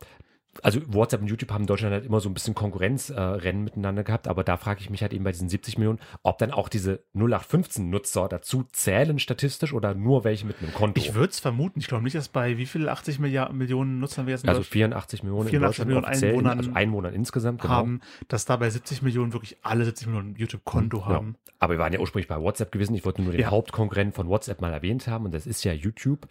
also 0.63 0.81
WhatsApp 0.87 1.23
und 1.23 1.29
YouTube 1.29 1.51
haben 1.51 1.63
in 1.63 1.67
Deutschland 1.67 1.95
halt 1.95 2.05
immer 2.05 2.21
so 2.21 2.29
ein 2.29 2.35
bisschen 2.35 2.55
Konkurrenzrennen 2.55 3.61
äh, 3.61 3.65
miteinander 3.65 4.05
gehabt, 4.05 4.29
aber 4.29 4.45
da 4.45 4.57
frage 4.59 4.81
ich 4.81 4.91
mich 4.91 5.01
halt 5.03 5.13
eben 5.15 5.25
bei 5.25 5.33
diesen 5.33 5.49
70 5.49 5.79
Millionen, 5.79 5.99
ob 6.23 6.39
dann 6.39 6.51
auch 6.51 6.69
diese 6.69 7.03
0815-Nutzer 7.15 8.29
dazu 8.29 8.65
zählen 8.73 9.19
statistisch 9.19 9.73
oder 9.73 9.95
nur 9.95 10.25
welche 10.25 10.47
mit 10.47 10.59
einem 10.61 10.75
Konto. 10.75 11.01
Ich 11.01 11.15
würde 11.15 11.31
es 11.31 11.41
vermuten. 11.41 11.81
Ich 11.81 11.87
glaube 11.87 12.05
nicht, 12.05 12.17
dass 12.17 12.29
bei 12.29 12.59
wie 12.59 12.67
viel 12.67 12.89
80 12.89 13.19
Milliarden, 13.19 13.57
Millionen 13.57 13.99
Nutzern 13.99 14.27
wir 14.27 14.33
jetzt 14.33 14.47
also 14.47 14.61
Deutschland 14.61 14.73
84 14.73 15.23
Millionen 15.23 15.49
84 15.49 15.55
in 15.55 15.63
Deutschland 15.63 15.89
Millionen 15.89 16.33
Einwohnern 16.33 16.59
also 16.59 16.73
Einwohnern 16.75 17.15
insgesamt, 17.15 17.63
genau. 17.63 17.75
haben, 17.75 18.01
dass 18.29 18.45
da 18.45 18.57
bei 18.57 18.69
70 18.69 19.03
Millionen 19.03 19.33
wirklich 19.33 19.57
alle 19.63 19.85
70 19.85 20.09
Millionen 20.09 20.37
YouTube-Konto 20.37 20.99
Ja. 20.99 21.07
haben. 21.07 21.37
Aber 21.59 21.75
wir 21.75 21.79
waren 21.79 21.93
ja 21.93 22.01
ursprünglich 22.01 22.29
bei 22.29 22.41
WhatsApp 22.41 22.73
gewesen. 22.73 22.95
Ich 22.95 23.05
wollte 23.05 23.23
nur 23.23 23.33
den 23.33 23.41
Ja. 23.41 23.51
Hauptkonkurrenten 23.51 24.15
von 24.15 24.29
WhatsApp 24.29 24.61
mal 24.61 24.73
erwähnt 24.73 25.07
haben 25.07 25.25
und 25.25 25.33
das 25.33 25.47
ist 25.47 25.63
ja 25.65 25.73
YouTube. 25.73 26.27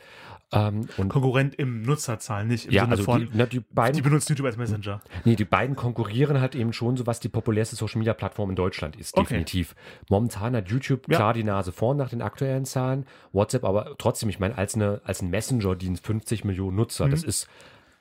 Ähm, 0.52 0.88
Konkurrent 1.08 1.56
im 1.56 1.84
Nutzerzahl, 1.84 2.46
nicht 2.46 2.66
im 2.66 2.74
ja, 2.74 2.82
Sinne 2.82 2.92
also 2.92 3.04
von, 3.06 3.22
die, 3.22 3.30
na, 3.34 3.46
die 3.46 3.62
beiden 3.62 3.96
die 3.96 4.04
benutzen 4.12 4.32
YouTube 4.34 4.46
als 4.48 4.58
Messenger. 4.58 5.02
Nee, 5.26 5.36
die 5.36 5.46
beiden 5.46 5.76
konkurrieren 5.76 6.40
halt 6.40 6.56
eben 6.56 6.74
schon 6.74 6.98
so, 6.98 7.06
was 7.08 7.20
die 7.20 7.30
populärste 7.30 7.76
Social 7.76 8.00
Media 8.00 8.14
Plattform 8.14 8.50
in 8.52 8.56
Deutschland 8.56 8.96
ist, 8.96 9.16
Okay. 9.16 9.24
definitiv. 9.24 9.76
Momentan 10.10 10.56
hat 10.56 10.70
YouTube 10.70 11.10
Ja. 11.10 11.18
klar 11.18 11.34
die 11.34 11.44
Nase 11.44 11.72
vorn 11.72 11.98
nach 11.98 12.10
den 12.10 12.22
aktuellen 12.22 12.66
Zahlen. 12.66 13.06
WhatsApp 13.34 13.64
aber 13.64 13.96
trotzdem, 13.98 14.30
ich 14.30 14.40
meine, 14.40 14.58
als, 14.58 14.76
eine, 14.76 15.02
als 15.04 15.22
ein 15.22 15.30
Messenger-Dienst 15.30 16.06
50 16.06 16.44
Millionen 16.46 16.76
Nutzer, 16.78 17.08
Mhm. 17.08 17.12
das 17.12 17.24
ist, 17.24 17.48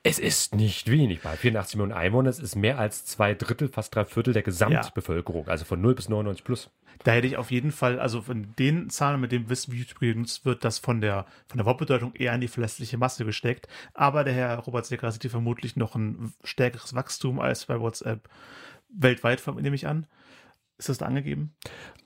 es 0.03 0.17
ist 0.17 0.55
nicht 0.55 0.89
wenig. 0.89 1.21
Bei 1.21 1.35
84 1.37 1.75
Millionen 1.75 1.93
Einwohnern, 1.93 2.25
das 2.25 2.39
ist 2.39 2.55
mehr 2.55 2.79
als 2.79 3.05
zwei 3.05 3.35
Drittel, 3.35 3.67
fast 3.67 3.93
drei 3.93 4.05
Viertel 4.05 4.33
der 4.33 4.41
Gesamtbevölkerung, 4.41 5.47
also 5.47 5.63
von 5.65 5.79
0 5.79 5.95
bis 5.95 6.09
99 6.09 6.43
plus. 6.43 6.69
Da 7.03 7.11
hätte 7.11 7.27
ich 7.27 7.37
auf 7.37 7.51
jeden 7.51 7.71
Fall, 7.71 7.99
also 7.99 8.21
von 8.21 8.53
den 8.57 8.89
Zahlen, 8.89 9.21
mit 9.21 9.31
dem 9.31 9.49
Wissen, 9.49 9.73
wie 9.73 9.77
YouTube 9.77 9.99
genutzt 9.99 10.45
wird, 10.45 10.63
das 10.63 10.79
von 10.79 11.01
der, 11.01 11.25
von 11.47 11.57
der 11.57 11.65
Wortbedeutung 11.65 12.13
eher 12.15 12.33
in 12.33 12.41
die 12.41 12.47
verlässliche 12.47 12.97
Masse 12.97 13.25
gesteckt. 13.25 13.67
Aber 13.93 14.23
der 14.23 14.33
Herr 14.33 14.57
Robert 14.59 14.85
Secker 14.85 15.11
sieht 15.11 15.21
hier 15.21 15.31
vermutlich 15.31 15.75
noch 15.75 15.95
ein 15.95 16.33
stärkeres 16.43 16.93
Wachstum 16.95 17.39
als 17.39 17.65
bei 17.65 17.79
WhatsApp 17.79 18.27
weltweit, 18.89 19.45
nehme 19.61 19.75
ich 19.75 19.87
an. 19.87 20.05
Ist 20.81 20.89
das 20.89 20.97
da 20.97 21.05
angegeben? 21.05 21.53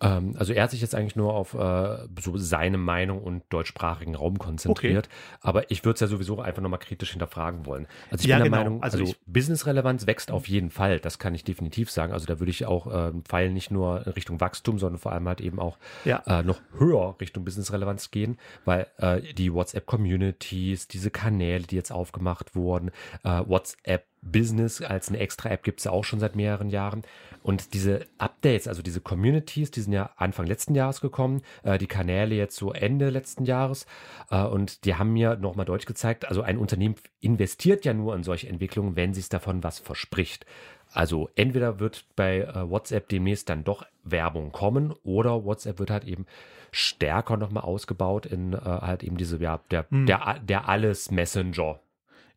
Ähm, 0.02 0.36
also 0.38 0.52
er 0.52 0.64
hat 0.64 0.72
sich 0.72 0.82
jetzt 0.82 0.94
eigentlich 0.96 1.16
nur 1.16 1.34
auf 1.34 1.54
äh, 1.54 1.98
so 2.22 2.36
seine 2.36 2.78
Meinung 2.78 3.24
und 3.24 3.44
deutschsprachigen 3.48 4.16
Raum 4.16 4.38
konzentriert. 4.38 5.08
Aber 5.40 5.72
ich 5.72 5.86
würde 5.86 5.94
es 5.94 6.02
ja 6.02 6.08
sowieso 6.08 6.42
einfach 6.42 6.62
nochmal 6.62 6.82
kritisch 6.82 7.12
hinterfragen 7.12 7.66
wollen. 7.66 7.88
Also 8.12 8.24
ich 8.24 8.28
Ja, 8.30 8.36
bin 8.36 8.52
der 8.52 8.52
genau. 8.52 8.58
Meinung, 8.72 8.84
Also 8.84 8.98
also, 9.00 9.14
Business-Relevanz 9.28 10.08
wächst 10.08 10.30
auf 10.30 10.50
jeden 10.50 10.72
Fall. 10.72 11.00
Das 11.00 11.20
kann 11.20 11.34
ich 11.34 11.46
definitiv 11.46 11.90
sagen. 11.90 12.12
Also 12.12 12.26
da 12.26 12.38
würde 12.42 12.50
ich 12.50 12.66
auch 12.66 12.88
äh, 12.88 13.14
Pfeil 13.24 13.50
nicht 13.54 13.72
nur 13.72 14.06
in 14.06 14.12
Richtung 14.12 14.42
Wachstum, 14.42 14.78
sondern 14.78 15.00
vor 15.00 15.14
allem 15.14 15.26
halt 15.26 15.40
eben 15.40 15.58
auch 15.58 15.78
Ja. 16.04 16.22
äh, 16.28 16.44
noch 16.44 16.60
höher 16.78 17.16
Richtung 17.22 17.46
Business-Relevanz 17.46 18.12
gehen, 18.12 18.38
weil 18.66 18.88
äh, 18.98 19.22
die 19.36 19.54
WhatsApp-Communities, 19.54 20.90
diese 20.90 21.12
Kanäle, 21.12 21.64
die 21.64 21.78
jetzt 21.78 21.92
aufgemacht 21.94 22.56
wurden, 22.56 22.92
äh, 23.24 23.42
WhatsApp 23.48 24.04
Business 24.26 24.82
als 24.82 25.10
eine 25.10 25.20
extra 25.20 25.50
App 25.50 25.64
gibt 25.64 25.80
es 25.80 25.86
ja 25.86 25.92
auch 25.92 26.04
schon 26.04 26.20
seit 26.20 26.36
mehreren 26.36 26.70
Jahren. 26.70 27.04
Und 27.44 27.74
diese 27.74 28.08
Updates, 28.18 28.68
also 28.68 28.82
diese 28.82 29.00
Communities, 29.00 29.70
die 29.72 29.82
sind 29.82 29.94
ja 29.94 30.10
Anfang 30.18 30.48
letzten 30.48 30.74
Jahres 30.74 31.00
gekommen, 31.00 31.42
äh, 31.64 31.78
die 31.78 31.88
Kanäle 31.88 32.36
jetzt 32.36 32.56
so 32.58 32.74
Ende 32.74 33.10
letzten 33.12 33.46
Jahres. 33.46 33.86
Äh, 34.32 34.44
und 34.44 34.86
die 34.86 34.96
haben 34.96 35.14
mir 35.14 35.36
nochmal 35.38 35.66
deutlich 35.66 35.86
gezeigt, 35.86 36.28
also 36.28 36.42
ein 36.42 36.58
Unternehmen 36.58 36.96
investiert 37.22 37.86
ja 37.86 37.94
nur 37.94 38.16
in 38.16 38.24
solche 38.24 38.50
Entwicklungen, 38.50 38.96
wenn 38.96 39.14
sich 39.14 39.30
davon 39.30 39.64
was 39.64 39.80
verspricht. 39.80 40.46
Also 40.92 41.30
entweder 41.36 41.80
wird 41.80 42.06
bei 42.16 42.40
äh, 42.40 42.70
WhatsApp 42.70 43.10
demnächst 43.10 43.50
dann 43.50 43.64
doch 43.64 43.86
Werbung 44.04 44.52
kommen 44.52 44.94
oder 45.04 45.44
WhatsApp 45.44 45.80
wird 45.80 45.92
halt 45.92 46.06
eben 46.06 46.26
stärker 46.72 47.38
nochmal 47.38 47.64
ausgebaut 47.64 48.26
in 48.26 48.54
äh, 48.54 48.58
halt 48.58 49.04
eben 49.04 49.18
diese, 49.18 49.38
ja, 49.38 49.60
der, 49.72 49.86
Hm. 49.90 50.06
der, 50.06 50.40
der 50.42 50.68
Alles 50.68 51.12
Messenger. 51.12 51.80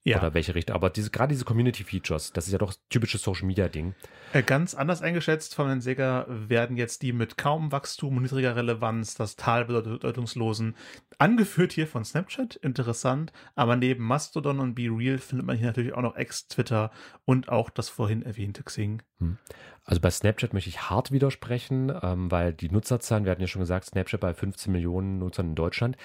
Ja. 0.04 0.18
oder 0.18 0.34
welche 0.34 0.54
Richtung. 0.54 0.74
Aber 0.74 0.90
diese, 0.90 1.10
gerade 1.10 1.32
diese 1.32 1.44
Community-Features, 1.44 2.32
das 2.32 2.46
ist 2.46 2.52
ja 2.52 2.58
doch 2.58 2.74
typisches 2.90 3.22
Social-Media-Ding. 3.22 3.94
Äh, 4.32 4.42
ganz 4.42 4.74
anders 4.74 5.02
eingeschätzt 5.02 5.54
von 5.54 5.68
den 5.68 5.80
Sega 5.80 6.26
werden 6.28 6.76
jetzt 6.76 7.02
die 7.02 7.12
mit 7.12 7.38
kaum 7.38 7.72
Wachstum 7.72 8.16
und 8.16 8.22
niedriger 8.22 8.56
Relevanz, 8.56 9.14
das 9.14 9.36
Tal 9.36 9.64
bedeutungslosen, 9.64 10.76
angeführt 11.18 11.72
hier 11.72 11.86
von 11.86 12.04
Snapchat, 12.04 12.56
interessant, 12.56 13.32
aber 13.54 13.76
neben 13.76 14.04
Mastodon 14.04 14.60
und 14.60 14.74
Be 14.74 14.88
Real 14.90 15.18
findet 15.18 15.46
man 15.46 15.56
hier 15.56 15.66
natürlich 15.66 15.94
auch 15.94 16.02
noch 16.02 16.16
Ex-Twitter 16.16 16.90
und 17.24 17.48
auch 17.48 17.70
das 17.70 17.88
vorhin 17.88 18.22
erwähnte 18.22 18.62
Xing. 18.62 19.02
Hm. 19.18 19.38
Also 19.84 20.02
bei 20.02 20.10
Snapchat 20.10 20.52
möchte 20.52 20.68
ich 20.68 20.90
hart 20.90 21.12
widersprechen, 21.12 21.90
ähm, 22.02 22.30
weil 22.30 22.52
die 22.52 22.70
Nutzerzahlen, 22.70 23.24
wir 23.24 23.32
hatten 23.32 23.40
ja 23.40 23.46
schon 23.46 23.60
gesagt, 23.60 23.86
Snapchat 23.86 24.20
bei 24.20 24.34
15 24.34 24.70
Millionen 24.70 25.18
Nutzern 25.18 25.48
in 25.48 25.54
Deutschland. 25.54 25.96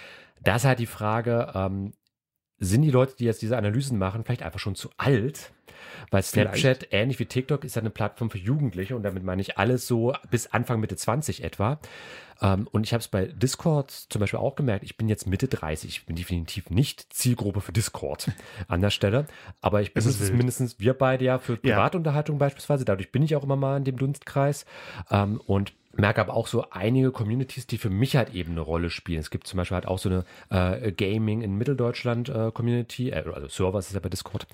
Da 0.42 0.56
ist 0.56 0.64
halt 0.64 0.80
die 0.80 0.86
Frage, 0.86 1.52
ähm, 1.54 1.94
sind 2.64 2.82
die 2.82 2.92
Leute, 2.92 3.16
die 3.18 3.26
jetzt 3.26 3.42
diese 3.42 3.58
Analysen 3.58 3.98
machen, 3.98 4.24
vielleicht 4.24 4.44
einfach 4.44 4.60
schon 4.60 4.76
zu 4.76 4.90
alt? 4.98 5.52
Weil 6.12 6.24
Snapchat, 6.24 6.60
vielleicht. 6.60 6.94
ähnlich 6.94 7.20
wie 7.20 7.26
TikTok, 7.26 7.64
ist 7.64 7.76
ja 7.76 7.82
eine 7.82 7.90
Plattform 7.90 8.30
für 8.30 8.38
Jugendliche 8.38 8.96
und 8.96 9.04
damit 9.04 9.24
meine 9.24 9.42
ich 9.42 9.58
alles 9.58 9.88
so 9.88 10.14
bis 10.30 10.48
Anfang 10.48 10.80
Mitte 10.80 10.96
20 10.96 11.44
etwa. 11.44 11.80
Ähm, 12.42 12.68
und 12.72 12.86
ich 12.86 12.94
habe 12.94 13.02
es 13.02 13.08
bei 13.08 13.26
Discord 13.28 13.92
zum 13.92 14.20
Beispiel 14.20 14.40
auch 14.40 14.56
gemerkt, 14.56 14.84
ich 14.84 14.98
bin 14.98 15.08
jetzt 15.08 15.28
Mitte 15.28 15.48
30, 15.48 15.90
ich 15.90 16.06
bin 16.06 16.16
definitiv 16.16 16.70
nicht 16.70 17.14
Zielgruppe 17.14 17.62
für 17.62 17.72
Discord 17.72 18.32
an 18.68 18.82
der 18.82 18.90
Stelle, 18.90 19.26
aber 19.62 19.82
ich 19.82 19.94
bin 19.94 20.04
mindestens 20.34 20.80
wir 20.80 20.94
beide 20.94 21.26
ja 21.26 21.40
für 21.40 21.58
Privatunterhaltung 21.58 22.36
ja. 22.36 22.40
beispielsweise, 22.40 22.86
dadurch 22.86 23.12
bin 23.12 23.24
ich 23.24 23.36
auch 23.36 23.44
immer 23.44 23.56
mal 23.56 23.78
in 23.78 23.84
dem 23.84 23.98
Dunstkreis 23.98 24.66
ähm, 25.10 25.42
und 25.46 25.74
merke 25.96 26.22
aber 26.22 26.34
auch 26.34 26.48
so 26.48 26.66
einige 26.72 27.12
Communities, 27.12 27.68
die 27.68 27.78
für 27.78 27.90
mich 27.90 28.16
halt 28.16 28.34
eben 28.34 28.54
eine 28.54 28.62
Rolle 28.62 28.90
spielen. 28.90 29.20
Es 29.20 29.30
gibt 29.30 29.46
zum 29.48 29.58
Beispiel 29.58 29.76
halt 29.76 29.86
auch 29.86 30.00
so 30.00 30.10
eine 30.10 30.26
äh, 30.50 30.92
Gaming 30.92 31.42
in 31.42 31.56
Mitteldeutschland 31.56 32.30
äh, 32.30 32.52
Community, 32.52 33.12
äh, 33.12 33.24
also 33.32 33.48
Server 33.48 33.80
ist 33.80 33.94
ja 33.94 34.00
bei 34.00 34.10
Discord, 34.10 34.48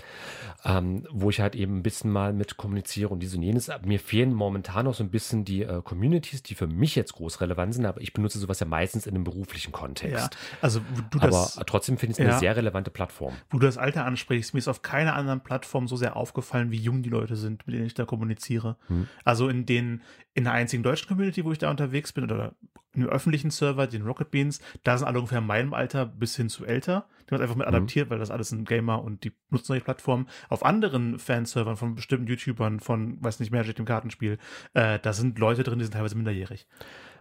ähm, 1.05 1.07
wo 1.11 1.29
ich 1.29 1.39
halt 1.39 1.55
eben 1.55 1.77
ein 1.77 1.83
bisschen 1.83 2.11
mal 2.11 2.33
mit 2.33 2.57
kommuniziere 2.57 3.09
und 3.09 3.19
dies 3.19 3.35
und 3.35 3.43
jenes. 3.43 3.69
Mir 3.85 3.99
fehlen 3.99 4.33
momentan 4.33 4.85
noch 4.85 4.93
so 4.93 5.03
ein 5.03 5.09
bisschen 5.09 5.45
die 5.45 5.63
äh, 5.63 5.81
Communities, 5.83 6.43
die 6.43 6.55
für 6.55 6.67
mich 6.67 6.95
jetzt 6.95 7.13
groß 7.13 7.41
relevant 7.41 7.73
sind, 7.73 7.85
aber 7.85 8.01
ich 8.01 8.13
benutze 8.13 8.39
sowas 8.39 8.59
ja 8.59 8.65
meistens 8.65 9.07
in 9.07 9.15
einem 9.15 9.23
beruflichen 9.23 9.71
Kontext. 9.71 10.33
Ja, 10.33 10.39
also 10.61 10.81
du 11.11 11.19
das, 11.19 11.57
aber 11.57 11.65
trotzdem 11.65 11.97
finde 11.97 12.11
ich 12.11 12.19
es 12.19 12.23
ja, 12.23 12.31
eine 12.31 12.39
sehr 12.39 12.55
relevante 12.55 12.91
Plattform. 12.91 13.33
Wo 13.49 13.59
du 13.59 13.65
das 13.65 13.77
Alter 13.77 14.05
ansprichst, 14.05 14.53
mir 14.53 14.59
ist 14.59 14.67
auf 14.67 14.81
keiner 14.81 15.15
anderen 15.15 15.41
Plattform 15.41 15.87
so 15.87 15.95
sehr 15.95 16.15
aufgefallen, 16.15 16.71
wie 16.71 16.77
jung 16.77 17.03
die 17.03 17.09
Leute 17.09 17.35
sind, 17.35 17.65
mit 17.67 17.75
denen 17.75 17.85
ich 17.85 17.93
da 17.93 18.05
kommuniziere. 18.05 18.77
Hm. 18.87 19.07
Also 19.23 19.49
in 19.49 19.65
den 19.65 20.01
in 20.33 20.45
der 20.45 20.53
einzigen 20.53 20.83
deutschen 20.83 21.07
Community, 21.07 21.43
wo 21.43 21.51
ich 21.51 21.57
da 21.57 21.69
unterwegs 21.69 22.13
bin, 22.13 22.23
oder 22.23 22.53
im 23.01 23.09
öffentlichen 23.09 23.51
Server, 23.51 23.87
den 23.87 24.03
Rocket 24.03 24.31
Beans, 24.31 24.59
da 24.83 24.97
sind 24.97 25.07
alle 25.07 25.19
ungefähr 25.19 25.39
in 25.39 25.47
meinem 25.47 25.73
Alter 25.73 26.05
bis 26.05 26.35
hin 26.35 26.49
zu 26.49 26.65
älter. 26.65 27.07
Die 27.29 27.35
haben 27.35 27.41
einfach 27.41 27.55
mit 27.55 27.67
mhm. 27.67 27.75
adaptiert, 27.75 28.09
weil 28.09 28.19
das 28.19 28.31
alles 28.31 28.51
ein 28.51 28.65
Gamer 28.65 29.03
und 29.03 29.23
die 29.23 29.31
nutzen 29.49 29.67
solche 29.67 29.83
Plattformen. 29.83 30.27
Auf 30.49 30.65
anderen 30.65 31.19
Fanservern 31.19 31.77
von 31.77 31.95
bestimmten 31.95 32.27
YouTubern, 32.27 32.79
von, 32.79 33.23
weiß 33.23 33.39
nicht, 33.39 33.51
Magic, 33.51 33.75
dem 33.75 33.85
Kartenspiel, 33.85 34.37
äh, 34.73 34.99
da 34.99 35.13
sind 35.13 35.37
Leute 35.37 35.63
drin, 35.63 35.79
die 35.79 35.85
sind 35.85 35.93
teilweise 35.93 36.15
minderjährig. 36.15 36.67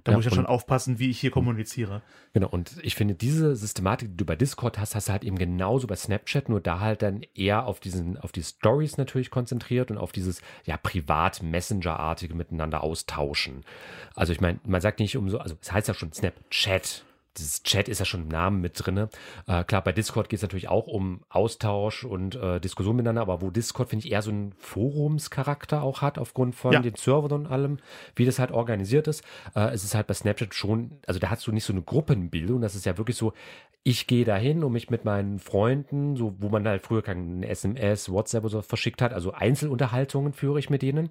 Da 0.04 0.12
ja, 0.12 0.18
muss 0.18 0.26
ich 0.26 0.30
ja 0.30 0.36
schon 0.36 0.46
aufpassen, 0.46 0.98
wie 0.98 1.10
ich 1.10 1.20
hier 1.20 1.30
kommuniziere. 1.30 2.02
Genau, 2.32 2.48
und 2.48 2.76
ich 2.82 2.94
finde, 2.94 3.14
diese 3.14 3.56
Systematik, 3.56 4.10
die 4.10 4.16
du 4.16 4.24
bei 4.24 4.36
Discord 4.36 4.78
hast, 4.78 4.94
hast 4.94 5.08
du 5.08 5.12
halt 5.12 5.24
eben 5.24 5.38
genauso 5.38 5.86
bei 5.86 5.96
Snapchat, 5.96 6.48
nur 6.48 6.60
da 6.60 6.80
halt 6.80 7.02
dann 7.02 7.22
eher 7.34 7.66
auf 7.66 7.80
diesen, 7.80 8.16
auf 8.18 8.32
die 8.32 8.42
Stories 8.42 8.96
natürlich 8.96 9.30
konzentriert 9.30 9.90
und 9.90 9.98
auf 9.98 10.12
dieses, 10.12 10.40
ja, 10.64 10.76
privat-Messenger-artige 10.76 12.34
miteinander 12.34 12.82
austauschen. 12.82 13.64
Also 14.14 14.32
ich 14.32 14.40
meine, 14.40 14.60
man 14.64 14.80
sagt 14.80 15.00
nicht 15.00 15.16
um 15.16 15.28
so, 15.28 15.38
also 15.38 15.56
es 15.60 15.72
heißt 15.72 15.88
ja 15.88 15.94
schon 15.94 16.12
Snapchat, 16.12 17.04
dieses 17.36 17.62
Chat 17.62 17.88
ist 17.88 17.98
ja 17.98 18.04
schon 18.04 18.22
im 18.22 18.28
Namen 18.28 18.60
mit 18.60 18.74
drin. 18.74 19.08
Äh, 19.46 19.64
klar, 19.64 19.82
bei 19.82 19.92
Discord 19.92 20.28
geht 20.28 20.38
es 20.38 20.42
natürlich 20.42 20.68
auch 20.68 20.86
um 20.86 21.20
Austausch 21.28 22.04
und 22.04 22.34
äh, 22.34 22.60
Diskussion 22.60 22.96
miteinander, 22.96 23.22
aber 23.22 23.42
wo 23.42 23.50
Discord, 23.50 23.90
finde 23.90 24.06
ich, 24.06 24.12
eher 24.12 24.22
so 24.22 24.30
einen 24.30 24.52
Forumscharakter 24.58 25.82
auch 25.82 26.02
hat, 26.02 26.18
aufgrund 26.18 26.54
von 26.54 26.72
ja. 26.72 26.80
den 26.80 26.94
Servern 26.96 27.32
und 27.32 27.46
allem, 27.46 27.78
wie 28.16 28.24
das 28.24 28.38
halt 28.38 28.50
organisiert 28.50 29.06
ist. 29.06 29.22
Äh, 29.54 29.70
es 29.70 29.84
ist 29.84 29.94
halt 29.94 30.06
bei 30.06 30.14
Snapchat 30.14 30.54
schon, 30.54 30.98
also 31.06 31.20
da 31.20 31.30
hast 31.30 31.46
du 31.46 31.52
nicht 31.52 31.64
so 31.64 31.72
eine 31.72 31.82
Gruppenbildung, 31.82 32.60
das 32.60 32.74
ist 32.74 32.86
ja 32.86 32.98
wirklich 32.98 33.16
so, 33.16 33.32
ich 33.88 34.06
gehe 34.06 34.26
dahin, 34.26 34.64
um 34.64 34.74
mich 34.74 34.90
mit 34.90 35.06
meinen 35.06 35.38
Freunden, 35.38 36.14
so 36.14 36.34
wo 36.40 36.50
man 36.50 36.68
halt 36.68 36.84
früher 36.84 37.00
kein 37.00 37.42
SMS, 37.42 38.10
WhatsApp 38.10 38.44
oder 38.44 38.50
so 38.50 38.60
verschickt 38.62 39.00
hat, 39.00 39.14
also 39.14 39.32
Einzelunterhaltungen 39.32 40.34
führe 40.34 40.58
ich 40.58 40.68
mit 40.68 40.82
denen. 40.82 41.08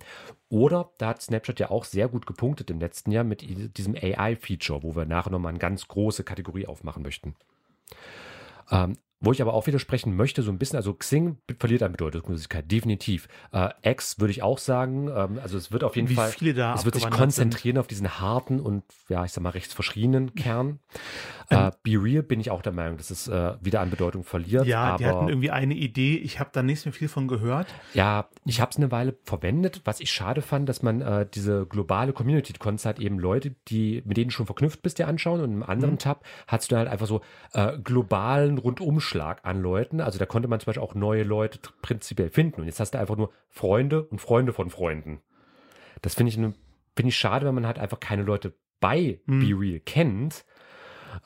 Oder 0.49 0.91
da 0.99 1.07
hat 1.07 1.23
Snapchat 1.23 1.59
ja 1.59 1.71
auch 1.71 1.85
sehr 1.85 2.07
gut 2.07 2.27
gepunktet 2.27 2.69
im 2.69 2.79
letzten 2.79 3.11
Jahr 3.11 3.23
mit 3.23 3.41
diesem 3.79 3.95
AI-Feature, 3.95 4.83
wo 4.83 4.95
wir 4.95 5.05
nachher 5.05 5.31
nochmal 5.31 5.49
eine 5.49 5.59
ganz 5.59 5.87
große 5.87 6.23
Kategorie 6.23 6.67
aufmachen 6.67 7.01
möchten. 7.01 7.33
Ähm, 8.69 8.97
wo 9.19 9.31
ich 9.31 9.41
aber 9.41 9.53
auch 9.53 9.65
widersprechen 9.65 10.15
möchte, 10.15 10.43
so 10.43 10.51
ein 10.51 10.59
bisschen, 10.59 10.77
also 10.77 10.93
Xing 10.93 11.37
verliert 11.57 11.81
an 11.81 11.91
Bedeutungslosigkeit, 11.91 12.71
definitiv. 12.71 13.27
Äh, 13.51 13.69
X 13.81 14.19
würde 14.19 14.29
ich 14.29 14.43
auch 14.43 14.59
sagen, 14.59 15.09
ähm, 15.09 15.39
also 15.41 15.57
es 15.57 15.71
wird 15.71 15.83
auf 15.83 15.95
jeden 15.95 16.09
Wie 16.09 16.13
Fall, 16.13 16.29
viele 16.29 16.53
da 16.53 16.75
es 16.75 16.85
wird 16.85 16.95
sich 16.95 17.09
konzentrieren 17.09 17.75
sind. 17.75 17.79
auf 17.79 17.87
diesen 17.87 18.19
harten 18.19 18.59
und, 18.59 18.83
ja, 19.09 19.25
ich 19.25 19.31
sag 19.31 19.41
mal, 19.41 19.49
rechts 19.49 19.73
verschriebenen 19.73 20.35
Kern. 20.35 20.79
Ähm, 21.49 21.57
äh, 21.57 21.71
Be 21.81 22.03
Real 22.03 22.21
bin 22.21 22.39
ich 22.39 22.51
auch 22.51 22.61
der 22.61 22.73
Meinung, 22.73 22.97
dass 22.97 23.09
es 23.09 23.27
äh, 23.27 23.53
wieder 23.59 23.81
an 23.81 23.89
Bedeutung 23.89 24.23
verliert. 24.23 24.67
Ja, 24.67 24.83
aber, 24.83 24.97
die 24.97 25.05
hatten 25.07 25.29
irgendwie 25.29 25.49
eine 25.49 25.73
Idee, 25.73 26.17
ich 26.17 26.39
habe 26.39 26.51
da 26.53 26.61
nicht 26.61 26.81
so 26.81 26.91
viel 26.91 27.07
von 27.07 27.27
gehört. 27.27 27.67
Ja, 27.95 28.29
ich 28.45 28.61
habe 28.61 28.69
es 28.69 28.77
eine 28.77 28.91
Weile 28.91 29.15
verwendet, 29.23 29.81
was 29.85 29.99
ich 29.99 30.11
schade 30.11 30.43
fand, 30.43 30.69
dass 30.69 30.83
man 30.83 31.01
äh, 31.01 31.25
diese 31.33 31.65
globale 31.65 32.13
Community, 32.13 32.53
du 32.53 32.59
konntest 32.59 32.85
halt 32.85 32.99
eben 32.99 33.17
Leute, 33.17 33.55
die 33.67 34.03
mit 34.05 34.17
denen 34.17 34.29
schon 34.29 34.45
verknüpft 34.45 34.83
bist, 34.83 34.99
dir 34.99 35.07
anschauen 35.07 35.41
und 35.41 35.51
im 35.51 35.63
anderen 35.63 35.95
mhm. 35.95 35.99
Tab 35.99 36.23
hast 36.45 36.69
du 36.69 36.75
dann 36.75 36.79
halt 36.81 36.89
einfach 36.91 37.07
so 37.07 37.21
äh, 37.53 37.79
globalen 37.79 38.59
Rundumschlag 38.59 39.06
an 39.15 39.61
Leuten. 39.61 40.01
Also 40.01 40.19
da 40.19 40.25
konnte 40.25 40.47
man 40.47 40.59
zum 40.59 40.67
Beispiel 40.67 40.83
auch 40.83 40.95
neue 40.95 41.23
Leute 41.23 41.59
prinzipiell 41.81 42.29
finden. 42.29 42.61
Und 42.61 42.67
jetzt 42.67 42.79
hast 42.79 42.91
du 42.91 42.99
einfach 42.99 43.15
nur 43.15 43.31
Freunde 43.49 44.03
und 44.03 44.19
Freunde 44.19 44.53
von 44.53 44.69
Freunden. 44.69 45.21
Das 46.01 46.15
finde 46.15 46.29
ich, 46.29 46.35
finde 46.35 46.55
ich 47.09 47.17
schade, 47.17 47.45
wenn 47.45 47.55
man 47.55 47.67
halt 47.67 47.79
einfach 47.79 47.99
keine 47.99 48.23
Leute 48.23 48.53
bei 48.79 49.19
hm. 49.25 49.39
Be 49.39 49.59
Real 49.59 49.79
kennt, 49.79 50.45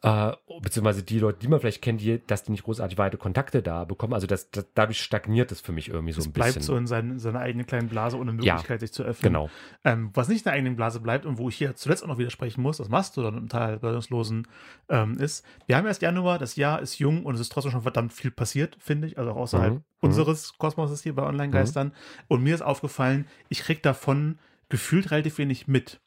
äh, 0.03 0.31
beziehungsweise 0.61 1.03
die 1.03 1.19
Leute, 1.19 1.39
die 1.39 1.47
man 1.47 1.59
vielleicht 1.59 1.81
kennt, 1.81 2.01
die, 2.01 2.21
dass 2.25 2.43
die 2.43 2.51
nicht 2.51 2.63
großartig 2.63 2.97
weite 2.97 3.17
Kontakte 3.17 3.61
da 3.61 3.85
bekommen. 3.85 4.13
Also 4.13 4.25
das, 4.25 4.49
das 4.49 4.65
dadurch 4.73 4.99
stagniert 4.99 5.51
es 5.51 5.61
für 5.61 5.71
mich 5.71 5.89
irgendwie 5.89 6.11
so 6.11 6.21
es 6.21 6.27
ein 6.27 6.33
bisschen. 6.33 6.49
Es 6.49 6.53
bleibt 6.55 6.65
so 6.65 6.75
in 6.75 6.87
seinen, 6.87 7.19
seiner 7.19 7.39
eigenen 7.39 7.67
kleinen 7.67 7.87
Blase 7.87 8.17
ohne 8.17 8.33
Möglichkeit, 8.33 8.81
ja, 8.81 8.87
sich 8.87 8.93
zu 8.93 9.03
öffnen. 9.03 9.31
Genau. 9.31 9.49
Ähm, 9.83 10.09
was 10.15 10.27
nicht 10.27 10.39
in 10.39 10.43
der 10.45 10.53
eigenen 10.53 10.75
Blase 10.75 11.01
bleibt 11.01 11.27
und 11.27 11.37
wo 11.37 11.49
ich 11.49 11.55
hier 11.55 11.75
zuletzt 11.75 12.03
auch 12.03 12.07
noch 12.07 12.17
widersprechen 12.17 12.63
muss, 12.63 12.77
das 12.77 12.89
machst 12.89 13.15
du 13.15 13.21
dann 13.21 13.37
im 13.37 13.47
Teil 13.47 13.75
bedeutungslosen 13.75 14.47
ähm, 14.89 15.17
ist, 15.19 15.45
wir 15.67 15.77
haben 15.77 15.85
erst 15.85 16.01
Januar, 16.01 16.39
das 16.39 16.55
Jahr 16.55 16.81
ist 16.81 16.97
jung 16.97 17.23
und 17.23 17.35
es 17.35 17.41
ist 17.41 17.51
trotzdem 17.51 17.71
schon 17.71 17.83
verdammt 17.83 18.11
viel 18.11 18.31
passiert, 18.31 18.77
finde 18.79 19.07
ich, 19.07 19.19
also 19.19 19.31
auch 19.31 19.37
außerhalb 19.37 19.73
mhm. 19.73 19.83
unseres 19.99 20.57
Kosmoses 20.57 21.03
hier 21.03 21.13
bei 21.13 21.23
Online-Geistern. 21.23 21.87
Mhm. 21.87 21.93
Und 22.27 22.43
mir 22.43 22.55
ist 22.55 22.63
aufgefallen, 22.63 23.27
ich 23.49 23.59
krieg 23.59 23.83
davon 23.83 24.39
gefühlt 24.69 25.11
relativ 25.11 25.37
wenig 25.37 25.67
mit. 25.67 25.99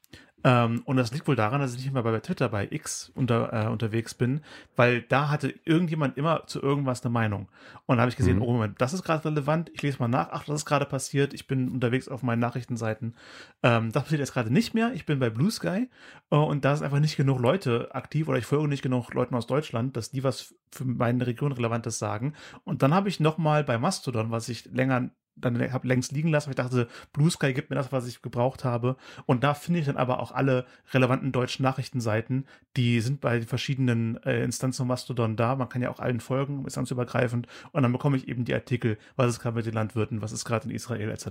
Ähm, 0.45 0.83
und 0.85 0.99
das 0.99 1.11
liegt 1.13 1.27
wohl 1.27 1.37
daran, 1.37 1.61
dass 1.61 1.75
ich 1.75 1.83
nicht 1.83 1.93
mehr 1.93 2.03
bei 2.03 2.21
Twitter, 2.21 2.51
bei 2.51 2.69
X 2.71 3.11
unter, 3.15 3.53
äh, 3.53 3.69
unterwegs 3.69 4.13
bin, 4.15 4.43
weil 4.77 5.01
da 5.01 5.31
hatte 5.31 5.55
irgendjemand 5.65 6.19
immer 6.19 6.47
zu 6.47 6.63
irgendwas 6.63 7.03
eine 7.03 7.13
Meinung. 7.13 7.49
Und 7.87 7.97
da 7.97 8.03
habe 8.03 8.11
ich 8.11 8.17
gesehen, 8.17 8.37
mhm. 8.37 8.43
oh 8.43 8.53
Moment, 8.53 8.81
das 8.81 8.93
ist 8.93 9.03
gerade 9.03 9.25
relevant, 9.25 9.71
ich 9.73 9.83
lese 9.83 9.99
mal 9.99 10.09
nach, 10.09 10.29
ach, 10.33 10.45
das 10.45 10.57
ist 10.57 10.65
gerade 10.67 10.85
passiert, 10.85 11.33
ich 11.33 11.47
bin 11.47 11.71
unterwegs 11.71 12.09
auf 12.09 12.23
meinen 12.23 12.41
Nachrichtenseiten. 12.41 13.17
Ähm, 13.63 13.91
das 13.91 14.03
passiert 14.05 14.21
jetzt 14.21 14.35
gerade 14.35 14.53
nicht 14.53 14.75
mehr, 14.75 14.93
ich 14.93 15.07
bin 15.07 15.19
bei 15.19 15.31
Blue 15.31 15.51
Sky 15.51 15.89
äh, 16.31 16.37
und 16.37 16.65
da 16.65 16.77
sind 16.77 16.85
einfach 16.85 17.01
nicht 17.01 17.17
genug 17.17 17.41
Leute 17.41 17.95
aktiv 17.95 18.29
oder 18.29 18.37
ich 18.37 18.47
folge 18.47 18.69
nicht 18.69 18.83
genug 18.83 19.15
Leuten 19.15 19.35
aus 19.35 19.47
Deutschland, 19.47 19.97
dass 19.97 20.11
die 20.11 20.25
was 20.25 20.55
für 20.71 20.85
meine 20.85 21.27
Region 21.27 21.53
Relevantes 21.53 21.99
sagen. 21.99 22.35
Und 22.65 22.83
dann 22.83 22.93
habe 22.93 23.09
ich 23.09 23.19
nochmal 23.19 23.65
bei 23.65 23.79
Mastodon, 23.79 24.31
was 24.31 24.51
ich 24.51 24.67
länger 24.67 25.11
dann 25.37 25.73
habe 25.73 25.89
längst 25.89 26.13
liegen 26.13 26.29
lassen, 26.29 26.51
ich 26.51 26.57
dachte, 26.57 26.89
Blue 27.13 27.31
Sky 27.31 27.53
gibt 27.53 27.71
mir 27.71 27.77
das, 27.77 27.93
was 27.93 28.07
ich 28.07 28.23
gebraucht 28.23 28.65
habe. 28.65 28.97
Und 29.27 29.45
da 29.45 29.55
finde 29.55 29.81
ich 29.81 29.87
dann 29.87 29.97
aber 29.97 30.21
auch 30.21 30.33
alle 30.33 30.65
relevanten 30.93 31.33
deutschen 31.33 31.63
Nachrichtenseiten, 31.63 32.47
die 32.77 33.01
sind 33.01 33.21
bei 33.21 33.43
verschiedenen 33.43 34.23
äh, 34.25 34.43
Instanzen 34.43 34.79
von 34.79 34.89
Mastodon 34.89 35.37
da. 35.37 35.57
Man 35.57 35.69
kann 35.69 35.83
ja 35.83 35.91
auch 35.91 36.01
allen 36.01 36.21
folgen, 36.21 36.65
instanzübergreifend. 36.65 37.47
Und 37.73 37.83
dann 37.83 37.93
bekomme 37.93 38.17
ich 38.17 38.29
eben 38.29 38.45
die 38.45 38.55
Artikel, 38.55 38.99
was 39.17 39.31
ist 39.31 39.41
gerade 39.41 39.57
mit 39.57 39.67
den 39.67 39.75
Landwirten, 39.75 40.23
was 40.23 40.33
ist 40.33 40.45
gerade 40.45 40.69
in 40.69 40.75
Israel 40.75 41.11
etc. 41.11 41.29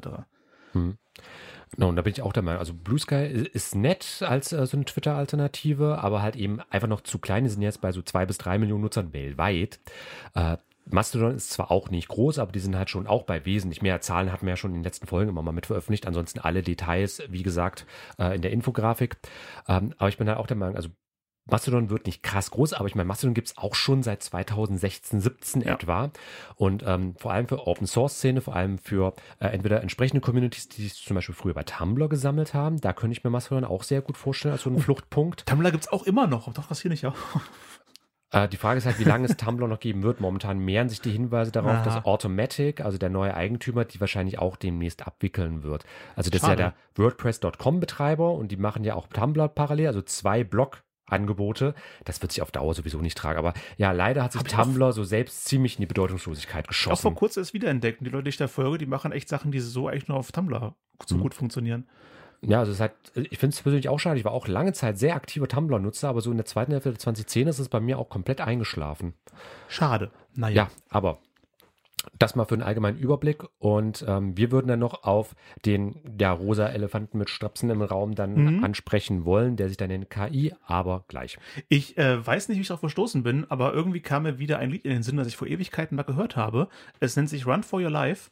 Hm. 0.73 0.97
Und 1.77 1.95
da 1.95 2.01
bin 2.03 2.13
ich 2.13 2.21
auch 2.21 2.33
der 2.33 2.43
Meinung, 2.43 2.59
also 2.59 2.73
Blue 2.73 2.99
Sky 2.99 3.49
ist 3.51 3.73
nett 3.73 4.21
als 4.21 4.51
äh, 4.51 4.65
so 4.67 4.77
eine 4.77 4.85
Twitter-Alternative, 4.85 5.99
aber 5.99 6.21
halt 6.21 6.35
eben 6.35 6.59
einfach 6.69 6.87
noch 6.87 7.01
zu 7.01 7.17
klein. 7.17 7.45
Die 7.45 7.49
sind 7.49 7.61
jetzt 7.61 7.81
bei 7.81 7.91
so 7.91 8.01
zwei 8.01 8.25
bis 8.25 8.37
drei 8.37 8.59
Millionen 8.59 8.83
Nutzern 8.83 9.13
weltweit. 9.13 9.79
Äh, 10.35 10.57
Mastodon 10.85 11.35
ist 11.35 11.51
zwar 11.51 11.71
auch 11.71 11.89
nicht 11.89 12.07
groß, 12.07 12.39
aber 12.39 12.51
die 12.51 12.59
sind 12.59 12.75
halt 12.75 12.89
schon 12.89 13.07
auch 13.07 13.23
bei 13.23 13.45
wesentlich 13.45 13.81
mehr 13.81 14.01
Zahlen, 14.01 14.31
hatten 14.31 14.45
wir 14.45 14.53
ja 14.53 14.57
schon 14.57 14.71
in 14.71 14.77
den 14.77 14.83
letzten 14.83 15.07
Folgen 15.07 15.29
immer 15.29 15.41
mal 15.41 15.51
mit 15.51 15.65
veröffentlicht. 15.65 16.07
Ansonsten 16.07 16.39
alle 16.39 16.61
Details, 16.61 17.21
wie 17.29 17.43
gesagt, 17.43 17.85
äh, 18.19 18.35
in 18.35 18.41
der 18.41 18.51
Infografik. 18.51 19.17
Ähm, 19.67 19.93
aber 19.97 20.09
ich 20.09 20.17
bin 20.17 20.27
halt 20.27 20.37
auch 20.37 20.47
der 20.47 20.57
Meinung, 20.57 20.75
also 20.75 20.89
Mastodon 21.45 21.89
wird 21.89 22.05
nicht 22.05 22.23
krass 22.23 22.51
groß, 22.51 22.73
aber 22.73 22.87
ich 22.87 22.95
meine, 22.95 23.07
Mastodon 23.07 23.33
gibt 23.33 23.49
es 23.49 23.57
auch 23.57 23.75
schon 23.75 24.01
seit 24.01 24.23
2016, 24.23 25.19
17 25.19 25.61
ja. 25.61 25.73
etwa. 25.73 26.11
Und 26.55 26.83
ähm, 26.85 27.15
vor 27.17 27.33
allem 27.33 27.47
für 27.47 27.67
Open 27.67 27.85
Source 27.85 28.15
Szene, 28.15 28.39
vor 28.39 28.55
allem 28.55 28.77
für 28.77 29.13
äh, 29.39 29.47
entweder 29.47 29.81
entsprechende 29.81 30.21
Communities, 30.21 30.69
die 30.69 30.83
sich 30.83 31.03
zum 31.03 31.15
Beispiel 31.15 31.35
früher 31.35 31.53
bei 31.53 31.63
Tumblr 31.63 32.07
gesammelt 32.07 32.53
haben, 32.53 32.79
da 32.79 32.93
könnte 32.93 33.17
ich 33.17 33.23
mir 33.23 33.29
Mastodon 33.29 33.65
auch 33.65 33.83
sehr 33.83 34.01
gut 34.01 34.17
vorstellen 34.17 34.53
als 34.53 34.63
so 34.63 34.69
einen 34.69 34.79
oh, 34.79 34.81
Fluchtpunkt. 34.81 35.45
Tumblr 35.45 35.71
gibt 35.71 35.83
es 35.83 35.91
auch 35.91 36.03
immer 36.03 36.27
noch, 36.27 36.51
doch 36.53 36.67
das 36.67 36.81
hier 36.81 36.91
nicht 36.91 37.05
auch. 37.05 37.15
Äh, 38.33 38.49
die 38.49 38.57
Frage 38.57 38.79
ist 38.79 38.85
halt, 38.85 38.99
wie 38.99 39.03
lange 39.05 39.25
es 39.27 39.37
Tumblr 39.37 39.67
noch 39.67 39.79
geben 39.79 40.03
wird. 40.03 40.19
Momentan 40.19 40.59
mehren 40.59 40.89
sich 40.89 40.99
die 41.01 41.11
Hinweise 41.11 41.51
darauf, 41.51 41.71
Aha. 41.71 41.83
dass 41.85 42.05
Automatic, 42.05 42.81
also 42.81 42.97
der 42.97 43.09
neue 43.09 43.33
Eigentümer, 43.35 43.85
die 43.85 44.01
wahrscheinlich 44.01 44.39
auch 44.39 44.57
demnächst 44.57 45.07
abwickeln 45.07 45.63
wird. 45.63 45.85
Also 46.15 46.29
das 46.29 46.41
Schade. 46.41 46.53
ist 46.53 46.59
ja 46.59 46.65
der 46.65 46.73
WordPress.com-Betreiber 47.03 48.31
und 48.33 48.51
die 48.51 48.57
machen 48.57 48.83
ja 48.83 48.95
auch 48.95 49.07
Tumblr 49.07 49.47
parallel, 49.47 49.87
also 49.87 50.01
zwei 50.01 50.43
Blog-Angebote. 50.43 51.75
Das 52.05 52.21
wird 52.21 52.31
sich 52.31 52.41
auf 52.41 52.51
Dauer 52.51 52.73
sowieso 52.73 52.99
nicht 52.99 53.17
tragen. 53.17 53.37
Aber 53.39 53.53
ja, 53.77 53.91
leider 53.91 54.23
hat 54.23 54.31
sich 54.33 54.41
auch- 54.41 54.47
Tumblr 54.63 54.93
so 54.93 55.03
selbst 55.03 55.45
ziemlich 55.45 55.75
in 55.77 55.81
die 55.81 55.87
Bedeutungslosigkeit 55.87 56.65
Auch 56.65 56.69
geschossen. 56.69 57.01
vor 57.01 57.15
kurzem 57.15 57.41
ist 57.43 57.53
wiederentdeckt. 57.53 57.99
Und 58.01 58.05
die 58.05 58.11
Leute, 58.11 58.23
die 58.25 58.29
ich 58.29 58.37
da 58.37 58.47
folge, 58.47 58.79
die 58.79 58.85
machen 58.85 59.11
echt 59.11 59.29
Sachen, 59.29 59.51
die 59.51 59.59
so 59.59 59.87
eigentlich 59.87 60.07
nur 60.07 60.17
auf 60.17 60.31
Tumblr 60.31 60.75
so 61.05 61.15
Mhm. 61.17 61.21
gut 61.21 61.33
funktionieren. 61.33 61.87
Ja, 62.45 62.59
also 62.59 62.71
es 62.71 62.77
ist 62.77 62.81
halt, 62.81 62.93
ich 63.15 63.37
finde 63.39 63.53
es 63.55 63.61
persönlich 63.61 63.89
auch 63.89 63.99
schade. 63.99 64.19
Ich 64.19 64.25
war 64.25 64.31
auch 64.33 64.47
lange 64.47 64.73
Zeit 64.73 64.97
sehr 64.97 65.15
aktiver 65.15 65.47
Tumblr-Nutzer, 65.47 66.09
aber 66.09 66.21
so 66.21 66.31
in 66.31 66.37
der 66.37 66.45
zweiten 66.45 66.71
Hälfte 66.71 66.89
der 66.89 66.99
2010 66.99 67.47
ist 67.47 67.59
es 67.59 67.69
bei 67.69 67.79
mir 67.79 67.97
auch 67.99 68.09
komplett 68.09 68.41
eingeschlafen. 68.41 69.13
Schade. 69.67 70.11
Naja. 70.35 70.55
Ja, 70.55 70.69
aber 70.89 71.19
das 72.19 72.35
mal 72.35 72.43
für 72.43 72.55
einen 72.55 72.63
allgemeinen 72.63 72.97
Überblick 72.97 73.45
und 73.59 74.03
ähm, 74.05 74.35
wir 74.35 74.51
würden 74.51 74.67
dann 74.67 74.79
noch 74.79 75.03
auf 75.03 75.35
den 75.65 75.95
ja, 76.19 76.33
rosa 76.33 76.67
Elefanten 76.67 77.17
mit 77.17 77.29
Strapsen 77.29 77.69
im 77.69 77.81
Raum 77.81 78.13
dann 78.13 78.57
Mhm. 78.57 78.63
ansprechen 78.63 79.23
wollen, 79.23 79.55
der 79.55 79.69
sich 79.69 79.77
dann 79.77 79.87
nennt 79.87 80.09
KI, 80.09 80.53
aber 80.65 81.05
gleich. 81.07 81.37
Ich 81.69 81.97
äh, 81.97 82.25
weiß 82.25 82.49
nicht, 82.49 82.57
wie 82.57 82.61
ich 82.61 82.67
darauf 82.67 82.81
verstoßen 82.81 83.23
bin, 83.23 83.49
aber 83.49 83.73
irgendwie 83.73 84.01
kam 84.01 84.23
mir 84.23 84.37
wieder 84.37 84.59
ein 84.59 84.69
Lied 84.69 84.83
in 84.83 84.91
den 84.91 85.03
Sinn, 85.03 85.15
das 85.15 85.27
ich 85.27 85.37
vor 85.37 85.47
Ewigkeiten 85.47 85.95
mal 85.95 86.03
gehört 86.03 86.35
habe. 86.35 86.67
Es 86.99 87.15
nennt 87.15 87.29
sich 87.29 87.47
Run 87.47 87.63
for 87.63 87.79
Your 87.79 87.89
Life. 87.89 88.29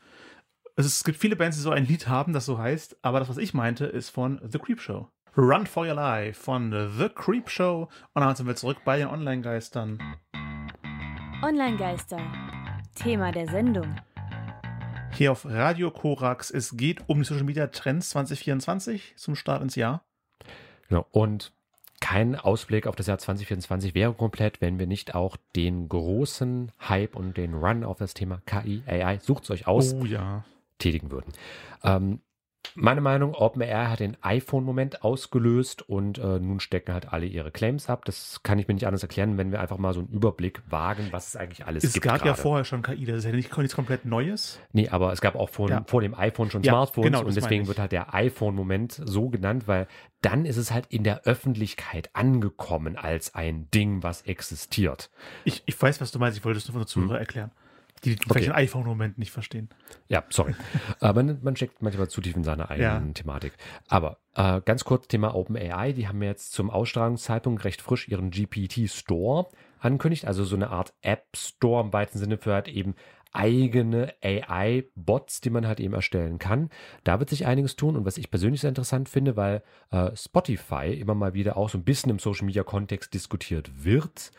Also 0.77 0.87
es 0.87 1.03
gibt 1.03 1.17
viele 1.17 1.35
Bands, 1.35 1.57
die 1.57 1.63
so 1.63 1.71
ein 1.71 1.85
Lied 1.85 2.07
haben, 2.07 2.33
das 2.33 2.45
so 2.45 2.57
heißt, 2.57 2.97
aber 3.01 3.19
das, 3.19 3.29
was 3.29 3.37
ich 3.37 3.53
meinte, 3.53 3.85
ist 3.85 4.09
von 4.09 4.39
The 4.47 4.57
Creep 4.57 4.79
Show. 4.79 5.09
Run 5.37 5.65
for 5.65 5.85
Your 5.85 5.95
Life 5.95 6.41
von 6.41 6.71
The 6.97 7.09
Creep 7.09 7.49
Show. 7.49 7.89
Und 8.13 8.21
dann 8.21 8.35
sind 8.35 8.47
wir 8.47 8.55
zurück 8.55 8.77
bei 8.85 8.97
den 8.97 9.07
Online-Geistern. 9.07 9.99
Online-Geister. 11.43 12.19
Thema 12.95 13.31
der 13.31 13.47
Sendung. 13.47 13.95
Hier 15.13 15.31
auf 15.33 15.45
Radio 15.45 15.91
Korax. 15.91 16.51
Es 16.51 16.77
geht 16.77 17.07
um 17.07 17.19
die 17.19 17.25
Social 17.25 17.43
Media 17.43 17.67
Trends 17.67 18.09
2024 18.11 19.13
zum 19.17 19.35
Start 19.35 19.61
ins 19.61 19.75
Jahr. 19.75 20.03
Genau. 20.87 21.05
Und 21.11 21.51
kein 21.99 22.35
Ausblick 22.35 22.87
auf 22.87 22.95
das 22.95 23.07
Jahr 23.07 23.17
2024 23.17 23.93
wäre 23.93 24.13
komplett, 24.13 24.61
wenn 24.61 24.79
wir 24.79 24.87
nicht 24.87 25.15
auch 25.15 25.37
den 25.55 25.87
großen 25.87 26.71
Hype 26.87 27.15
und 27.15 27.37
den 27.37 27.53
Run 27.53 27.83
auf 27.83 27.99
das 27.99 28.13
Thema 28.13 28.41
KI, 28.45 28.83
AI, 28.87 29.19
sucht 29.19 29.43
es 29.43 29.51
euch 29.51 29.67
aus, 29.67 29.93
Oh 29.93 30.05
ja. 30.05 30.43
Tätigen 30.81 31.11
würden. 31.11 31.31
Ähm, 31.83 32.19
meine 32.75 33.01
Meinung, 33.01 33.33
OpenAI 33.33 33.87
hat 33.87 33.99
den 34.01 34.15
iPhone-Moment 34.21 35.03
ausgelöst 35.03 35.81
und 35.81 36.19
äh, 36.19 36.39
nun 36.39 36.59
stecken 36.59 36.93
halt 36.93 37.11
alle 37.11 37.25
ihre 37.25 37.49
Claims 37.51 37.89
ab. 37.89 38.05
Das 38.05 38.43
kann 38.43 38.59
ich 38.59 38.67
mir 38.67 38.75
nicht 38.75 38.85
anders 38.85 39.01
erklären, 39.01 39.37
wenn 39.39 39.51
wir 39.51 39.59
einfach 39.59 39.79
mal 39.79 39.93
so 39.93 39.99
einen 40.01 40.09
Überblick 40.09 40.61
wagen, 40.69 41.07
was 41.09 41.29
es 41.29 41.35
eigentlich 41.35 41.65
alles 41.65 41.83
Es 41.83 41.93
gibt. 41.93 42.05
gab 42.05 42.19
ja 42.19 42.25
gerade. 42.27 42.41
vorher 42.41 42.63
schon 42.63 42.83
KI, 42.83 43.03
das 43.05 43.17
ist 43.17 43.25
ja 43.25 43.31
nicht 43.31 43.57
nichts 43.57 43.75
komplett 43.75 44.05
Neues. 44.05 44.59
Nee, 44.73 44.87
aber 44.89 45.11
es 45.11 45.21
gab 45.21 45.35
auch 45.35 45.49
vor, 45.49 45.69
Ja. 45.69 45.83
vor 45.87 46.01
dem 46.01 46.13
iPhone 46.13 46.51
schon 46.51 46.61
Ja, 46.61 46.73
Smartphones 46.73 47.07
genau, 47.07 47.25
und 47.25 47.35
deswegen 47.35 47.67
wird 47.67 47.79
halt 47.79 47.91
der 47.93 48.13
iPhone-Moment 48.13 49.01
so 49.05 49.29
genannt, 49.29 49.67
weil 49.67 49.87
dann 50.21 50.45
ist 50.45 50.57
es 50.57 50.71
halt 50.71 50.85
in 50.89 51.03
der 51.03 51.23
Öffentlichkeit 51.23 52.11
angekommen 52.13 52.95
als 52.95 53.33
ein 53.33 53.69
Ding, 53.71 54.03
was 54.03 54.21
existiert. 54.21 55.09
Ich, 55.45 55.63
ich 55.65 55.81
weiß, 55.81 55.99
was 55.99 56.11
du 56.11 56.19
meinst, 56.19 56.37
ich 56.37 56.45
wollte 56.45 56.59
es 56.59 56.67
nur 56.67 56.73
von 56.73 56.81
der 56.81 56.87
Zuhörer 56.87 57.17
erklären. 57.19 57.51
Die, 58.03 58.15
die 58.15 58.23
vielleicht 58.27 58.47
den 58.47 58.53
iPhone-Moment 58.53 59.17
nicht 59.17 59.31
verstehen. 59.31 59.69
Ja, 60.07 60.23
sorry. 60.29 60.55
Aber 60.99 61.23
man, 61.23 61.39
man 61.41 61.55
steckt 61.55 61.81
manchmal 61.81 62.09
zu 62.09 62.21
tief 62.21 62.35
in 62.35 62.43
seiner 62.43 62.69
eigenen 62.71 63.07
Ja. 63.07 63.13
Thematik. 63.13 63.53
Aber 63.87 64.17
äh, 64.35 64.61
ganz 64.61 64.83
kurz 64.83 65.07
Thema 65.07 65.35
OpenAI. 65.35 65.93
Die 65.93 66.07
haben 66.07 66.21
jetzt 66.23 66.53
zum 66.53 66.69
Ausstrahlungszeitpunkt 66.69 67.63
recht 67.63 67.81
frisch 67.81 68.07
ihren 68.07 68.31
GPT 68.31 68.89
Store 68.89 69.47
ankündigt. 69.79 70.25
Also 70.25 70.43
so 70.43 70.55
eine 70.55 70.69
Art 70.69 70.93
App 71.01 71.25
Store 71.35 71.83
im 71.83 71.93
weiten 71.93 72.17
Sinne 72.17 72.37
für 72.37 72.53
halt 72.53 72.67
eben 72.67 72.95
eigene 73.33 74.13
AI-Bots, 74.21 75.41
die 75.41 75.49
man 75.49 75.65
halt 75.65 75.79
eben 75.79 75.93
erstellen 75.93 76.37
kann. 76.37 76.69
Da 77.03 77.19
wird 77.19 77.29
sich 77.29 77.45
einiges 77.45 77.75
tun 77.75 77.95
und 77.95 78.05
was 78.05 78.17
ich 78.17 78.29
persönlich 78.29 78.61
sehr 78.61 78.69
interessant 78.69 79.09
finde, 79.09 79.37
weil 79.37 79.63
äh, 79.91 80.15
Spotify 80.15 80.93
immer 80.93 81.15
mal 81.15 81.33
wieder 81.33 81.55
auch 81.57 81.69
so 81.69 81.77
ein 81.77 81.83
bisschen 81.83 82.11
im 82.11 82.19
Social-Media-Kontext 82.19 83.13
diskutiert 83.13 83.85
wird. 83.85 84.31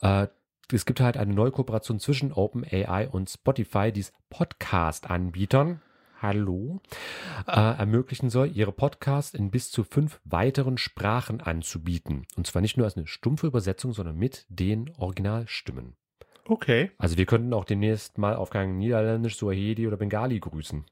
Äh, 0.00 0.28
es 0.72 0.84
gibt 0.84 1.00
halt 1.00 1.16
eine 1.16 1.32
neue 1.32 1.52
Kooperation 1.52 2.00
zwischen 2.00 2.32
OpenAI 2.32 3.08
und 3.08 3.30
Spotify, 3.30 3.92
die 3.92 4.00
es 4.00 4.12
Podcast-Anbietern, 4.30 5.80
hallo, 6.20 6.80
äh, 7.46 7.52
ermöglichen 7.52 8.30
soll, 8.30 8.50
ihre 8.52 8.72
Podcasts 8.72 9.34
in 9.34 9.50
bis 9.50 9.70
zu 9.70 9.84
fünf 9.84 10.20
weiteren 10.24 10.78
Sprachen 10.78 11.40
anzubieten. 11.40 12.26
Und 12.36 12.46
zwar 12.46 12.62
nicht 12.62 12.76
nur 12.76 12.86
als 12.86 12.96
eine 12.96 13.06
stumpfe 13.06 13.46
Übersetzung, 13.46 13.92
sondern 13.92 14.16
mit 14.16 14.46
den 14.48 14.90
Originalstimmen. 14.96 15.94
Okay. 16.46 16.90
Also 16.98 17.16
wir 17.16 17.26
könnten 17.26 17.52
auch 17.52 17.64
demnächst 17.64 18.18
mal 18.18 18.34
auf 18.34 18.50
Gang 18.50 18.76
Niederländisch, 18.78 19.36
Swahili 19.36 19.86
oder 19.86 19.96
Bengali 19.96 20.38
grüßen. 20.40 20.84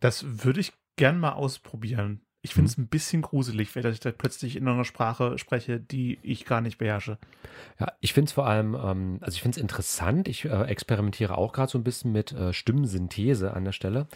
Das 0.00 0.44
würde 0.44 0.60
ich 0.60 0.72
gern 0.96 1.18
mal 1.18 1.32
ausprobieren. 1.32 2.22
Ich 2.44 2.54
finde 2.54 2.68
es 2.68 2.76
ein 2.76 2.88
bisschen 2.88 3.22
gruselig, 3.22 3.72
wenn 3.76 3.86
ich 3.86 4.00
da 4.00 4.10
plötzlich 4.10 4.56
in 4.56 4.66
einer 4.66 4.84
Sprache 4.84 5.38
spreche, 5.38 5.78
die 5.78 6.18
ich 6.24 6.44
gar 6.44 6.60
nicht 6.60 6.76
beherrsche. 6.76 7.16
Ja, 7.78 7.92
ich 8.00 8.12
finde 8.12 8.26
es 8.26 8.32
vor 8.32 8.48
allem, 8.48 8.74
ähm, 8.74 9.18
also 9.20 9.36
ich 9.36 9.42
finde 9.42 9.56
es 9.56 9.62
interessant. 9.62 10.26
Ich 10.26 10.44
äh, 10.44 10.64
experimentiere 10.64 11.38
auch 11.38 11.52
gerade 11.52 11.70
so 11.70 11.78
ein 11.78 11.84
bisschen 11.84 12.10
mit 12.10 12.32
äh, 12.32 12.52
Stimmensynthese 12.52 13.54
an 13.54 13.64
der 13.64 13.70
Stelle. 13.70 14.08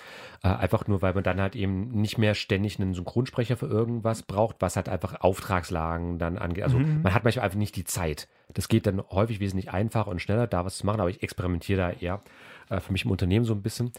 Äh, 0.43 0.49
einfach 0.49 0.89
nur, 0.89 1.03
weil 1.03 1.15
man 1.15 1.23
dann 1.23 1.41
halt 1.41 1.55
eben 1.55 1.93
nicht 1.93 2.19
mehr 2.19 2.35
ständig 2.35 2.81
einen 2.81 2.95
Synchronsprecher 2.95 3.57
für 3.57 3.67
irgendwas 3.67 4.25
braucht, 4.25 4.57
was 4.59 4.75
halt 4.75 4.89
einfach 4.89 5.21
Auftragslagen 5.21 6.19
dann 6.19 6.37
angeht. 6.37 6.65
Also 6.65 6.79
Mhm. 6.81 7.03
man 7.05 7.15
hat 7.15 7.23
manchmal 7.23 7.45
einfach 7.45 7.59
nicht 7.59 7.77
die 7.77 7.85
Zeit. 7.85 8.27
Das 8.53 8.67
geht 8.67 8.89
dann 8.89 9.01
häufig 9.09 9.39
wesentlich 9.39 9.71
einfacher 9.71 10.11
und 10.11 10.21
schneller, 10.21 10.49
da 10.49 10.65
was 10.65 10.79
zu 10.79 10.87
machen, 10.87 11.01
aber 11.01 11.11
ich 11.11 11.23
experimentiere 11.23 11.79
da 11.79 11.91
eher 11.93 12.23
äh, 12.71 12.81
für 12.81 12.91
mich 12.91 13.05
im 13.05 13.13
Unternehmen 13.13 13.45
so 13.45 13.55
ein 13.55 13.63
bisschen. 13.63 13.93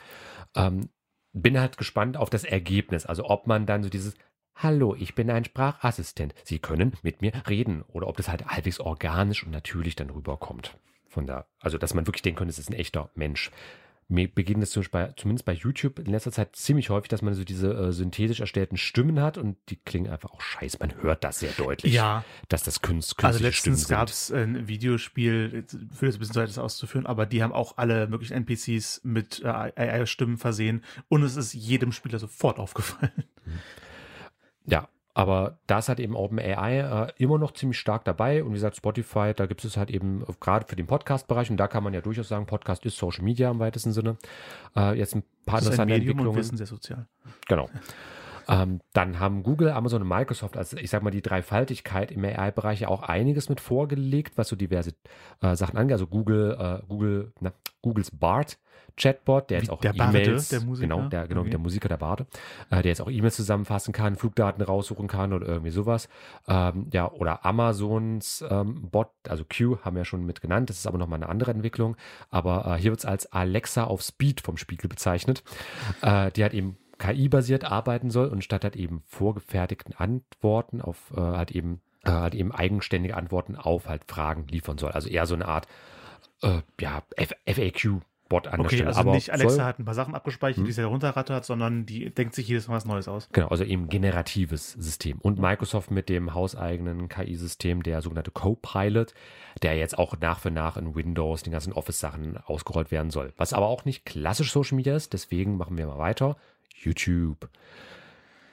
Ähm, 0.54 0.90
bin 1.34 1.60
halt 1.60 1.78
gespannt 1.78 2.18
auf 2.18 2.30
das 2.30 2.44
Ergebnis. 2.44 3.06
Also 3.06 3.26
ob 3.26 3.48
man 3.48 3.66
dann 3.66 3.84
so 3.84 3.90
dieses 3.90 4.16
Hallo, 4.56 4.96
ich 4.96 5.14
bin 5.14 5.30
ein 5.30 5.46
Sprachassistent. 5.46 6.34
Sie 6.44 6.58
können 6.58 6.94
mit 7.04 7.22
mir 7.22 7.32
reden. 7.48 7.84
Oder 7.90 8.08
ob 8.08 8.18
das 8.18 8.28
halt 8.28 8.48
halbwegs 8.48 8.80
organisch 8.80 9.44
und 9.44 9.52
natürlich 9.52 9.96
dann 9.96 10.10
rüberkommt. 10.10 10.78
Von 11.08 11.28
da, 11.28 11.46
also 11.60 11.78
dass 11.78 11.94
man 11.94 12.08
wirklich 12.08 12.24
denken 12.24 12.40
könnte, 12.40 12.52
es 12.52 12.60
ist 12.60 12.70
ein 12.70 12.74
echter 12.74 13.12
Mensch. 13.14 13.52
Mir 14.10 14.30
begegnet 14.34 14.64
es 14.64 14.72
zum 14.72 14.82
Beispiel 14.84 15.02
bei, 15.08 15.14
zumindest 15.18 15.44
bei 15.46 15.52
YouTube 15.52 16.00
in 16.00 16.06
letzter 16.06 16.32
Zeit 16.32 16.56
ziemlich 16.56 16.90
häufig, 16.90 17.10
dass 17.10 17.22
man 17.22 17.34
so 17.34 17.44
diese 17.44 17.74
äh, 17.74 17.92
synthetisch 17.92 18.40
erstellten 18.40 18.78
Stimmen 18.78 19.20
hat 19.22 19.38
und 19.38 19.58
die 19.68 19.76
klingen 19.76 20.10
einfach 20.10 20.32
auch 20.32 20.40
scheiße. 20.40 20.78
Man 20.80 20.96
hört 21.02 21.26
das 21.26 21.40
sehr 21.40 21.52
deutlich, 21.52 21.94
Ja. 21.94 22.24
dass 22.48 22.64
das 22.64 22.82
Künst, 22.82 23.16
Also 23.22 23.40
künstliche 23.40 23.54
Stimmen 23.54 23.76
letztens 23.76 23.90
gab 23.90 24.08
es 24.08 24.32
ein 24.32 24.68
Videospiel, 24.70 25.66
führt 25.94 26.10
es 26.12 26.16
ein 26.16 26.20
bisschen 26.20 26.34
Zeit, 26.36 26.48
das 26.48 26.58
auszuführen, 26.58 27.06
aber 27.06 27.26
die 27.26 27.44
haben 27.44 27.52
auch 27.52 27.78
alle 27.78 28.08
möglichen 28.08 28.34
NPCs 28.34 29.02
mit 29.04 29.42
äh, 29.44 29.48
AI-Stimmen 29.48 30.38
versehen 30.38 30.86
und 31.10 31.24
es 31.24 31.36
ist 31.36 31.54
jedem 31.54 31.92
Spieler 31.92 32.20
sofort 32.20 32.60
aufgefallen. 32.60 33.12
Ja, 34.66 34.88
aber 35.18 35.58
da 35.66 35.80
ist 35.80 35.90
halt 35.90 36.00
eben 36.00 36.16
OpenAI 36.16 37.08
äh, 37.08 37.12
immer 37.18 37.40
noch 37.40 37.52
ziemlich 37.52 37.80
stark 37.80 38.06
dabei. 38.06 38.44
Und 38.44 38.52
wie 38.52 38.54
gesagt, 38.54 38.76
Spotify, 38.76 39.34
da 39.36 39.48
gibt 39.48 39.66
es 39.66 39.76
halt 39.76 39.90
eben 39.90 40.22
äh, 40.22 40.26
gerade 40.40 40.68
für 40.68 40.76
den 40.76 40.86
Podcast-Bereich, 40.86 41.50
und 41.50 41.58
da 41.58 41.68
kann 41.68 41.84
man 41.84 41.96
ja 41.96 42.02
durchaus 42.02 42.28
sagen, 42.28 42.46
Podcast 42.46 42.86
ist 42.86 42.98
Social 42.98 43.24
Media 43.24 43.50
im 43.50 43.58
weitesten 43.58 43.94
Sinne. 43.94 44.18
Äh, 44.76 44.96
jetzt 44.96 45.16
ein 45.16 45.24
paar 45.48 45.60
Das 45.60 45.70
ist 45.70 45.80
ein 45.80 45.90
interessante 45.90 45.94
Medium 45.94 46.20
und 46.20 46.28
Entwicklungen. 46.28 46.36
wir 46.36 46.44
sind 46.44 46.58
sehr 46.58 46.68
sozial. 46.68 47.08
Genau. 47.48 47.68
Ähm, 48.48 48.82
dann 48.94 49.20
haben 49.20 49.44
Google, 49.44 49.72
Amazon 49.72 50.02
und 50.02 50.08
Microsoft, 50.08 50.58
also 50.58 50.78
ich 50.78 50.90
sag 50.90 51.04
mal, 51.04 51.12
die 51.12 51.22
Dreifaltigkeit 51.22 52.12
im 52.12 52.24
AI-Bereich 52.24 52.82
ja 52.82 52.88
auch 52.88 53.04
einiges 53.04 53.50
mit 53.50 53.60
vorgelegt, 53.60 54.38
was 54.38 54.48
so 54.48 54.56
diverse 54.56 54.94
äh, 55.42 55.56
Sachen 55.56 55.78
angeht. 55.78 55.94
Also 55.94 56.08
Google, 56.08 56.58
äh, 56.60 56.86
Google, 56.88 57.34
na, 57.40 57.52
Googles 57.82 58.12
Bart. 58.12 58.58
Chatbot, 59.00 59.52
der 59.52 59.60
Wie 59.62 59.66
jetzt 59.66 59.72
auch 59.72 59.84
E-Mails, 59.84 60.50
der 60.50 60.62
Musiker? 60.62 60.88
genau, 60.88 61.08
der, 61.10 61.28
genau, 61.28 61.42
Okay. 61.42 61.52
der 61.52 61.60
Musiker, 61.60 61.88
der 61.88 61.98
Barde, 61.98 62.26
äh, 62.72 62.82
der 62.82 62.90
jetzt 62.90 63.02
auch 63.02 63.12
E-Mails 63.12 63.36
zusammenfassen 63.36 63.94
kann, 63.94 64.16
Flugdaten 64.16 64.64
raussuchen 64.64 65.08
kann 65.08 65.34
oder 65.34 65.48
irgendwie 65.48 65.70
sowas. 65.70 66.10
Ähm, 66.48 66.88
ja, 66.92 67.12
oder 67.12 67.46
Amazons 67.46 68.44
ähm, 68.50 68.90
Bot, 68.90 69.10
also 69.28 69.44
Q, 69.46 69.78
haben 69.84 69.96
wir 69.96 70.02
ja 70.02 70.06
schon 70.06 70.26
mit 70.26 70.42
genannt, 70.42 70.70
das 70.72 70.78
ist 70.78 70.88
aber 70.88 70.98
nochmal 70.98 71.18
eine 71.18 71.30
andere 71.30 71.52
Entwicklung. 71.52 71.96
Aber 72.32 72.66
äh, 72.76 72.82
hier 72.82 72.92
wird 72.92 73.00
es 73.00 73.06
als 73.06 73.32
Alexa 73.32 73.84
auf 73.84 74.02
Speed 74.02 74.42
vom 74.42 74.58
Spiegel 74.58 74.88
bezeichnet, 74.90 75.44
äh, 76.02 76.32
die 76.32 76.42
halt 76.42 76.56
eben 76.56 76.78
KI-basiert 76.98 77.64
arbeiten 77.64 78.10
soll 78.10 78.28
und 78.28 78.44
statt 78.44 78.64
halt 78.64 78.76
eben 78.76 79.04
vorgefertigten 79.06 79.94
Antworten 79.96 80.82
auf 80.82 81.12
äh, 81.16 81.20
halt 81.22 81.52
eben 81.52 81.82
äh, 82.04 82.12
halt 82.12 82.36
eben 82.36 82.52
eigenständige 82.52 83.16
Antworten 83.16 83.56
auf 83.56 83.88
halt 83.88 84.04
Fragen 84.08 84.48
liefern 84.48 84.78
soll. 84.78 84.92
Also 84.92 85.10
eher 85.10 85.26
so 85.26 85.36
eine 85.36 85.48
Art 85.48 85.68
äh, 86.42 86.62
ja, 86.80 87.02
F 87.16 87.34
FAQ-Bot 87.46 88.48
an 88.48 88.60
der 88.60 88.66
Okay, 88.66 88.76
Stelle. 88.76 88.88
also 88.90 89.00
Aber 89.00 89.12
nicht 89.14 89.32
Alexa 89.32 89.56
soll, 89.56 89.64
hat 89.64 89.80
ein 89.80 89.86
paar 89.86 89.94
Sachen 89.94 90.16
abgespeichert, 90.16 90.68
die 90.68 90.72
sie 90.72 90.82
herunterrattert, 90.82 91.46
sondern 91.46 91.86
die 91.86 92.10
denkt 92.14 92.36
sich 92.36 92.48
jedes 92.48 92.68
Mal 92.68 92.76
was 92.76 92.86
Neues 92.86 93.08
aus. 93.08 93.30
Genau, 93.32 93.48
also 93.48 93.64
eben 93.64 93.90
generatives 93.90 94.74
System. 94.74 95.18
Und 95.20 95.40
Microsoft 95.40 95.92
mit 95.92 96.10
dem 96.10 96.34
hauseigenen 96.34 97.10
KI-System, 97.10 97.84
der 97.84 98.02
sogenannte 98.02 98.32
Copilot, 98.32 99.14
der 99.64 99.78
jetzt 99.78 99.98
auch 99.98 100.16
nach 100.20 100.40
für 100.40 100.52
nach 100.52 100.78
in 100.78 100.96
Windows, 100.96 101.44
den 101.44 101.54
ganzen 101.54 101.74
Office-Sachen 101.74 102.38
ausgerollt 102.38 102.92
werden 102.92 103.10
soll. 103.10 103.34
Was 103.38 103.54
aber 103.54 103.68
auch 103.68 103.86
nicht 103.86 104.06
klassisch 104.06 104.52
Social 104.52 104.76
Media 104.76 104.96
ist, 104.96 105.14
deswegen 105.14 105.58
machen 105.58 105.78
wir 105.78 105.88
mal 105.88 105.98
weiter. 105.98 106.38
YouTube. 106.74 107.50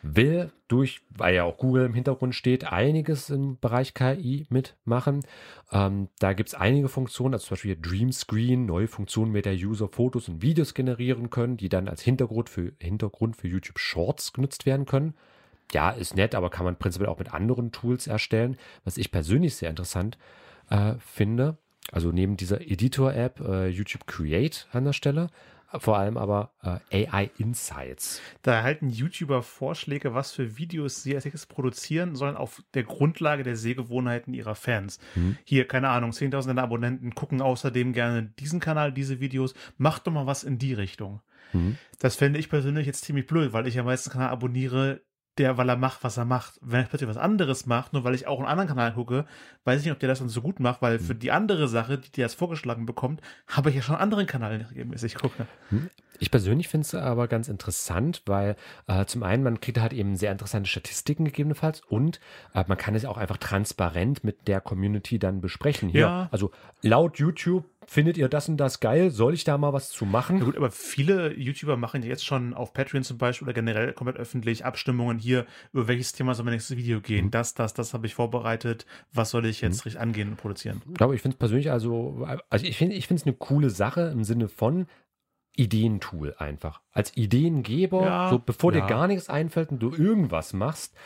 will 0.06 0.52
durch, 0.68 1.00
weil 1.16 1.34
ja 1.34 1.44
auch 1.44 1.56
Google 1.56 1.86
im 1.86 1.94
Hintergrund 1.94 2.34
steht, 2.34 2.70
einiges 2.70 3.30
im 3.30 3.58
Bereich 3.58 3.94
KI 3.94 4.46
mitmachen. 4.50 5.24
Ähm, 5.72 6.08
da 6.18 6.34
gibt 6.34 6.50
es 6.50 6.54
einige 6.54 6.88
Funktionen, 6.88 7.34
also 7.34 7.46
zum 7.46 7.54
Beispiel 7.54 7.78
Dream 7.80 8.12
Screen, 8.12 8.66
neue 8.66 8.86
Funktionen, 8.86 9.32
mit 9.32 9.46
der 9.46 9.54
User 9.54 9.88
Fotos 9.88 10.28
und 10.28 10.42
Videos 10.42 10.74
generieren 10.74 11.30
können, 11.30 11.56
die 11.56 11.70
dann 11.70 11.88
als 11.88 12.02
Hintergrund 12.02 12.50
für, 12.50 12.72
Hintergrund 12.80 13.36
für 13.36 13.48
YouTube 13.48 13.78
Shorts 13.78 14.32
genutzt 14.34 14.66
werden 14.66 14.84
können. 14.84 15.14
Ja, 15.72 15.90
ist 15.90 16.16
nett, 16.16 16.34
aber 16.34 16.50
kann 16.50 16.66
man 16.66 16.76
prinzipiell 16.76 17.08
auch 17.08 17.18
mit 17.18 17.32
anderen 17.32 17.72
Tools 17.72 18.06
erstellen, 18.06 18.56
was 18.84 18.98
ich 18.98 19.10
persönlich 19.10 19.56
sehr 19.56 19.70
interessant 19.70 20.18
äh, 20.68 20.94
finde. 20.98 21.56
Also 21.92 22.12
neben 22.12 22.36
dieser 22.36 22.60
Editor-App 22.60 23.40
äh, 23.40 23.68
YouTube 23.68 24.06
Create 24.06 24.68
an 24.72 24.84
der 24.84 24.92
Stelle 24.92 25.28
vor 25.78 25.98
allem 25.98 26.16
aber 26.16 26.52
äh, 26.90 27.06
AI 27.06 27.30
Insights. 27.38 28.20
Da 28.42 28.54
erhalten 28.54 28.90
YouTuber 28.90 29.42
Vorschläge, 29.42 30.14
was 30.14 30.32
für 30.32 30.56
Videos 30.56 31.02
sie 31.02 31.14
als 31.14 31.24
nächstes 31.24 31.46
produzieren 31.46 32.14
sollen, 32.16 32.36
auf 32.36 32.62
der 32.74 32.84
Grundlage 32.84 33.42
der 33.42 33.56
Sehgewohnheiten 33.56 34.34
ihrer 34.34 34.54
Fans. 34.54 34.98
Mhm. 35.14 35.36
Hier, 35.44 35.66
keine 35.66 35.88
Ahnung, 35.88 36.10
10.000 36.10 36.58
Abonnenten 36.58 37.14
gucken 37.14 37.40
außerdem 37.40 37.92
gerne 37.92 38.24
diesen 38.38 38.60
Kanal, 38.60 38.92
diese 38.92 39.20
Videos. 39.20 39.54
Macht 39.76 40.06
doch 40.06 40.12
mal 40.12 40.26
was 40.26 40.44
in 40.44 40.58
die 40.58 40.74
Richtung. 40.74 41.20
Mhm. 41.52 41.76
Das 41.98 42.16
fände 42.16 42.38
ich 42.38 42.48
persönlich 42.48 42.86
jetzt 42.86 43.04
ziemlich 43.04 43.26
blöd, 43.26 43.52
weil 43.52 43.66
ich 43.66 43.74
ja 43.74 43.82
meistens 43.82 44.12
Kanal 44.12 44.30
abonniere, 44.30 45.00
der, 45.38 45.56
weil 45.56 45.68
er 45.68 45.76
macht, 45.76 46.04
was 46.04 46.16
er 46.16 46.24
macht. 46.24 46.58
Wenn 46.60 46.82
er 46.82 46.86
plötzlich 46.86 47.08
was 47.08 47.16
anderes 47.16 47.66
macht, 47.66 47.92
nur 47.92 48.04
weil 48.04 48.14
ich 48.14 48.26
auch 48.26 48.38
einen 48.38 48.48
anderen 48.48 48.68
Kanal 48.68 48.92
gucke, 48.94 49.26
weiß 49.64 49.80
ich 49.80 49.86
nicht, 49.86 49.92
ob 49.92 49.98
der 49.98 50.08
das 50.08 50.20
dann 50.20 50.28
so 50.28 50.42
gut 50.42 50.60
macht, 50.60 50.82
weil 50.82 50.98
für 50.98 51.12
hm. 51.12 51.18
die 51.18 51.32
andere 51.32 51.68
Sache, 51.68 51.98
die 51.98 52.10
der 52.10 52.26
jetzt 52.26 52.34
vorgeschlagen 52.34 52.86
bekommt, 52.86 53.20
habe 53.48 53.70
ich 53.70 53.76
ja 53.76 53.82
schon 53.82 53.96
einen 53.96 54.02
anderen 54.02 54.26
Kanal, 54.26 54.52
den 54.52 54.60
ich 54.62 54.70
regelmäßig 54.70 55.16
gucke. 55.16 55.46
Hm. 55.70 55.90
Ich 56.20 56.30
persönlich 56.30 56.68
finde 56.68 56.86
es 56.86 56.94
aber 56.94 57.26
ganz 57.26 57.48
interessant, 57.48 58.22
weil 58.26 58.56
äh, 58.86 59.04
zum 59.04 59.22
einen, 59.24 59.42
man 59.42 59.60
kriegt 59.60 59.80
halt 59.80 59.92
eben 59.92 60.16
sehr 60.16 60.30
interessante 60.30 60.70
Statistiken 60.70 61.24
gegebenenfalls 61.24 61.80
und 61.80 62.20
äh, 62.54 62.64
man 62.66 62.78
kann 62.78 62.94
es 62.94 63.04
auch 63.04 63.18
einfach 63.18 63.38
transparent 63.38 64.22
mit 64.22 64.46
der 64.46 64.60
Community 64.60 65.18
dann 65.18 65.40
besprechen. 65.40 65.88
Hier, 65.88 66.00
ja. 66.02 66.28
Also 66.30 66.52
laut 66.82 67.18
YouTube 67.18 67.64
findet 67.86 68.16
ihr 68.16 68.28
das 68.28 68.48
und 68.48 68.56
das 68.56 68.80
geil? 68.80 69.10
Soll 69.10 69.34
ich 69.34 69.44
da 69.44 69.58
mal 69.58 69.72
was 69.72 69.90
zu 69.90 70.04
machen? 70.04 70.38
Ja 70.38 70.44
gut, 70.44 70.56
aber 70.56 70.70
viele 70.70 71.34
YouTuber 71.34 71.76
machen 71.76 72.02
ja 72.02 72.08
jetzt 72.08 72.24
schon 72.24 72.54
auf 72.54 72.72
Patreon 72.72 73.02
zum 73.02 73.18
Beispiel 73.18 73.46
oder 73.46 73.54
generell 73.54 73.92
komplett 73.92 74.16
öffentlich 74.16 74.64
Abstimmungen 74.64 75.18
hier, 75.18 75.46
über 75.72 75.88
welches 75.88 76.12
Thema 76.12 76.34
soll 76.34 76.44
mein 76.44 76.54
nächstes 76.54 76.76
Video 76.76 77.00
gehen. 77.00 77.26
Mhm. 77.26 77.30
Das, 77.30 77.54
das, 77.54 77.74
das 77.74 77.94
habe 77.94 78.06
ich 78.06 78.14
vorbereitet. 78.14 78.86
Was 79.12 79.30
soll 79.30 79.46
ich 79.46 79.60
jetzt 79.60 79.84
mhm. 79.84 79.96
angehen 79.98 80.28
und 80.30 80.36
produzieren? 80.36 80.82
Ich 80.88 80.94
glaube, 80.94 81.14
ich 81.14 81.22
finde 81.22 81.34
es 81.34 81.38
persönlich 81.38 81.70
also, 81.70 82.26
also 82.50 82.66
ich 82.66 82.76
finde 82.76 82.96
ich 82.96 83.06
finde 83.06 83.20
es 83.20 83.26
eine 83.26 83.36
coole 83.36 83.70
Sache 83.70 84.10
im 84.12 84.24
Sinne 84.24 84.48
von, 84.48 84.86
Ideentool 85.56 86.34
einfach. 86.38 86.80
Als 86.92 87.16
Ideengeber, 87.16 88.04
ja, 88.04 88.30
so 88.30 88.38
bevor 88.38 88.72
ja. 88.72 88.80
dir 88.80 88.86
gar 88.86 89.06
nichts 89.06 89.28
einfällt 89.28 89.70
und 89.70 89.78
du 89.78 89.90
irgendwas 89.90 90.52
machst. 90.52 90.96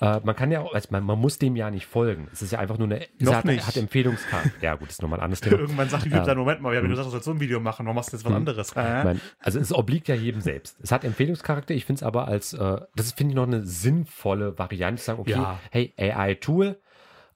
Äh, 0.00 0.20
man 0.22 0.36
kann 0.36 0.52
ja 0.52 0.60
auch, 0.60 0.74
also 0.74 0.88
man, 0.92 1.02
man, 1.02 1.18
muss 1.18 1.38
dem 1.38 1.56
ja 1.56 1.70
nicht 1.70 1.86
folgen. 1.86 2.28
Es 2.32 2.40
ist 2.40 2.52
ja 2.52 2.60
einfach 2.60 2.78
nur 2.78 2.86
eine, 2.86 3.06
Noch 3.18 3.34
hat, 3.34 3.44
nicht. 3.44 3.66
hat 3.66 3.76
Empfehlungskarten. 3.76 4.52
ja, 4.60 4.74
gut, 4.74 4.88
das 4.88 4.96
ist 4.96 5.02
nochmal 5.02 5.18
ein 5.18 5.24
anderes 5.24 5.40
Thema. 5.42 5.58
Irgendwann 5.58 5.88
sagt 5.88 6.04
YouTube 6.04 6.22
äh, 6.22 6.26
dann, 6.26 6.38
Moment 6.38 6.60
mal, 6.60 6.72
wenn 6.74 6.84
du 6.84 6.90
hm. 6.90 6.96
sagst, 6.96 7.08
du 7.08 7.10
sollst 7.10 7.24
so 7.24 7.32
ein 7.32 7.40
Video 7.40 7.58
machen, 7.58 7.86
warum 7.86 7.96
machst 7.96 8.12
du 8.12 8.16
jetzt 8.16 8.24
was 8.24 8.30
hm. 8.30 8.36
anderes? 8.36 8.72
Äh? 8.72 9.04
Mein, 9.04 9.20
also 9.40 9.58
es 9.58 9.72
obliegt 9.72 10.06
ja 10.06 10.14
jedem 10.14 10.40
selbst. 10.40 10.78
Es 10.80 10.92
hat 10.92 11.04
Empfehlungscharakter, 11.04 11.74
ich 11.74 11.84
finde 11.84 11.98
es 11.98 12.02
aber 12.04 12.28
als, 12.28 12.52
äh, 12.52 12.80
das 12.94 13.12
finde 13.12 13.32
ich 13.32 13.36
noch 13.36 13.46
eine 13.46 13.64
sinnvolle 13.64 14.56
Variante, 14.58 15.00
zu 15.00 15.06
sagen, 15.06 15.20
okay, 15.20 15.32
ja. 15.32 15.58
hey, 15.70 15.92
AI-Tool, 15.98 16.78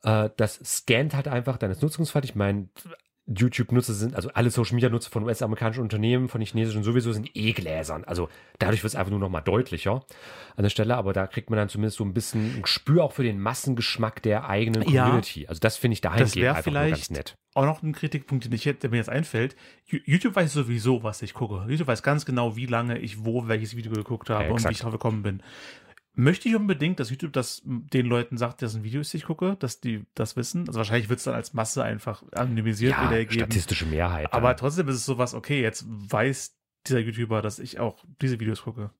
äh, 0.04 0.30
das 0.36 0.54
scannt 0.64 1.14
halt 1.14 1.26
einfach 1.26 1.56
deines 1.56 1.82
Nutzungsfall. 1.82 2.24
Ich 2.24 2.34
meine, 2.34 2.68
YouTube-Nutzer 3.30 3.94
sind, 3.94 4.16
also 4.16 4.30
alle 4.34 4.50
Social-Media-Nutzer 4.50 5.10
von 5.10 5.24
US-amerikanischen 5.24 5.82
Unternehmen, 5.82 6.28
von 6.28 6.40
den 6.40 6.46
chinesischen 6.46 6.82
sowieso, 6.82 7.12
sind 7.12 7.30
eh 7.34 7.52
Gläsern. 7.52 8.04
Also 8.04 8.28
dadurch 8.58 8.82
wird 8.82 8.92
es 8.92 8.96
einfach 8.96 9.10
nur 9.10 9.20
noch 9.20 9.28
mal 9.28 9.40
deutlicher 9.40 10.04
an 10.56 10.62
der 10.62 10.70
Stelle, 10.70 10.96
aber 10.96 11.12
da 11.12 11.26
kriegt 11.26 11.48
man 11.48 11.56
dann 11.56 11.68
zumindest 11.68 11.98
so 11.98 12.04
ein 12.04 12.12
bisschen 12.12 12.56
ein 12.56 12.62
Gespür 12.62 13.04
auch 13.04 13.12
für 13.12 13.22
den 13.22 13.40
Massengeschmack 13.40 14.22
der 14.22 14.48
eigenen 14.48 14.84
Community. 14.84 15.42
Ja, 15.42 15.48
also 15.48 15.60
das 15.60 15.76
finde 15.76 15.94
ich 15.94 16.00
dahingehend 16.00 16.48
einfach 16.48 16.62
vielleicht 16.64 16.90
ganz 16.90 17.10
nett. 17.10 17.36
Auch 17.54 17.64
noch 17.64 17.82
ein 17.82 17.92
Kritikpunkt, 17.92 18.44
den 18.44 18.52
ich, 18.52 18.62
der 18.62 18.90
mir 18.90 18.98
jetzt 18.98 19.08
einfällt. 19.08 19.56
YouTube 19.86 20.36
weiß 20.36 20.52
sowieso, 20.52 21.02
was 21.02 21.22
ich 21.22 21.34
gucke. 21.34 21.64
YouTube 21.68 21.88
weiß 21.88 22.02
ganz 22.02 22.24
genau, 22.24 22.56
wie 22.56 22.66
lange 22.66 22.98
ich 22.98 23.24
wo 23.24 23.48
welches 23.48 23.76
Video 23.76 23.92
geguckt 23.92 24.30
habe 24.30 24.44
ja, 24.44 24.50
und 24.50 24.64
wie 24.64 24.72
ich 24.72 24.78
drauf 24.78 24.92
gekommen 24.92 25.22
bin. 25.22 25.42
Möchte 26.14 26.48
ich 26.48 26.56
unbedingt, 26.56 26.98
dass 26.98 27.10
YouTube 27.10 27.32
das 27.32 27.62
den 27.64 28.06
Leuten 28.06 28.36
sagt, 28.36 28.62
dessen 28.62 28.82
Videos 28.82 29.14
ich 29.14 29.24
gucke, 29.24 29.56
dass 29.60 29.80
die 29.80 30.04
das 30.14 30.36
wissen? 30.36 30.66
Also 30.66 30.78
wahrscheinlich 30.78 31.08
wird 31.08 31.18
es 31.18 31.24
dann 31.24 31.34
als 31.34 31.54
Masse 31.54 31.84
einfach 31.84 32.22
anonymisiert 32.32 32.92
ja, 32.92 33.04
wiedergegeben. 33.04 33.46
statistische 33.46 33.86
Mehrheit. 33.86 34.32
Aber 34.32 34.56
trotzdem 34.56 34.88
ist 34.88 34.96
es 34.96 35.06
sowas, 35.06 35.34
okay, 35.34 35.62
jetzt 35.62 35.84
weiß 35.88 36.56
dieser 36.86 36.98
YouTuber, 36.98 37.42
dass 37.42 37.58
ich 37.58 37.78
auch 37.78 38.04
diese 38.20 38.40
Videos 38.40 38.62
gucke. 38.62 38.90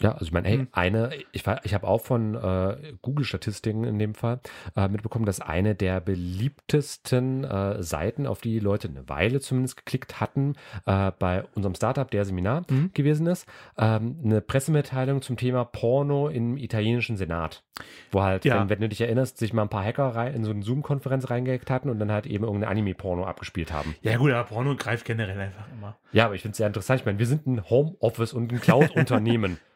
Ja, 0.00 0.12
also 0.12 0.24
ich 0.24 0.32
meine, 0.32 0.48
hey, 0.48 0.58
mhm. 0.58 0.68
eine, 0.72 1.10
ich, 1.30 1.44
ich 1.62 1.74
habe 1.74 1.86
auch 1.86 2.00
von 2.00 2.34
äh, 2.34 2.94
Google-Statistiken 3.02 3.84
in 3.84 3.98
dem 4.00 4.14
Fall 4.14 4.40
äh, 4.76 4.88
mitbekommen, 4.88 5.24
dass 5.24 5.40
eine 5.40 5.76
der 5.76 6.00
beliebtesten 6.00 7.44
äh, 7.44 7.80
Seiten, 7.80 8.26
auf 8.26 8.40
die 8.40 8.58
Leute 8.58 8.88
eine 8.88 9.08
Weile 9.08 9.40
zumindest 9.40 9.76
geklickt 9.76 10.20
hatten, 10.20 10.54
äh, 10.86 11.12
bei 11.16 11.44
unserem 11.54 11.76
Startup, 11.76 12.10
der 12.10 12.24
Seminar 12.24 12.64
mhm. 12.68 12.90
gewesen 12.92 13.28
ist, 13.28 13.46
ähm, 13.78 14.18
eine 14.24 14.40
Pressemitteilung 14.40 15.22
zum 15.22 15.36
Thema 15.36 15.64
Porno 15.64 16.28
im 16.28 16.56
italienischen 16.56 17.16
Senat. 17.16 17.62
Wo 18.10 18.22
halt, 18.22 18.44
ja. 18.44 18.60
wenn, 18.60 18.70
wenn, 18.70 18.80
du 18.80 18.88
dich 18.88 19.00
erinnerst, 19.00 19.38
sich 19.38 19.52
mal 19.52 19.62
ein 19.62 19.68
paar 19.68 19.84
Hacker 19.84 20.08
rein, 20.08 20.34
in 20.34 20.44
so 20.44 20.50
eine 20.50 20.62
Zoom-Konferenz 20.62 21.30
reingehackt 21.30 21.70
hatten 21.70 21.88
und 21.88 22.00
dann 22.00 22.10
halt 22.10 22.26
eben 22.26 22.44
irgendeine 22.44 22.70
Anime-Porno 22.70 23.24
abgespielt 23.24 23.72
haben. 23.72 23.94
Ja 24.02 24.16
gut, 24.16 24.32
aber 24.32 24.48
Porno 24.48 24.74
greift 24.74 25.04
generell 25.04 25.38
einfach 25.38 25.66
immer. 25.72 25.96
Ja, 26.12 26.26
aber 26.26 26.34
ich 26.34 26.42
finde 26.42 26.52
es 26.52 26.58
sehr 26.58 26.66
interessant. 26.66 27.00
Ich 27.00 27.06
meine, 27.06 27.18
wir 27.20 27.26
sind 27.26 27.46
ein 27.46 27.68
Homeoffice 27.70 28.32
und 28.32 28.52
ein 28.52 28.60
Cloud-Unternehmen. 28.60 29.58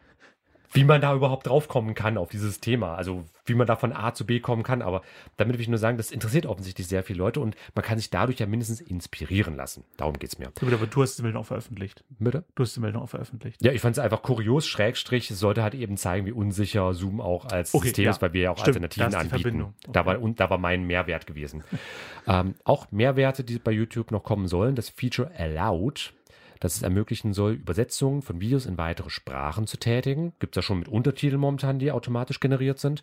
wie 0.73 0.85
man 0.85 1.01
da 1.01 1.15
überhaupt 1.15 1.47
draufkommen 1.47 1.95
kann 1.95 2.19
auf 2.19 2.31
dieses 2.31 2.61
Thema. 2.61 2.95
Also 2.95 3.25
wie 3.49 3.55
man 3.55 3.67
da 3.67 3.77
von 3.77 3.93
A 3.93 4.13
zu 4.13 4.27
B 4.27 4.41
kommen 4.41 4.63
kann. 4.63 4.83
Aber 4.83 5.03
damit 5.37 5.55
will 5.55 5.61
ich 5.61 5.69
nur 5.69 5.79
sagen, 5.79 5.97
das 5.97 6.11
interessiert 6.11 6.47
offensichtlich 6.47 6.87
sehr 6.87 7.03
viele 7.03 7.19
Leute 7.19 7.41
und 7.41 7.57
man 7.75 7.85
kann 7.85 7.99
sich 7.99 8.11
dadurch 8.11 8.39
ja 8.39 8.47
mindestens 8.47 8.81
inspirieren 8.81 9.57
lassen. 9.57 9.85
Darum 9.97 10.19
geht 10.19 10.33
es 10.33 10.39
mir. 10.39 10.53
aber 10.61 10.87
du 10.87 11.03
hast 11.03 11.19
die 11.19 11.23
Meldung 11.23 11.43
auch 11.43 11.47
veröffentlicht. 11.47 12.05
Bitte? 12.19 12.45
Du 12.55 12.63
hast 12.63 12.77
die 12.77 12.81
Meldung 12.81 13.03
auch 13.03 13.09
veröffentlicht. 13.09 13.63
Ja, 13.63 13.73
ich 13.73 13.81
fand 13.81 13.97
es 13.97 13.99
einfach 13.99 14.23
kurios, 14.23 14.67
Schrägstrich. 14.67 15.31
Es 15.31 15.39
sollte 15.39 15.63
halt 15.63 15.75
eben 15.75 15.97
zeigen, 15.97 16.27
wie 16.27 16.33
unsicher 16.33 16.95
Zoom 16.95 17.21
auch 17.21 17.47
als 17.47 17.75
okay, 17.75 17.87
System 17.87 18.05
ja. 18.05 18.11
ist, 18.11 18.23
weil 18.23 18.33
wir 18.33 18.43
ja 18.43 18.51
auch 18.51 18.59
Stimmt, 18.59 18.83
Alternativen 18.83 19.15
anbieten. 19.15 19.63
Okay. 19.63 19.93
Da, 19.93 20.07
war, 20.07 20.21
und, 20.21 20.41
da 20.41 20.51
war 20.51 20.59
mein 20.59 20.85
Mehrwert 20.85 21.27
gewesen. 21.27 21.65
ähm, 22.27 22.55
auch 22.65 22.91
Mehrwerte, 22.91 23.45
die 23.45 23.59
bei 23.59 23.73
YouTube 23.73 24.11
noch 24.11 24.23
kommen 24.23 24.49
sollen, 24.49 24.75
das 24.75 24.91
Feature 24.91 25.31
Allowed 25.37 26.13
dass 26.61 26.77
es 26.77 26.83
ermöglichen 26.83 27.33
soll, 27.33 27.55
Übersetzungen 27.55 28.23
von 28.23 28.41
Videos 28.41 28.67
in 28.67 28.79
weitere 28.79 29.11
Sprachen 29.11 29.67
zu 29.67 29.77
tätigen. 29.77 30.33
Gibt 30.39 30.57
es 30.57 30.63
ja 30.63 30.67
schon 30.67 30.81
mit 30.81 30.89
Untertiteln 30.89 31.41
momentan, 31.41 31.79
die 31.79 31.93
automatisch 31.93 32.41
generiert 32.41 32.79
sind. 32.79 33.03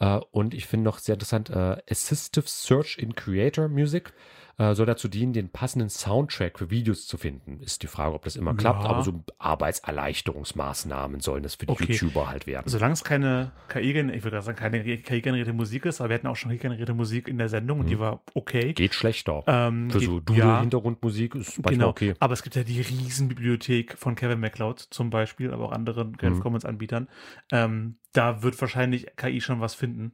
Äh, 0.00 0.20
und 0.30 0.54
ich 0.54 0.66
finde 0.66 0.84
noch 0.84 0.98
sehr 0.98 1.14
interessant, 1.14 1.50
äh, 1.50 1.76
Assistive 1.90 2.46
Search 2.46 2.98
in 2.98 3.14
Creator 3.14 3.68
Music 3.68 4.12
äh, 4.58 4.74
soll 4.74 4.86
dazu 4.86 5.08
dienen, 5.08 5.32
den 5.32 5.50
passenden 5.50 5.90
Soundtrack 5.90 6.58
für 6.58 6.70
Videos 6.70 7.06
zu 7.06 7.18
finden. 7.18 7.60
Ist 7.60 7.82
die 7.82 7.86
Frage, 7.86 8.14
ob 8.14 8.24
das 8.24 8.36
immer 8.36 8.54
klappt, 8.54 8.84
ja. 8.84 8.90
aber 8.90 9.02
so 9.02 9.22
Arbeitserleichterungsmaßnahmen 9.38 11.20
sollen 11.20 11.42
das 11.42 11.56
für 11.56 11.66
die 11.66 11.72
okay. 11.72 11.92
YouTuber 11.92 12.28
halt 12.28 12.46
werden. 12.46 12.64
Solange 12.66 12.94
es 12.94 13.04
keine 13.04 13.52
KI, 13.68 13.92
ich 13.92 14.24
würde 14.24 14.40
sagen, 14.40 14.56
keine 14.56 14.82
KI-generierte 14.82 15.52
Musik 15.52 15.84
ist, 15.84 16.00
aber 16.00 16.10
wir 16.10 16.14
hatten 16.14 16.26
auch 16.26 16.36
schon 16.36 16.50
KI-generierte 16.52 16.94
Musik 16.94 17.28
in 17.28 17.38
der 17.38 17.48
Sendung 17.48 17.80
und 17.80 17.86
die 17.88 17.96
mhm. 17.96 18.00
war 18.00 18.22
okay. 18.34 18.72
Geht 18.72 18.94
schlechter. 18.94 19.44
Ähm, 19.46 19.90
für 19.90 20.00
so 20.00 20.20
Doodle-Hintergrundmusik 20.20 21.34
ja, 21.34 21.40
ist 21.40 21.58
manchmal 21.58 21.74
genau. 21.74 21.88
okay. 21.88 22.14
Aber 22.18 22.32
es 22.32 22.42
gibt 22.42 22.56
ja 22.56 22.64
die 22.64 22.80
Riesenbibliothek 22.80 23.98
von 23.98 24.14
Kevin 24.14 24.40
MacLeod 24.40 24.80
zum 24.80 25.10
Beispiel, 25.10 25.52
aber 25.52 25.66
auch 25.66 25.72
anderen 25.72 26.16
Creative 26.16 26.38
mhm. 26.38 26.42
Commons-Anbietern. 26.42 27.08
Ähm, 27.52 27.96
da 28.12 28.42
wird 28.42 28.58
wahrscheinlich 28.60 29.06
KI 29.16 29.40
schon 29.42 29.60
was 29.60 29.74
finden 29.74 30.12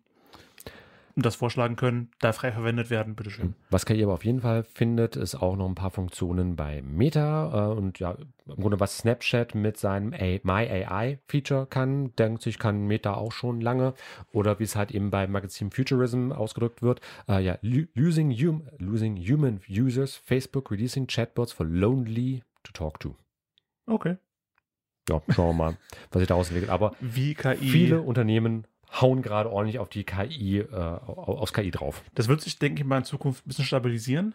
das 1.17 1.37
vorschlagen 1.37 1.77
können, 1.77 2.11
da 2.21 2.33
frei 2.33 2.53
verwendet 2.53 2.91
werden, 2.91 3.15
bitteschön. 3.15 3.55
Was 3.71 3.87
KI 3.87 4.03
aber 4.03 4.15
auf 4.15 4.25
jeden 4.25 4.41
Fall 4.41 4.65
findet, 4.65 5.17
ist 5.17 5.35
auch 5.35 5.57
noch 5.57 5.69
ein 5.69 5.75
paar 5.75 5.91
Funktionen 5.91 6.57
bei 6.57 6.83
Meta 6.83 7.71
äh, 7.71 7.75
und 7.75 7.99
ja, 7.99 8.17
im 8.47 8.57
Grunde 8.57 8.81
was 8.81 8.99
Snapchat 8.99 9.55
mit 9.55 9.77
seinem 9.77 10.13
A 10.15 10.39
My 10.43 10.69
AI 10.69 11.19
Feature 11.29 11.67
kann, 11.67 12.15
denkt 12.17 12.43
sich, 12.43 12.59
kann 12.59 12.87
Meta 12.87 13.15
auch 13.15 13.33
schon 13.33 13.61
lange 13.61 13.95
oder 14.33 14.59
wie 14.59 14.65
es 14.65 14.77
halt 14.77 14.91
eben 14.93 15.11
bei 15.11 15.27
Magazin 15.27 15.71
Futurism 15.71 16.33
ausgedrückt 16.33 16.83
wird, 16.83 17.01
äh, 17.29 17.43
ja, 17.43 17.59
losing, 17.63 18.31
hum 18.31 18.67
losing 18.79 19.17
human 19.17 19.61
users, 19.69 20.17
Facebook 20.17 20.71
releasing 20.71 21.07
chatbots 21.07 21.53
for 21.53 21.67
lonely 21.67 22.43
to 22.63 22.73
talk 22.73 23.01
to. 23.01 23.17
Okay. 23.87 24.17
Ja, 25.09 25.21
schauen 25.31 25.49
wir 25.49 25.65
mal, 25.65 25.77
was 26.11 26.21
sich 26.21 26.29
daraus 26.29 26.49
entwickelt. 26.49 26.71
Aber 26.71 26.95
wie 27.01 27.35
KI 27.35 27.57
viele 27.57 28.03
Unternehmen 28.03 28.67
hauen 29.01 29.23
gerade 29.23 29.51
ordentlich 29.51 29.79
auf 29.79 29.89
die 29.89 30.05
KI, 30.05 30.59
äh, 30.59 30.75
aus 30.75 31.53
KI 31.53 31.71
drauf. 31.71 32.03
Das 32.15 32.29
wird 32.29 32.41
sich, 32.41 32.59
denke 32.59 32.83
ich 32.83 32.87
mal, 32.87 32.99
in 32.99 33.05
Zukunft 33.05 33.47
ein 33.47 33.49
bisschen 33.49 33.65
stabilisieren. 33.65 34.35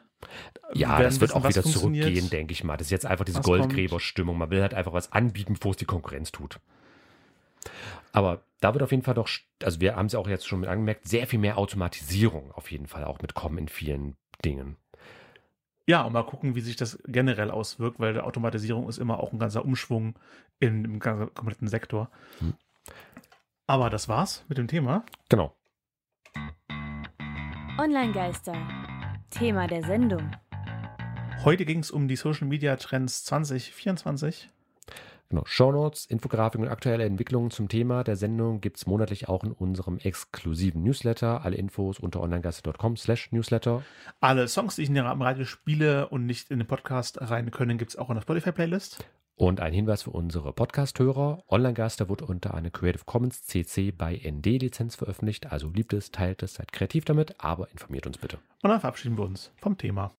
Ja, 0.73 1.01
das 1.01 1.21
wird 1.21 1.35
auch 1.35 1.47
wieder 1.47 1.63
zurückgehen, 1.63 2.29
denke 2.29 2.53
ich 2.53 2.63
mal. 2.63 2.77
Das 2.77 2.87
ist 2.87 2.91
jetzt 2.91 3.05
einfach 3.05 3.25
diese 3.25 3.41
Goldgräberstimmung. 3.41 4.37
Man 4.37 4.49
will 4.49 4.61
halt 4.61 4.73
einfach 4.73 4.93
was 4.93 5.11
anbieten, 5.11 5.53
bevor 5.53 5.71
es 5.71 5.77
die 5.77 5.85
Konkurrenz 5.85 6.31
tut. 6.31 6.59
Aber 8.11 8.41
da 8.61 8.73
wird 8.73 8.83
auf 8.83 8.91
jeden 8.91 9.03
Fall 9.03 9.13
doch, 9.13 9.29
also 9.61 9.79
wir 9.79 9.95
haben 9.95 10.07
es 10.07 10.15
auch 10.15 10.27
jetzt 10.27 10.47
schon 10.47 10.61
mit 10.61 10.69
angemerkt, 10.69 11.07
sehr 11.07 11.27
viel 11.27 11.39
mehr 11.39 11.57
Automatisierung 11.57 12.51
auf 12.51 12.71
jeden 12.71 12.87
Fall 12.87 13.03
auch 13.03 13.21
mitkommen 13.21 13.59
in 13.59 13.67
vielen 13.67 14.15
Dingen. 14.43 14.77
Ja, 15.85 16.01
und 16.01 16.13
mal 16.13 16.23
gucken, 16.23 16.55
wie 16.55 16.61
sich 16.61 16.75
das 16.75 16.99
generell 17.05 17.49
auswirkt, 17.49 17.99
weil 17.99 18.19
Automatisierung 18.19 18.89
ist 18.89 18.97
immer 18.97 19.19
auch 19.19 19.31
ein 19.31 19.39
ganzer 19.39 19.63
Umschwung 19.63 20.15
in, 20.59 20.83
im 20.83 20.99
kompletten 20.99 21.67
Sektor. 21.67 22.09
Hm. 22.39 22.55
Aber 23.69 23.89
das 23.89 24.07
war's 24.07 24.45
mit 24.47 24.57
dem 24.57 24.69
Thema. 24.69 25.03
Genau. 25.27 25.53
Online-Geister. 27.77 28.55
Thema 29.29 29.67
der 29.67 29.83
Sendung. 29.83 30.31
Heute 31.43 31.65
ging 31.65 31.79
es 31.79 31.91
um 31.91 32.07
die 32.07 32.15
Social 32.15 32.47
Media 32.47 32.77
Trends 32.77 33.25
2024. 33.25 34.49
Genau. 35.29 35.43
Shownotes, 35.45 36.05
Infografiken 36.05 36.65
und 36.65 36.71
aktuelle 36.71 37.03
Entwicklungen 37.03 37.51
zum 37.51 37.67
Thema 37.67 38.05
der 38.05 38.15
Sendung 38.15 38.61
gibt 38.61 38.77
es 38.77 38.87
monatlich 38.87 39.27
auch 39.27 39.43
in 39.43 39.51
unserem 39.51 39.97
exklusiven 39.97 40.81
Newsletter. 40.83 41.43
Alle 41.43 41.57
Infos 41.57 41.99
unter 41.99 42.21
onlinegeister.com 42.21 42.95
slash 42.95 43.33
newsletter. 43.33 43.83
Alle 44.21 44.47
Songs, 44.47 44.77
die 44.77 44.83
ich 44.83 44.87
in 44.89 44.95
der 44.95 45.03
Radio 45.03 45.43
spiele 45.43 46.07
und 46.07 46.25
nicht 46.25 46.51
in 46.51 46.59
den 46.59 46.67
Podcast 46.67 47.19
rein 47.19 47.51
können, 47.51 47.77
gibt 47.77 47.91
es 47.91 47.97
auch 47.97 48.09
in 48.09 48.15
der 48.15 48.21
Spotify-Playlist. 48.21 49.03
Und 49.39 49.59
ein 49.59 49.71
Hinweis 49.71 50.01
für 50.01 50.09
unsere 50.09 50.51
Podcast-Hörer. 50.51 51.43
Online-Geister 51.47 52.09
wird 52.09 52.23
unter 52.23 52.55
einer 52.55 52.71
Creative 52.71 53.03
Commons 53.05 53.43
CC 53.43 53.91
by 53.91 54.19
ND 54.27 54.47
Lizenz 54.59 54.95
veröffentlicht. 54.95 55.51
Also 55.51 55.69
liebt 55.69 55.93
es, 55.93 56.09
teilt 56.09 56.41
es, 56.41 56.55
seid 56.55 56.71
kreativ 56.71 57.05
damit, 57.05 57.35
aber 57.37 57.69
informiert 57.71 58.07
uns 58.07 58.17
bitte. 58.17 58.39
Und 58.63 58.71
dann 58.71 58.79
verabschieden 58.79 59.15
wir 59.15 59.25
uns 59.25 59.51
vom 59.57 59.77
Thema. 59.77 60.11